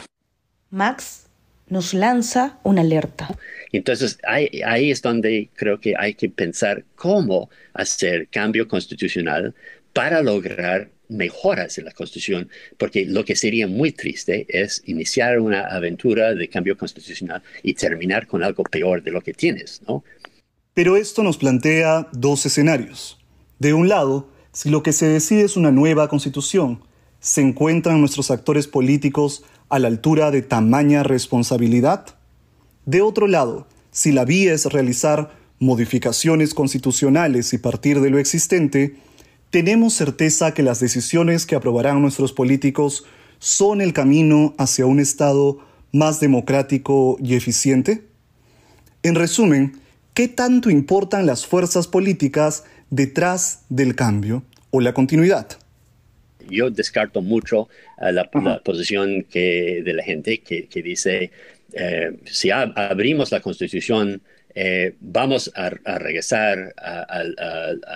Max 0.74 1.26
nos 1.68 1.94
lanza 1.94 2.58
una 2.62 2.82
alerta. 2.82 3.28
Entonces, 3.72 4.18
ahí, 4.26 4.48
ahí, 4.66 4.90
es 4.90 5.00
donde 5.00 5.48
creo 5.54 5.80
que 5.80 5.94
hay 5.96 6.14
que 6.14 6.28
pensar 6.28 6.84
cómo 6.94 7.48
hacer 7.72 8.28
cambio 8.28 8.68
constitucional 8.68 9.54
para 9.92 10.20
lograr 10.20 10.90
mejoras 11.08 11.78
en 11.78 11.84
la 11.84 11.92
Constitución, 11.92 12.48
porque 12.76 13.06
lo 13.06 13.24
que 13.24 13.36
sería 13.36 13.66
muy 13.66 13.92
triste 13.92 14.46
es 14.48 14.82
iniciar 14.86 15.38
una 15.38 15.60
aventura 15.62 16.34
de 16.34 16.48
cambio 16.48 16.76
constitucional 16.76 17.42
y 17.62 17.74
terminar 17.74 18.26
con 18.26 18.42
algo 18.42 18.64
peor 18.64 19.02
de 19.02 19.10
lo 19.10 19.20
que 19.20 19.32
tienes, 19.32 19.82
¿no? 19.86 20.02
Pero 20.72 20.96
esto 20.96 21.22
nos 21.22 21.36
plantea 21.36 22.08
dos 22.12 22.46
escenarios. 22.46 23.18
De 23.58 23.74
un 23.74 23.88
lado, 23.88 24.28
si 24.52 24.70
lo 24.70 24.82
que 24.82 24.92
se 24.92 25.06
decide 25.06 25.42
es 25.42 25.56
una 25.56 25.70
nueva 25.70 26.08
Constitución, 26.08 26.82
¿se 27.20 27.42
encuentran 27.42 28.00
nuestros 28.00 28.30
actores 28.30 28.66
políticos 28.66 29.44
a 29.74 29.80
la 29.80 29.88
altura 29.88 30.30
de 30.30 30.40
tamaña 30.40 31.02
responsabilidad? 31.02 32.06
De 32.86 33.02
otro 33.02 33.26
lado, 33.26 33.66
si 33.90 34.12
la 34.12 34.24
vía 34.24 34.54
es 34.54 34.66
realizar 34.66 35.32
modificaciones 35.58 36.54
constitucionales 36.54 37.52
y 37.52 37.58
partir 37.58 38.00
de 38.00 38.08
lo 38.08 38.20
existente, 38.20 38.94
¿tenemos 39.50 39.92
certeza 39.94 40.54
que 40.54 40.62
las 40.62 40.78
decisiones 40.78 41.44
que 41.44 41.56
aprobarán 41.56 42.00
nuestros 42.00 42.32
políticos 42.32 43.04
son 43.40 43.80
el 43.80 43.92
camino 43.92 44.54
hacia 44.58 44.86
un 44.86 45.00
Estado 45.00 45.58
más 45.90 46.20
democrático 46.20 47.16
y 47.20 47.34
eficiente? 47.34 48.06
En 49.02 49.16
resumen, 49.16 49.80
¿qué 50.12 50.28
tanto 50.28 50.70
importan 50.70 51.26
las 51.26 51.46
fuerzas 51.46 51.88
políticas 51.88 52.62
detrás 52.90 53.62
del 53.70 53.96
cambio 53.96 54.44
o 54.70 54.80
la 54.80 54.94
continuidad? 54.94 55.48
Yo 56.48 56.70
descarto 56.70 57.22
mucho 57.22 57.68
eh, 58.00 58.12
la, 58.12 58.28
posición 58.62 59.24
que, 59.24 59.82
de 59.84 59.92
la 59.92 60.02
gente 60.02 60.38
que, 60.38 60.82
dice, 60.82 61.30
eh, 61.72 62.12
si 62.24 62.50
abrimos 62.50 63.32
la 63.32 63.40
constitución, 63.40 64.20
eh, 64.54 64.94
vamos 65.00 65.50
a, 65.56 65.70
regresar 65.70 66.74
a, 66.76 67.24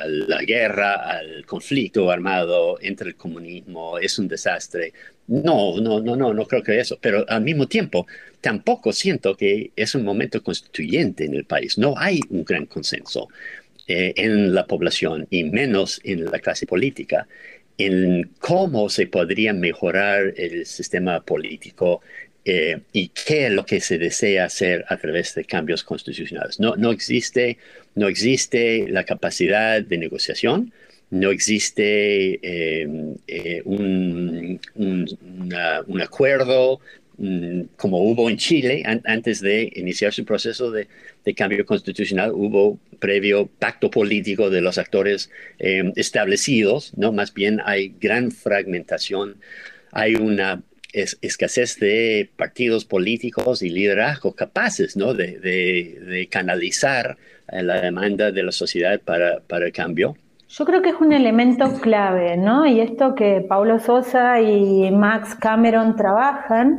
la 0.07 0.43
guerra, 0.43 0.95
al 0.95 1.47
conflicto 1.47 2.11
armado 2.11 2.79
entre 2.81 3.11
el 3.11 3.17
comunismo, 3.17 3.99
es 3.99 4.19
un 4.19 4.29
desastre. 4.29 4.93
No, 5.29 5.79
no, 5.81 6.01
no, 6.01 6.17
no, 6.17 6.33
no 6.33 6.47
creo 6.47 6.63
que 6.63 6.81
eso, 6.81 6.99
pero 7.01 7.25
al 7.29 7.43
mismo 7.43 7.69
tiempo 7.69 8.07
tampoco 8.41 8.93
siento 8.93 9.37
que 9.37 9.71
es 9.77 9.95
un 9.95 10.05
momento 10.05 10.43
constituyente 10.43 11.27
en 11.27 11.35
el 11.35 11.45
país. 11.45 11.79
No 11.79 11.95
hay 11.97 12.21
un 12.31 12.45
gran 12.45 12.67
consenso 12.67 13.29
en 13.91 14.55
la 14.55 14.67
población 14.67 15.27
y 15.31 15.45
menos 15.45 15.99
en 16.05 16.27
la 16.27 16.41
clase 16.41 16.67
política 16.67 17.27
en 17.79 18.31
cómo 18.41 18.89
se 18.89 19.07
podría 19.07 19.53
mejorar 19.53 20.35
el 20.37 20.67
sistema 20.67 21.21
político 21.21 22.03
eh, 22.45 22.81
y 22.93 23.09
qué 23.09 23.47
es 23.47 23.53
lo 23.53 23.65
que 23.65 23.81
se 23.81 23.99
desea 23.99 24.47
hacer 24.47 24.85
a 24.89 24.97
través 24.97 25.35
de 25.35 25.45
cambios 25.45 25.85
constitucionales. 25.85 26.59
No, 26.59 26.77
no, 26.77 26.91
existe, 26.91 27.59
no 27.95 28.09
existe 28.09 28.89
la 28.89 29.05
capacidad 29.05 29.81
de 29.81 29.99
negociación, 29.99 30.73
no 31.11 31.31
existe 31.31 32.41
eh, 32.43 32.89
eh, 33.27 33.63
un, 33.65 34.61
un, 34.75 36.03
acuerdo 36.03 36.81
como 37.77 37.99
hubo 38.03 38.31
en 38.31 38.37
Chile 38.37 38.85
antes 39.05 39.41
de 39.41 39.73
iniciar 39.75 40.13
su 40.13 40.25
proceso 40.25 40.71
de, 40.71 40.87
cambio 41.37 41.67
constitucional, 41.67 42.31
hubo 42.33 42.79
previo 43.01 43.47
pacto 43.59 43.91
político 43.91 44.49
de 44.49 44.63
los 44.63 44.79
actores 44.79 45.31
em, 45.59 45.93
establecidos, 45.95 46.93
¿no? 46.97 47.13
Más 47.13 47.35
bien 47.35 47.61
hay 47.67 47.95
gran 48.01 48.31
fragmentación, 48.31 49.37
hay 49.93 50.15
una 50.15 50.63
escasez 50.93 51.79
de 51.81 52.31
partidos 52.37 52.87
políticos 52.87 53.63
y 53.63 53.69
liderazgo 53.69 54.35
capaces, 54.35 54.97
¿no? 54.97 55.13
De, 55.13 56.29
canalizar 56.31 57.19
eh, 57.53 57.63
la 57.63 57.81
demanda 57.81 58.31
de 58.31 58.43
la 58.43 58.53
sociedad 58.53 59.01
para, 59.01 59.41
para 59.41 59.67
el 59.67 59.73
cambio. 59.73 60.17
Yo 60.49 60.65
creo 60.65 60.81
que 60.81 60.89
es 60.91 60.97
un 60.99 61.13
elemento 61.13 61.79
clave, 61.83 62.39
¿no? 62.39 62.65
Y 62.65 62.81
esto 62.81 63.15
que 63.15 63.45
Paulo 63.47 63.81
Sosa 63.81 64.41
y 64.41 64.91
Max 64.91 65.35
Cameron 65.35 65.95
trabajan 65.95 66.79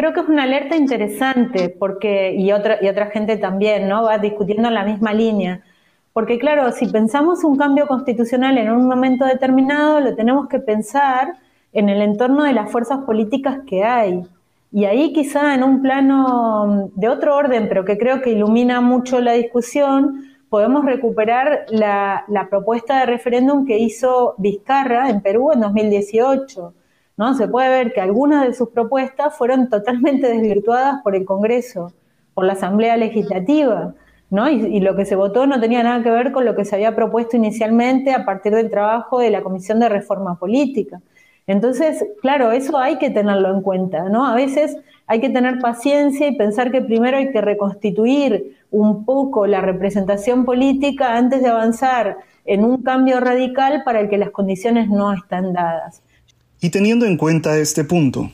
Creo 0.00 0.14
que 0.14 0.20
es 0.20 0.28
una 0.30 0.44
alerta 0.44 0.76
interesante 0.76 1.68
porque, 1.68 2.34
y 2.34 2.52
otra, 2.52 2.78
y 2.80 2.88
otra 2.88 3.10
gente 3.10 3.36
también, 3.36 3.86
¿no? 3.86 4.04
Va 4.04 4.16
discutiendo 4.16 4.68
en 4.68 4.74
la 4.74 4.82
misma 4.82 5.12
línea. 5.12 5.60
Porque 6.14 6.38
claro, 6.38 6.72
si 6.72 6.86
pensamos 6.86 7.44
un 7.44 7.58
cambio 7.58 7.86
constitucional 7.86 8.56
en 8.56 8.70
un 8.72 8.88
momento 8.88 9.26
determinado, 9.26 10.00
lo 10.00 10.16
tenemos 10.16 10.48
que 10.48 10.58
pensar 10.58 11.34
en 11.74 11.90
el 11.90 12.00
entorno 12.00 12.44
de 12.44 12.54
las 12.54 12.72
fuerzas 12.72 13.00
políticas 13.00 13.58
que 13.66 13.84
hay. 13.84 14.22
Y 14.72 14.86
ahí 14.86 15.12
quizá 15.12 15.54
en 15.54 15.64
un 15.64 15.82
plano 15.82 16.88
de 16.94 17.08
otro 17.10 17.36
orden, 17.36 17.68
pero 17.68 17.84
que 17.84 17.98
creo 17.98 18.22
que 18.22 18.30
ilumina 18.30 18.80
mucho 18.80 19.20
la 19.20 19.32
discusión, 19.32 20.24
podemos 20.48 20.86
recuperar 20.86 21.66
la, 21.68 22.24
la 22.28 22.48
propuesta 22.48 23.00
de 23.00 23.04
referéndum 23.04 23.66
que 23.66 23.76
hizo 23.76 24.34
Vizcarra 24.38 25.10
en 25.10 25.20
Perú 25.20 25.52
en 25.52 25.60
2018 25.60 26.72
¿no? 27.20 27.34
Se 27.34 27.48
puede 27.48 27.68
ver 27.68 27.92
que 27.92 28.00
algunas 28.00 28.46
de 28.46 28.54
sus 28.54 28.70
propuestas 28.70 29.36
fueron 29.36 29.68
totalmente 29.68 30.26
desvirtuadas 30.26 31.02
por 31.02 31.14
el 31.14 31.26
Congreso, 31.26 31.92
por 32.32 32.46
la 32.46 32.54
Asamblea 32.54 32.96
Legislativa, 32.96 33.92
¿no? 34.30 34.48
Y, 34.48 34.80
lo 34.80 34.96
que 34.96 35.04
se 35.04 35.16
votó 35.16 35.46
no 35.46 35.60
tenía 35.60 35.82
nada 35.82 36.02
que 36.02 36.08
ver 36.08 36.32
con 36.32 36.46
lo 36.46 36.56
que 36.56 36.64
se 36.64 36.76
había 36.76 36.96
propuesto 36.96 37.36
inicialmente 37.36 38.14
a 38.14 38.24
partir 38.24 38.54
del 38.54 38.70
trabajo 38.70 39.18
de 39.18 39.28
la 39.28 39.42
Comisión 39.42 39.80
de 39.80 39.90
Reforma 39.90 40.38
Política. 40.38 41.02
Entonces, 41.46 42.06
claro, 42.22 42.52
eso 42.52 42.78
hay 42.78 42.96
que 42.96 43.10
tenerlo 43.10 43.54
en 43.54 43.60
cuenta, 43.60 44.08
¿no? 44.08 44.24
A 44.24 44.34
veces 44.34 44.78
hay 45.06 45.20
que 45.20 45.28
tener 45.28 45.58
paciencia 45.58 46.26
y 46.26 46.36
pensar 46.36 46.72
que 46.72 46.80
primero 46.80 47.18
hay 47.18 47.32
que 47.32 47.42
reconstituir 47.42 48.56
un 48.70 49.04
poco 49.04 49.46
la 49.46 49.60
representación 49.60 50.46
política 50.46 51.18
antes 51.18 51.42
de 51.42 51.48
avanzar 51.50 52.16
en 52.46 52.64
un 52.64 52.82
cambio 52.82 53.20
radical 53.20 53.82
para 53.84 54.00
el 54.00 54.08
que 54.08 54.16
las 54.16 54.30
condiciones 54.30 54.88
no 54.88 55.12
están 55.12 55.52
dadas. 55.52 56.02
Y 56.62 56.68
teniendo 56.68 57.06
en 57.06 57.16
cuenta 57.16 57.56
este 57.56 57.84
punto, 57.84 58.30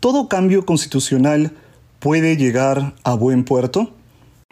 ¿todo 0.00 0.26
cambio 0.26 0.64
constitucional 0.64 1.50
puede 1.98 2.38
llegar 2.38 2.94
a 3.04 3.14
buen 3.14 3.44
puerto? 3.44 3.90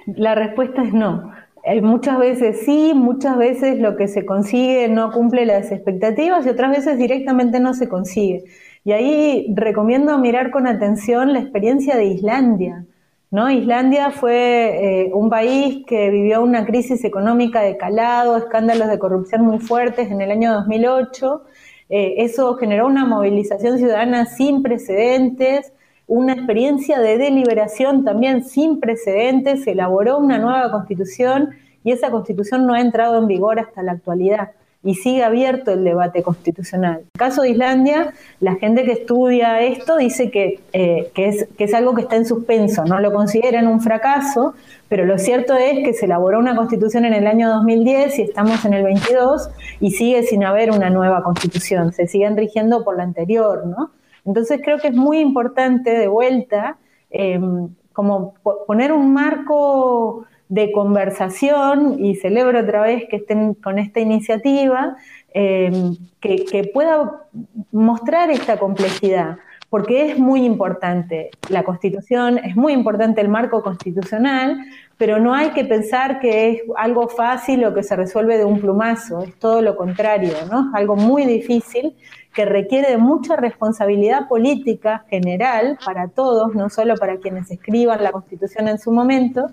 La 0.04 0.34
respuesta 0.34 0.82
es 0.82 0.92
no. 0.92 1.32
Eh, 1.64 1.80
muchas 1.80 2.18
veces 2.18 2.60
sí, 2.66 2.92
muchas 2.94 3.38
veces 3.38 3.78
lo 3.80 3.96
que 3.96 4.06
se 4.08 4.26
consigue 4.26 4.88
no 4.88 5.12
cumple 5.12 5.46
las 5.46 5.72
expectativas 5.72 6.44
y 6.44 6.50
otras 6.50 6.70
veces 6.70 6.98
directamente 6.98 7.58
no 7.58 7.72
se 7.72 7.88
consigue. 7.88 8.44
Y 8.84 8.92
ahí 8.92 9.46
recomiendo 9.54 10.18
mirar 10.18 10.50
con 10.50 10.66
atención 10.66 11.32
la 11.32 11.40
experiencia 11.40 11.96
de 11.96 12.04
Islandia. 12.04 12.84
¿no? 13.30 13.50
Islandia 13.50 14.10
fue 14.10 15.06
eh, 15.06 15.10
un 15.14 15.30
país 15.30 15.86
que 15.86 16.10
vivió 16.10 16.42
una 16.42 16.66
crisis 16.66 17.02
económica 17.02 17.62
de 17.62 17.78
calado, 17.78 18.36
escándalos 18.36 18.88
de 18.88 18.98
corrupción 18.98 19.40
muy 19.40 19.58
fuertes 19.58 20.10
en 20.10 20.20
el 20.20 20.30
año 20.30 20.52
2008 20.52 21.44
eh, 21.88 22.14
eso 22.18 22.54
generó 22.56 22.86
una 22.86 23.04
movilización 23.04 23.78
ciudadana 23.78 24.26
sin 24.26 24.62
precedentes, 24.62 25.72
una 26.06 26.34
experiencia 26.34 27.00
de 27.00 27.18
deliberación 27.18 28.04
también 28.04 28.44
sin 28.44 28.80
precedentes, 28.80 29.64
se 29.64 29.72
elaboró 29.72 30.18
una 30.18 30.38
nueva 30.38 30.70
constitución 30.70 31.50
y 31.84 31.92
esa 31.92 32.10
constitución 32.10 32.66
no 32.66 32.74
ha 32.74 32.80
entrado 32.80 33.18
en 33.18 33.26
vigor 33.26 33.60
hasta 33.60 33.82
la 33.82 33.92
actualidad. 33.92 34.52
Y 34.86 34.94
sigue 34.94 35.24
abierto 35.24 35.72
el 35.72 35.82
debate 35.82 36.22
constitucional. 36.22 36.98
En 37.00 37.08
el 37.12 37.18
caso 37.18 37.42
de 37.42 37.50
Islandia, 37.50 38.14
la 38.38 38.54
gente 38.54 38.84
que 38.84 38.92
estudia 38.92 39.60
esto 39.60 39.96
dice 39.96 40.30
que, 40.30 40.60
eh, 40.72 41.10
que, 41.12 41.26
es, 41.26 41.48
que 41.58 41.64
es 41.64 41.74
algo 41.74 41.92
que 41.96 42.02
está 42.02 42.14
en 42.14 42.24
suspenso, 42.24 42.84
no 42.84 43.00
lo 43.00 43.12
consideran 43.12 43.66
un 43.66 43.80
fracaso, 43.80 44.54
pero 44.88 45.04
lo 45.04 45.18
cierto 45.18 45.56
es 45.56 45.84
que 45.84 45.92
se 45.92 46.06
elaboró 46.06 46.38
una 46.38 46.54
constitución 46.54 47.04
en 47.04 47.14
el 47.14 47.26
año 47.26 47.48
2010 47.48 48.20
y 48.20 48.22
estamos 48.22 48.64
en 48.64 48.74
el 48.74 48.84
22 48.84 49.50
y 49.80 49.90
sigue 49.90 50.22
sin 50.22 50.44
haber 50.44 50.70
una 50.70 50.88
nueva 50.88 51.24
constitución, 51.24 51.92
se 51.92 52.06
siguen 52.06 52.36
rigiendo 52.36 52.84
por 52.84 52.96
la 52.96 53.02
anterior, 53.02 53.66
¿no? 53.66 53.90
Entonces 54.24 54.60
creo 54.62 54.78
que 54.78 54.88
es 54.88 54.94
muy 54.94 55.18
importante 55.18 55.90
de 55.90 56.06
vuelta 56.06 56.76
em, 57.10 57.70
como 57.92 58.34
poner 58.68 58.92
un 58.92 59.12
marco 59.12 60.26
de 60.48 60.72
conversación 60.72 61.96
y 62.04 62.16
celebro 62.16 62.60
otra 62.60 62.82
vez 62.82 63.04
que 63.08 63.16
estén 63.16 63.54
con 63.54 63.78
esta 63.78 64.00
iniciativa 64.00 64.96
em, 65.34 65.96
que, 66.20 66.44
que 66.44 66.64
pueda 66.64 67.24
mostrar 67.72 68.30
esta 68.30 68.58
complejidad 68.58 69.38
porque 69.68 70.10
es 70.10 70.18
muy 70.18 70.44
importante 70.44 71.30
la 71.48 71.64
constitución, 71.64 72.38
es 72.38 72.56
muy 72.56 72.72
importante 72.72 73.20
el 73.20 73.28
marco 73.28 73.62
constitucional, 73.62 74.58
pero 74.96 75.18
no 75.18 75.34
hay 75.34 75.50
que 75.50 75.64
pensar 75.64 76.20
que 76.20 76.50
es 76.50 76.62
algo 76.76 77.08
fácil 77.08 77.64
o 77.64 77.74
que 77.74 77.82
se 77.82 77.96
resuelve 77.96 78.38
de 78.38 78.44
un 78.44 78.60
plumazo, 78.60 79.22
es 79.22 79.38
todo 79.38 79.60
lo 79.62 79.76
contrario, 79.76 80.32
¿no? 80.50 80.68
Es 80.68 80.74
algo 80.74 80.96
muy 80.96 81.26
difícil 81.26 81.96
que 82.32 82.44
requiere 82.44 82.96
mucha 82.96 83.36
responsabilidad 83.36 84.28
política 84.28 85.04
general 85.10 85.78
para 85.84 86.08
todos, 86.08 86.54
no 86.54 86.70
solo 86.70 86.94
para 86.96 87.16
quienes 87.16 87.50
escriban 87.50 88.02
la 88.02 88.12
constitución 88.12 88.68
en 88.68 88.78
su 88.78 88.92
momento, 88.92 89.46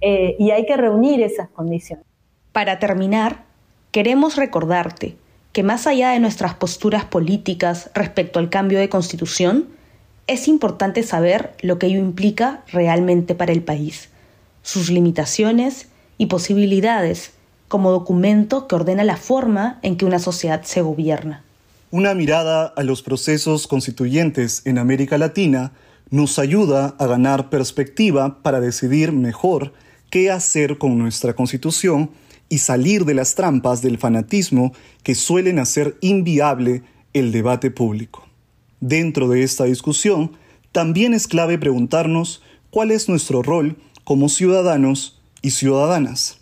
eh, 0.00 0.36
y 0.38 0.50
hay 0.50 0.66
que 0.66 0.76
reunir 0.76 1.22
esas 1.22 1.48
condiciones. 1.48 2.04
Para 2.52 2.78
terminar, 2.78 3.44
queremos 3.90 4.36
recordarte 4.36 5.16
que 5.52 5.62
más 5.62 5.86
allá 5.86 6.10
de 6.10 6.20
nuestras 6.20 6.54
posturas 6.54 7.04
políticas 7.04 7.90
respecto 7.94 8.38
al 8.38 8.50
cambio 8.50 8.78
de 8.78 8.90
constitución, 8.90 9.68
es 10.26 10.48
importante 10.48 11.02
saber 11.02 11.54
lo 11.62 11.78
que 11.78 11.86
ello 11.86 11.98
implica 11.98 12.62
realmente 12.72 13.34
para 13.34 13.52
el 13.52 13.62
país, 13.62 14.10
sus 14.62 14.90
limitaciones 14.90 15.88
y 16.18 16.26
posibilidades 16.26 17.32
como 17.68 17.90
documento 17.90 18.68
que 18.68 18.74
ordena 18.74 19.04
la 19.04 19.16
forma 19.16 19.78
en 19.82 19.96
que 19.96 20.04
una 20.04 20.18
sociedad 20.18 20.62
se 20.62 20.82
gobierna. 20.82 21.42
Una 21.90 22.14
mirada 22.14 22.66
a 22.66 22.82
los 22.82 23.02
procesos 23.02 23.66
constituyentes 23.66 24.62
en 24.66 24.78
América 24.78 25.18
Latina 25.18 25.72
nos 26.10 26.38
ayuda 26.38 26.94
a 26.98 27.06
ganar 27.06 27.48
perspectiva 27.48 28.42
para 28.42 28.60
decidir 28.60 29.12
mejor 29.12 29.72
qué 30.10 30.30
hacer 30.30 30.78
con 30.78 30.98
nuestra 30.98 31.34
constitución 31.34 32.10
y 32.48 32.58
salir 32.58 33.04
de 33.04 33.14
las 33.14 33.34
trampas 33.34 33.82
del 33.82 33.98
fanatismo 33.98 34.72
que 35.02 35.14
suelen 35.14 35.58
hacer 35.58 35.96
inviable 36.00 36.82
el 37.12 37.32
debate 37.32 37.70
público. 37.70 38.26
Dentro 38.80 39.28
de 39.28 39.42
esta 39.42 39.64
discusión, 39.64 40.32
también 40.72 41.14
es 41.14 41.26
clave 41.26 41.58
preguntarnos 41.58 42.42
cuál 42.70 42.90
es 42.90 43.08
nuestro 43.08 43.42
rol 43.42 43.76
como 44.04 44.28
ciudadanos 44.28 45.20
y 45.42 45.50
ciudadanas. 45.50 46.38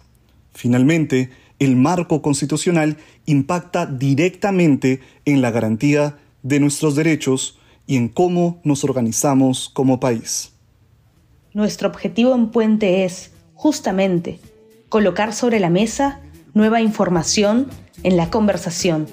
Finalmente, 0.53 1.31
el 1.59 1.77
marco 1.77 2.21
constitucional 2.21 2.99
impacta 3.27 3.87
directamente 3.87 5.01
en 5.25 5.41
la 5.41 5.51
garantía 5.51 6.19
de 6.43 6.61
nuestros 6.61 6.95
derechos 6.95 7.59
y 7.87 7.97
en 7.97 8.09
cómo 8.09 8.61
nos 8.65 8.85
organizamos 8.85 9.71
como 9.73 10.01
país. 10.01 10.53
Nuestro 11.53 11.89
objetivo 11.89 12.35
en 12.35 12.49
Puente 12.49 13.05
es, 13.05 13.31
justamente, 13.65 14.41
colocar 14.91 15.33
sobre 15.33 15.59
la 15.59 15.71
mesa 15.71 16.21
nueva 16.53 16.83
información 16.83 17.69
en 18.03 18.19
la 18.19 18.29
conversación 18.29 19.07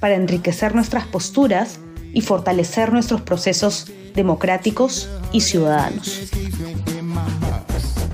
para 0.00 0.14
enriquecer 0.14 0.74
nuestras 0.74 1.06
posturas 1.06 1.78
y 2.14 2.22
fortalecer 2.22 2.90
nuestros 2.90 3.20
procesos 3.20 3.92
democráticos 4.14 5.10
y 5.30 5.42
ciudadanos. 5.42 6.22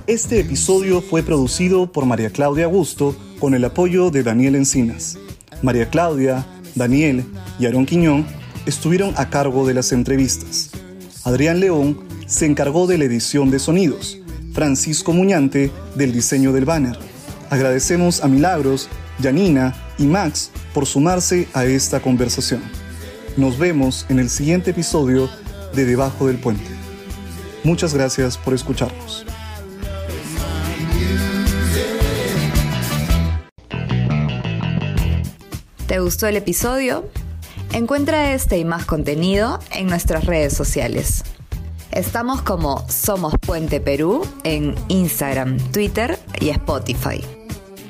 Este 0.09 0.41
episodio 0.41 1.01
fue 1.01 1.23
producido 1.23 1.93
por 1.93 2.07
María 2.07 2.31
Claudia 2.31 2.65
Augusto 2.65 3.15
con 3.39 3.55
el 3.55 3.65
apoyo 3.65 4.11
de 4.11 4.25
Daniel 4.25 4.57
Encinas. 4.57 5.17
María 5.63 5.89
Claudia, 5.91 6.45
Daniel 6.75 7.25
y 7.61 7.67
Aarón 7.67 7.87
Quiñón 7.87 8.27
estuvieron 8.67 9.15
a 9.17 9.31
cargo 9.31 9.65
de 9.65 9.75
las 9.75 9.93
entrevistas. 9.93 10.73
Adrián 11.23 11.61
León 11.61 12.01
se 12.27 12.47
encargó 12.47 12.89
de 12.89 12.99
la 12.99 13.05
edición 13.05 13.53
de 13.53 13.61
sonidos, 13.61 14.19
Francisco 14.55 15.13
Muñante 15.13 15.71
del 15.95 16.13
diseño 16.13 16.53
del 16.53 16.65
banner 16.65 16.97
Agradecemos 17.55 18.25
a 18.25 18.27
Milagros, 18.27 18.89
Janina 19.23 19.75
y 19.99 20.07
Max 20.07 20.51
por 20.73 20.87
sumarse 20.87 21.47
a 21.53 21.65
esta 21.65 22.01
conversación. 22.01 22.63
Nos 23.37 23.59
vemos 23.59 24.07
en 24.09 24.19
el 24.19 24.29
siguiente 24.31 24.73
episodio 24.73 25.29
de 25.73 25.85
Debajo 25.85 26.27
del 26.27 26.39
Puente. 26.39 26.69
Muchas 27.63 27.95
gracias 27.95 28.39
por 28.39 28.55
escucharnos. 28.55 29.25
¿Te 35.87 36.01
gustó 36.01 36.27
el 36.27 36.37
episodio? 36.37 37.09
Encuentra 37.73 38.33
este 38.33 38.59
y 38.59 38.65
más 38.65 38.85
contenido 38.85 39.61
en 39.71 39.87
nuestras 39.87 40.27
redes 40.27 40.55
sociales. 40.55 41.23
Estamos 41.95 42.43
como 42.43 42.85
Somos 42.89 43.35
Puente 43.39 43.81
Perú 43.81 44.27
en 44.43 44.75
Instagram, 44.89 45.59
Twitter 45.71 46.19
y 46.41 46.49
Spotify. 46.49 47.25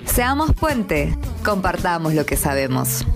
Seamos 0.04 0.52
puente, 0.52 1.16
compartamos 1.42 2.12
lo 2.12 2.26
que 2.26 2.36
sabemos. 2.36 3.06